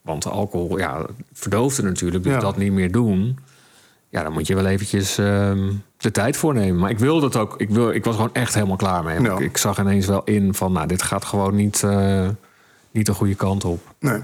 Want 0.03 0.27
alcohol 0.27 0.79
ja, 0.79 1.07
verdooft 1.33 1.83
natuurlijk. 1.83 2.25
Dus 2.25 2.41
dat 2.41 2.57
niet 2.57 2.73
meer 2.73 2.93
doen. 2.93 3.39
Ja, 4.09 4.23
dan 4.23 4.33
moet 4.33 4.47
je 4.47 4.55
wel 4.55 4.67
eventjes 4.67 5.19
ehm, 5.19 5.73
de 5.97 6.11
tijd 6.11 6.37
voor 6.37 6.55
nemen. 6.55 6.81
Maar 6.81 6.91
ik 6.91 6.99
wilde 6.99 7.27
het 7.27 7.37
ook. 7.37 7.55
Ik, 7.61 7.71
wil, 7.71 7.91
ik 7.91 8.05
was 8.05 8.15
gewoon 8.15 8.35
echt 8.35 8.55
helemaal 8.55 8.77
klaar 8.77 9.05
mee. 9.05 9.21
Ja. 9.21 9.33
Ik, 9.33 9.39
ik 9.39 9.57
zag 9.57 9.79
ineens 9.79 10.07
wel 10.07 10.25
in 10.25 10.55
van, 10.55 10.73
nou, 10.73 10.87
dit 10.87 11.03
gaat 11.03 11.25
gewoon 11.25 11.55
niet, 11.55 11.83
eh, 11.83 12.29
niet 12.91 13.07
de 13.07 13.15
goede 13.15 13.35
kant 13.35 13.65
op. 13.65 13.95
Nee. 13.99 14.21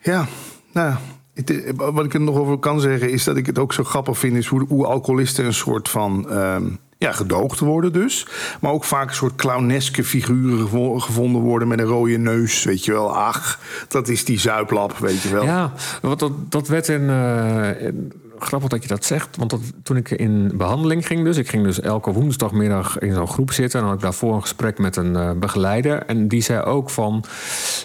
Ja, 0.00 0.26
nou, 0.72 0.94
het, 1.34 1.72
wat 1.76 2.04
ik 2.04 2.14
er 2.14 2.20
nog 2.20 2.36
over 2.36 2.58
kan 2.58 2.80
zeggen 2.80 3.10
is 3.10 3.24
dat 3.24 3.36
ik 3.36 3.46
het 3.46 3.58
ook 3.58 3.72
zo 3.72 3.84
grappig 3.84 4.18
vind, 4.18 4.36
is 4.36 4.46
hoe, 4.46 4.64
hoe 4.68 4.86
alcoholisten 4.86 5.44
een 5.44 5.54
soort 5.54 5.88
van 5.88 6.30
ehm, 6.30 6.66
ja, 6.98 7.12
gedoogd 7.12 7.58
worden 7.60 7.92
dus. 7.92 8.26
Maar 8.60 8.72
ook 8.72 8.84
vaak 8.84 9.08
een 9.08 9.14
soort 9.14 9.34
clowneske 9.34 10.04
figuren 10.04 10.58
gevo- 10.58 10.98
gevonden 10.98 11.42
worden 11.42 11.68
met 11.68 11.78
een 11.78 11.84
rode 11.84 12.18
neus, 12.18 12.64
weet 12.64 12.84
je 12.84 12.92
wel. 12.92 13.16
Ach, 13.16 13.58
dat 13.88 14.08
is 14.08 14.24
die 14.24 14.38
zuiplap, 14.40 14.98
weet 14.98 15.22
je 15.22 15.28
wel. 15.28 15.44
Ja, 15.44 15.72
want 16.02 16.18
dat, 16.18 16.32
dat 16.48 16.68
werd 16.68 16.88
in- 16.88 17.10
Grappig 18.44 18.68
dat 18.68 18.82
je 18.82 18.88
dat 18.88 19.04
zegt, 19.04 19.36
want 19.36 19.50
dat, 19.50 19.60
toen 19.82 19.96
ik 19.96 20.10
in 20.10 20.50
behandeling 20.54 21.06
ging 21.06 21.24
dus... 21.24 21.36
ik 21.36 21.48
ging 21.48 21.64
dus 21.64 21.80
elke 21.80 22.12
woensdagmiddag 22.12 22.98
in 22.98 23.14
zo'n 23.14 23.28
groep 23.28 23.52
zitten... 23.52 23.78
en 23.80 23.84
dan 23.86 23.88
had 23.94 23.98
ik 23.98 24.04
daarvoor 24.10 24.34
een 24.34 24.40
gesprek 24.40 24.78
met 24.78 24.96
een 24.96 25.16
eh, 25.16 25.30
begeleider... 25.32 26.02
en 26.06 26.28
die 26.28 26.40
zei 26.42 26.60
ook 26.62 26.90
van... 26.90 27.24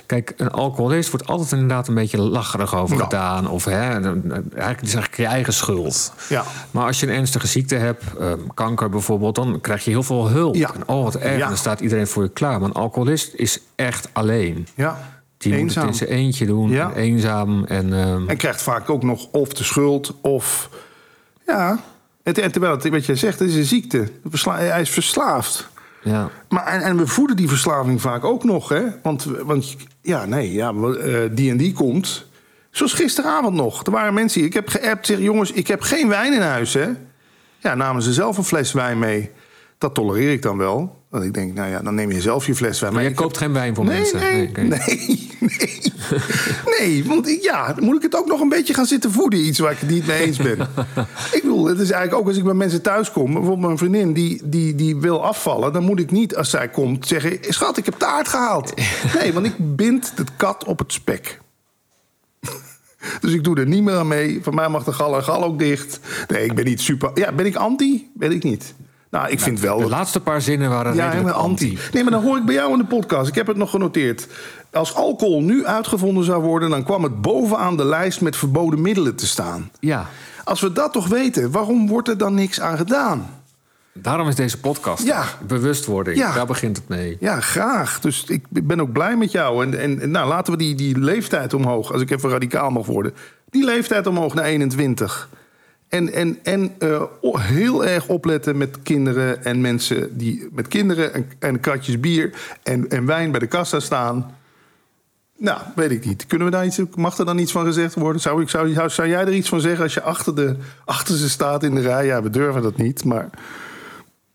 kijk, 0.06 0.34
een 0.38 0.52
alcoholist 0.52 1.12
wordt 1.12 1.28
altijd 1.28 1.52
inderdaad 1.52 1.88
een 1.88 1.94
beetje 1.94 2.18
lacherig 2.22 2.76
over 2.76 2.98
Ja. 2.98 3.04
gedaan... 3.04 3.50
of 3.50 3.66
hè, 3.66 4.02
dan- 4.02 4.32
eigenlijk 4.32 4.82
is 4.82 4.94
eigenlijk 4.94 5.16
je 5.16 5.26
eigen 5.26 5.54
schuld. 5.54 6.14
Ja. 6.30 6.44
Maar 6.72 6.86
als 6.86 7.00
je 7.00 7.08
een 7.08 7.14
ernstige 7.14 7.48
ziekte 7.48 7.76
hebt, 7.76 8.04
eh, 8.20 8.32
kanker 8.54 8.90
bijvoorbeeld... 8.90 9.36
dan 9.36 9.62
krijg 9.62 9.84
je 9.84 9.90
heel 9.90 10.04
veel 10.04 10.30
hulp. 10.30 10.56
Ja. 10.56 10.74
En, 10.74 10.88
oh, 10.88 11.04
wat 11.04 11.16
erg, 11.16 11.48
dan 11.48 11.58
staat 11.58 11.80
iedereen 11.80 12.08
voor 12.08 12.24
je 12.24 12.30
klaar. 12.30 12.60
Maar 12.60 12.70
een 12.70 12.76
alcoholist 12.76 13.34
is 13.34 13.60
echt 13.76 14.10
alleen. 14.12 14.68
Ja, 14.76 15.13
Die 15.50 15.60
moet 15.60 15.62
eenzaam. 15.62 15.88
het 15.88 15.92
in 16.02 16.08
zijn 16.08 16.20
eentje 16.20 16.46
doen, 16.46 16.70
Ja. 16.70 16.94
eenzaam. 16.94 17.64
En, 17.66 17.94
ehm, 17.94 18.30
En 18.30 18.38
krijgt 18.38 18.62
vaak 18.62 18.90
ook 18.90 19.04
nog 19.04 19.28
of 19.32 19.50
de 19.50 19.64
schuld 19.64 20.14
of... 20.22 20.70
Ja, 21.46 21.80
en, 22.24 22.34
terwijl 22.34 22.74
het, 22.76 22.90
wat 22.90 23.06
jij 23.06 23.16
zegt, 23.16 23.40
het 23.40 23.50
is 23.50 23.56
een 23.56 23.64
ziekte. 23.66 24.08
Hij 24.50 24.82
is 24.82 24.90
verslaafd. 24.90 25.70
ja. 26.04 26.30
Maar, 26.50 26.66
en, 26.66 26.82
en 26.82 26.98
we 26.98 27.08
voeden 27.08 27.36
die 27.36 27.48
verslaving 27.48 28.02
vaak 28.02 28.24
ook 28.24 28.44
nog, 28.44 28.70
hè? 28.70 28.82
Want, 29.04 29.24
want 29.24 29.76
ja, 30.02 30.26
nee, 30.26 30.52
ja, 30.54 30.74
eh, 30.74 31.20
die 31.32 31.52
en 31.52 31.58
die 31.58 31.74
komt. 31.74 32.26
Zoals 32.72 32.94
gisteravond 32.94 33.56
nog. 33.56 33.84
Er 33.86 33.92
waren 33.92 34.14
mensen, 34.14 34.44
ik 34.44 34.54
heb 34.54 34.68
geappt, 34.70 35.06
zeg 35.06 35.20
jongens, 35.20 35.52
ik 35.52 35.68
heb 35.68 35.82
geen 35.82 36.08
wijn 36.08 36.34
in 36.34 36.42
huis, 36.42 36.74
hè? 36.74 36.88
Ja, 37.60 37.76
namen 37.76 38.02
ze 38.02 38.14
zelf 38.14 38.38
een 38.38 38.44
fles 38.44 38.72
wijn 38.72 39.00
mee. 39.00 39.32
Dat 39.78 39.94
tolereer 39.94 40.32
ik 40.32 40.42
dan 40.42 40.58
wel. 40.58 41.03
Want 41.14 41.26
ik 41.26 41.34
denk, 41.34 41.54
nou 41.54 41.70
ja, 41.70 41.80
dan 41.80 41.96
neem 41.96 42.12
je 42.12 42.22
zelf 42.22 42.46
je 42.46 42.56
fles 42.56 42.80
wijn 42.80 42.94
Maar 42.94 43.02
jij 43.02 43.12
Ik 43.12 43.18
koopt 43.18 43.38
geen 43.38 43.54
wijn 43.54 43.76
voor 43.76 43.86
nee, 43.86 43.98
mensen? 43.98 44.20
Nee, 44.20 44.50
nee, 44.52 44.68
nee, 45.40 45.94
nee. 46.80 47.06
want 47.06 47.28
ik, 47.28 47.42
ja, 47.42 47.74
dan 47.74 47.84
moet 47.84 47.96
ik 47.96 48.02
het 48.02 48.16
ook 48.16 48.28
nog 48.28 48.40
een 48.40 48.50
beetje 48.50 48.74
gaan 48.74 48.86
zitten 48.86 49.12
voeden. 49.12 49.46
Iets 49.46 49.60
waar 49.60 49.72
ik 49.72 49.78
het 49.78 49.90
niet 49.90 50.08
mee 50.08 50.24
eens 50.24 50.38
ben. 50.38 50.60
ik 51.38 51.40
bedoel, 51.42 51.66
het 51.66 51.80
is 51.80 51.92
eigenlijk 51.92 52.22
ook 52.22 52.28
als 52.28 52.38
ik 52.38 52.44
bij 52.44 52.54
mensen 52.54 52.82
thuis 52.82 53.12
kom. 53.12 53.26
Bijvoorbeeld 53.34 53.60
mijn 53.60 53.78
vriendin 53.78 54.14
die, 54.14 54.42
die, 54.44 54.76
die 54.76 54.96
wil 54.96 55.26
afvallen. 55.26 55.74
Dan 55.74 55.84
moet 55.84 56.00
ik 56.00 56.12
niet, 56.12 56.36
als 56.36 56.50
zij 56.50 56.70
komt, 56.70 57.08
zeggen... 57.08 57.38
Schat, 57.42 57.78
ik 57.78 57.86
heb 57.86 57.96
taart 57.98 58.28
gehaald. 58.28 58.74
Nee, 59.20 59.34
want 59.34 59.46
ik 59.46 59.76
bind 59.76 60.18
de 60.18 60.24
kat 60.38 60.64
op 60.64 60.80
het 60.80 60.94
spek. 60.94 61.40
Dus 63.20 63.34
ik 63.34 63.44
doe 63.44 63.60
er 63.60 63.68
niet 63.68 63.84
meer 63.84 63.96
aan 63.96 64.08
mee. 64.08 64.40
Van 64.44 64.56
mij 64.56 64.70
mag 64.70 64.84
de 64.84 64.94
gal 64.94 65.16
en 65.16 65.24
gal 65.24 65.44
ook 65.44 65.60
dicht. 65.60 66.00
Nee, 66.28 66.46
ik 66.46 66.56
ben 66.56 66.66
niet 66.66 66.82
super... 66.82 67.12
Ja, 67.14 67.32
ben 67.32 67.46
ik 67.46 67.56
anti? 67.56 68.12
Ben 68.14 68.32
ik 68.32 68.44
niet. 68.44 68.74
Nou, 69.14 69.30
ik 69.30 69.40
vind 69.40 69.60
wel... 69.60 69.78
De 69.78 69.90
laatste 69.90 70.20
paar 70.20 70.42
zinnen 70.42 70.70
waren 70.70 70.96
ja, 70.96 71.10
helemaal 71.10 71.34
anti. 71.34 71.78
Nee, 71.92 72.04
maar 72.04 72.12
dan 72.12 72.24
hoor 72.24 72.38
ik 72.38 72.46
bij 72.46 72.56
jou 72.56 72.72
in 72.72 72.78
de 72.78 72.86
podcast. 72.86 73.28
Ik 73.30 73.36
heb 73.36 73.48
het 73.48 73.58
nog 73.58 73.70
genoteerd. 73.70 74.28
Als 74.72 74.96
alcohol 74.96 75.42
nu 75.42 75.66
uitgevonden 75.66 76.24
zou 76.24 76.44
worden... 76.44 76.70
dan 76.70 76.84
kwam 76.84 77.04
het 77.04 77.22
bovenaan 77.22 77.78
de 77.78 77.86
lijst 77.86 78.22
met 78.22 78.36
verboden 78.36 78.82
middelen 78.82 79.16
te 79.16 79.28
staan. 79.28 79.72
Ja, 79.80 80.10
Als 80.44 80.62
we 80.62 80.72
dat 80.72 80.94
toch 80.94 81.08
weten, 81.08 81.52
waarom 81.52 81.88
wordt 81.88 82.08
er 82.08 82.18
dan 82.18 82.34
niks 82.34 82.62
aan 82.62 82.78
gedaan? 82.78 83.30
daarom 83.94 84.28
is 84.28 84.36
deze 84.36 84.60
podcast. 84.60 85.04
Ja. 85.04 85.24
Bewustwording, 85.48 86.18
Ja. 86.18 86.34
daar 86.34 86.46
begint 86.46 86.78
het 86.78 86.88
mee. 86.88 87.18
Ja, 87.20 87.40
graag. 87.40 88.00
Dus 88.00 88.24
ik 88.28 88.46
ben 88.50 88.82
ook 88.82 88.92
blij 88.92 89.18
met 89.18 89.32
jou. 89.32 89.66
En, 89.66 89.80
en, 89.80 90.00
en 90.02 90.12
nou, 90.12 90.28
laten 90.28 90.54
we 90.54 90.60
die, 90.60 90.76
die 90.76 91.00
leeftijd 91.00 91.54
omhoog, 91.54 91.92
als 91.92 92.02
ik 92.02 92.12
even 92.12 92.30
radicaal 92.30 92.70
mag 92.70 92.86
worden. 92.86 93.14
Die 93.50 93.64
leeftijd 93.66 94.08
omhoog 94.08 94.34
naar 94.34 94.46
21. 94.46 95.30
En, 95.94 96.14
en, 96.14 96.40
en 96.44 96.76
eh, 96.80 97.04
heel 97.22 97.86
erg 97.86 98.08
opletten 98.08 98.58
met 98.58 98.82
kinderen 98.84 99.44
en 99.44 99.62
mensen 99.62 100.18
die 100.18 100.48
met 100.52 100.68
kinderen 100.68 101.14
en, 101.14 101.32
en 101.40 101.60
kratjes 101.60 102.00
bier 102.00 102.34
en, 102.64 102.90
en 102.90 103.06
wijn 103.06 103.32
bij 103.32 103.40
de 103.40 103.48
kassa 103.48 103.80
staan. 103.80 104.36
Nou, 105.38 105.62
weet 105.76 105.92
ik 105.92 106.06
niet. 106.06 106.26
Kunnen 106.26 106.48
we 106.48 106.54
daar 106.54 106.66
iets, 106.66 106.80
mag 106.96 107.18
er 107.18 107.26
dan 107.26 107.38
iets 107.38 107.52
van 107.52 107.66
gezegd 107.66 107.96
worden? 107.96 108.22
Zou, 108.22 108.42
ik, 108.42 108.50
zou, 108.50 108.90
zou 108.90 109.08
jij 109.08 109.22
er 109.22 109.34
iets 109.34 109.50
van 109.50 109.62
zeggen 109.62 109.84
als 109.84 109.94
je 109.94 110.02
achter, 110.02 110.36
de, 110.36 110.56
achter 110.86 111.18
ze 111.18 111.30
staat 111.30 111.64
in 111.64 111.76
de 111.76 111.82
rij? 111.82 112.06
Ja, 112.06 112.22
we 112.22 112.30
durven 112.30 112.62
dat 112.62 112.78
niet, 112.78 113.04
maar 113.04 113.30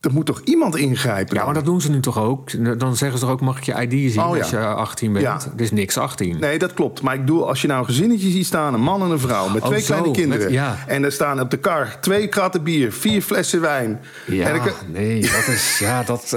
er 0.00 0.12
moet 0.12 0.26
toch 0.26 0.40
iemand 0.44 0.76
ingrijpen? 0.76 1.36
Ja, 1.36 1.44
maar 1.44 1.54
dat 1.54 1.64
doen 1.64 1.80
ze 1.80 1.90
nu 1.90 2.00
toch 2.00 2.18
ook? 2.18 2.78
Dan 2.78 2.96
zeggen 2.96 3.18
ze 3.18 3.24
toch 3.24 3.34
ook, 3.34 3.40
mag 3.40 3.56
ik 3.58 3.64
je 3.64 3.72
ID 3.88 4.12
zien 4.12 4.22
Oh, 4.22 4.34
ja. 4.36 4.42
als 4.42 4.50
je 4.50 4.58
18 4.58 5.12
bent? 5.12 5.24
Ja. 5.24 5.34
Het 5.50 5.60
is 5.60 5.70
niks 5.70 5.98
18. 5.98 6.38
Nee, 6.38 6.58
dat 6.58 6.74
klopt. 6.74 7.02
Maar 7.02 7.14
ik 7.14 7.20
bedoel, 7.20 7.48
als 7.48 7.60
je 7.62 7.66
nou 7.68 7.80
een 7.80 7.86
gezinnetje 7.86 8.30
ziet 8.30 8.46
staan, 8.46 8.74
een 8.74 8.80
man 8.80 9.02
en 9.02 9.10
een 9.10 9.18
vrouw 9.18 9.48
met 9.48 9.62
Oh, 9.62 9.68
twee 9.68 9.80
zo, 9.80 9.86
kleine 9.94 10.10
kinderen. 10.10 10.44
met- 10.44 10.52
ja. 10.52 10.84
En 10.86 11.04
er 11.04 11.12
staan 11.12 11.40
op 11.40 11.50
de 11.50 11.56
kar 11.56 12.00
twee 12.00 12.28
kratten 12.28 12.62
bier, 12.62 12.92
vier 12.92 13.22
flessen 13.22 13.60
wijn. 13.60 14.00
Ja, 14.26 14.48
En 14.48 14.54
ik- 14.54 14.74
nee, 14.86 15.20
dat 15.20 15.46
is... 15.48 15.78
Ja, 15.78 16.02
dat... 16.02 16.34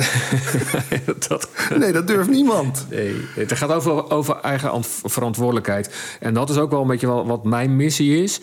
dat 1.28 1.50
nee, 1.78 1.92
dat 1.92 2.08
durft 2.08 2.30
niemand. 2.30 2.86
Nee, 2.90 3.16
het 3.36 3.58
gaat 3.58 3.72
over, 3.72 4.10
over 4.12 4.36
eigen 4.42 4.72
ant- 4.72 5.02
verantwoordelijkheid. 5.04 5.94
En 6.20 6.34
dat 6.34 6.50
is 6.50 6.58
ook 6.58 6.72
wel 6.72 6.82
een 6.82 6.88
beetje 6.88 7.08
wat 7.24 7.44
mijn 7.44 7.76
missie 7.76 8.24
is. 8.24 8.40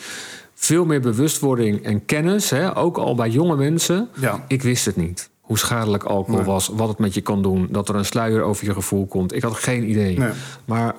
Veel 0.60 0.84
meer 0.84 1.00
bewustwording 1.00 1.84
en 1.84 2.04
kennis, 2.04 2.50
hè, 2.50 2.76
ook 2.76 2.96
al 2.98 3.14
bij 3.14 3.28
jonge 3.28 3.56
mensen. 3.56 4.08
Ja. 4.20 4.44
Ik 4.48 4.62
wist 4.62 4.84
het 4.84 4.96
niet. 4.96 5.30
Hoe 5.40 5.58
schadelijk 5.58 6.04
alcohol 6.04 6.44
was, 6.44 6.68
wat 6.74 6.88
het 6.88 6.98
met 6.98 7.14
je 7.14 7.20
kan 7.20 7.42
doen, 7.42 7.68
dat 7.70 7.88
er 7.88 7.94
een 7.94 8.04
sluier 8.04 8.42
over 8.42 8.64
je 8.66 8.72
gevoel 8.72 9.06
komt. 9.06 9.34
Ik 9.34 9.42
had 9.42 9.54
geen 9.54 9.90
idee. 9.90 10.18
Nee. 10.18 10.30
Maar 10.64 10.94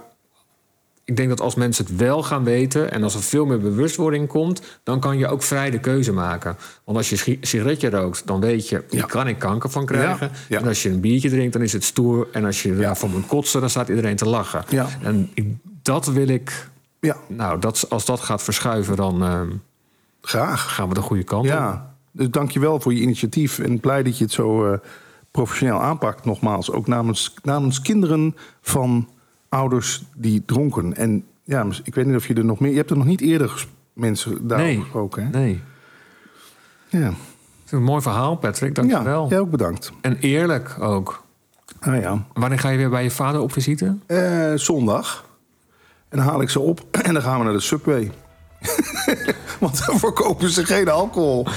ik 1.04 1.16
denk 1.16 1.30
dat 1.30 1.42
als 1.42 1.56
mensen 1.56 1.86
het 1.86 1.96
wel 1.96 2.24
gaan 2.24 2.44
weten 2.44 2.92
en 2.92 3.04
als 3.04 3.14
er 3.16 3.22
veel 3.22 3.46
meer 3.46 3.60
bewustwording 3.60 4.28
komt, 4.28 4.62
dan 4.84 5.00
kan 5.00 5.18
je 5.18 5.28
ook 5.28 5.44
vrij 5.44 5.70
de 5.70 5.80
keuze 5.80 6.12
maken. 6.14 6.58
Want 6.84 6.98
als 6.98 7.10
je 7.10 7.16
schi- 7.16 7.38
sigaretje 7.42 7.90
rookt, 7.90 8.28
dan 8.28 8.40
weet 8.40 8.70
je, 8.70 8.84
Ja. 8.90 8.98
je 8.98 9.06
kan 9.06 9.28
ik 9.28 9.40
kanker 9.40 9.70
van 9.70 9.86
krijgen. 9.86 10.28
Ja, 10.32 10.38
ja. 10.50 10.60
En 10.60 10.68
als 10.68 10.84
je 10.84 10.90
een 10.90 11.00
biertje 11.02 11.30
drinkt, 11.30 11.54
dan 11.54 11.62
is 11.62 11.74
het 11.74 11.84
stoer. 11.84 12.28
En 12.32 12.46
als 12.46 12.64
je 12.64 12.76
daarvan 12.76 13.10
moet 13.12 13.28
kotsen, 13.28 13.60
dan 13.60 13.70
staat 13.70 13.90
iedereen 13.90 14.16
te 14.16 14.26
lachen. 14.30 14.64
En 15.04 15.30
dat 15.82 16.06
wil 16.06 16.28
ik, 16.28 16.68
Ja, 17.00 17.16
nou, 17.28 17.60
dat, 17.60 17.86
als 17.90 18.06
dat 18.06 18.20
gaat 18.20 18.44
verschuiven, 18.44 18.96
dan 18.96 19.24
eh, 19.24 19.42
graag. 20.22 20.74
gaan 20.76 20.88
we 20.90 20.94
de 20.94 21.02
goede 21.02 21.24
kant 21.24 21.42
op. 21.46 21.50
Ja, 21.52 21.94
dus 22.12 22.30
dankjewel 22.30 22.80
voor 22.80 22.94
je 22.94 23.02
initiatief. 23.02 23.60
En 23.60 23.80
blij 23.80 24.04
dat 24.04 24.18
je 24.18 24.24
het 24.24 24.34
zo 24.34 24.72
eh, 24.72 24.80
professioneel 25.32 25.82
aanpakt. 25.82 26.26
Nogmaals, 26.26 26.72
ook 26.72 26.88
namens, 26.88 27.34
namens 27.44 27.82
kinderen 27.82 28.36
van 28.62 29.10
ouders 29.50 30.04
die 30.16 30.44
dronken. 30.46 30.96
En 30.96 31.26
ja, 31.44 31.66
ik 31.84 31.96
weet 31.96 32.06
niet 32.06 32.16
of 32.16 32.28
je 32.28 32.34
er 32.34 32.46
nog 32.46 32.60
meer... 32.60 32.72
Je 32.72 32.78
hebt 32.78 32.90
er 32.90 32.98
nog 32.98 33.06
niet 33.06 33.22
eerder 33.22 33.68
mensen 33.94 34.48
daarover 34.48 34.74
Nee, 34.74 34.82
gesproken, 34.82 35.24
hè? 35.24 35.30
nee. 35.30 35.62
Ja. 36.88 37.08
Het 37.08 37.66
is 37.66 37.72
een 37.72 37.84
mooi 37.84 38.02
verhaal, 38.02 38.36
Patrick. 38.36 38.76
Dank 38.76 38.90
je 38.90 38.96
ja, 38.96 39.04
wel. 39.04 39.30
jij 39.30 39.40
ook 39.40 39.50
bedankt. 39.52 39.92
En 40.02 40.18
eerlijk 40.18 40.76
ook. 40.80 41.24
Ah 41.80 42.02
ja. 42.02 42.26
Wanneer 42.34 42.60
ga 42.60 42.70
je 42.70 42.78
weer 42.78 42.90
bij 42.90 43.04
je 43.04 43.12
vader 43.12 43.42
op 43.42 43.52
visite? 43.52 43.98
Eh, 44.06 44.52
zondag. 44.56 45.26
En 46.10 46.18
dan 46.18 46.28
haal 46.28 46.42
ik 46.42 46.50
ze 46.50 46.60
op 46.60 46.82
en 47.04 47.14
dan 47.14 47.24
gaan 47.24 47.38
we 47.38 47.44
naar 47.44 47.54
de 47.54 47.60
Subway. 47.60 48.12
Want 49.60 49.86
dan 49.86 50.00
verkopen 50.00 50.50
ze 50.50 50.66
geen 50.66 50.90
alcohol. 50.90 51.48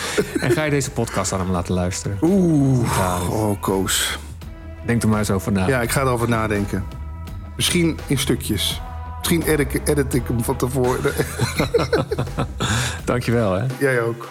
En 0.40 0.50
ga 0.50 0.62
je 0.62 0.70
deze 0.70 0.90
podcast 0.90 1.32
aan 1.32 1.40
hem 1.40 1.50
laten 1.50 1.74
luisteren? 1.74 2.18
Oeh, 2.22 3.30
oh 3.30 3.60
Koos. 3.60 4.18
Denk 4.86 5.02
er 5.02 5.08
maar 5.08 5.18
eens 5.18 5.30
over 5.30 5.52
na. 5.52 5.66
Ja, 5.66 5.80
ik 5.80 5.90
ga 5.90 6.00
erover 6.00 6.28
nadenken. 6.28 6.84
Misschien 7.56 7.98
in 8.06 8.18
stukjes. 8.18 8.80
Misschien 9.18 9.42
edit, 9.42 9.74
ik- 9.74 9.88
edit 9.88 10.14
ik 10.14 10.22
hem 10.26 10.44
van 10.44 10.56
tevoren. 10.56 11.12
Dankjewel, 13.04 13.52
hè. 13.52 13.64
Jij 13.78 14.00
ook. 14.00 14.28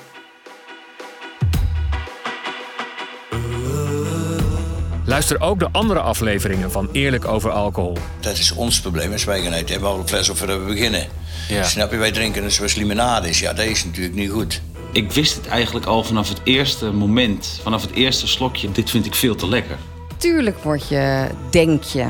Luister 5.12 5.41
ook 5.41 5.59
de 5.59 5.70
andere 5.72 5.99
afleveringen 5.99 6.72
van 6.72 6.89
Eerlijk 6.91 7.28
over 7.28 7.51
alcohol. 7.51 7.97
Dat 8.20 8.38
is 8.38 8.51
ons 8.51 8.82
probleem 8.82 9.12
als 9.12 9.24
wij. 9.24 9.41
We 9.41 9.72
hebben 9.72 9.89
al 9.89 9.99
een 9.99 10.07
fles 10.07 10.30
of 10.30 10.39
we 10.39 10.64
beginnen. 10.68 11.07
Ja. 11.49 11.64
Snap 11.64 11.91
je, 11.91 11.97
wij 11.97 12.12
drinken 12.12 12.41
dus 12.41 12.55
zoals 12.55 12.76
limonades. 12.76 13.39
Ja, 13.39 13.53
dat 13.53 13.66
is 13.66 13.86
natuurlijk 13.86 14.16
niet 14.16 14.30
goed. 14.30 14.62
Ik 14.91 15.12
wist 15.12 15.36
het 15.36 15.47
eigenlijk 15.47 15.86
al 15.86 16.03
vanaf 16.03 16.30
het 16.30 16.41
eerste 16.43 16.91
moment, 16.91 17.59
vanaf 17.64 17.82
het 17.82 17.91
eerste 17.91 18.28
slokje. 18.28 18.72
Dit 18.72 18.89
vind 18.89 19.05
ik 19.05 19.16
veel 19.16 19.36
te 19.36 19.47
lekker. 19.47 19.78
Tuurlijk 20.18 20.57
word 20.64 20.89
je, 20.89 21.28
denk 21.49 21.84
je, 21.84 22.05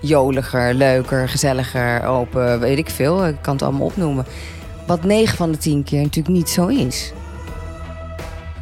joliger, 0.00 0.74
leuker, 0.74 1.28
gezelliger, 1.28 2.04
open, 2.04 2.60
weet 2.60 2.78
ik 2.78 2.90
veel. 2.90 3.26
Ik 3.26 3.36
kan 3.42 3.52
het 3.52 3.62
allemaal 3.62 3.86
opnoemen. 3.86 4.26
Wat 4.86 5.04
9 5.04 5.36
van 5.36 5.52
de 5.52 5.58
10 5.58 5.84
keer 5.84 6.02
natuurlijk 6.02 6.36
niet 6.36 6.50
zo 6.50 6.66
is. 6.66 7.12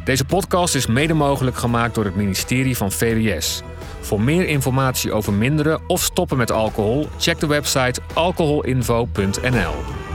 Deze 0.03 0.25
podcast 0.25 0.75
is 0.75 0.87
mede 0.87 1.13
mogelijk 1.13 1.57
gemaakt 1.57 1.95
door 1.95 2.05
het 2.05 2.15
ministerie 2.15 2.77
van 2.77 2.91
VWS. 2.91 3.63
Voor 4.07 4.21
meer 4.21 4.47
informatie 4.47 5.11
over 5.11 5.33
minderen 5.33 5.81
of 5.87 6.01
stoppen 6.01 6.37
met 6.37 6.51
alcohol, 6.51 7.07
check 7.17 7.39
de 7.39 7.47
website 7.47 8.01
alcoholinfo.nl. 8.13 10.06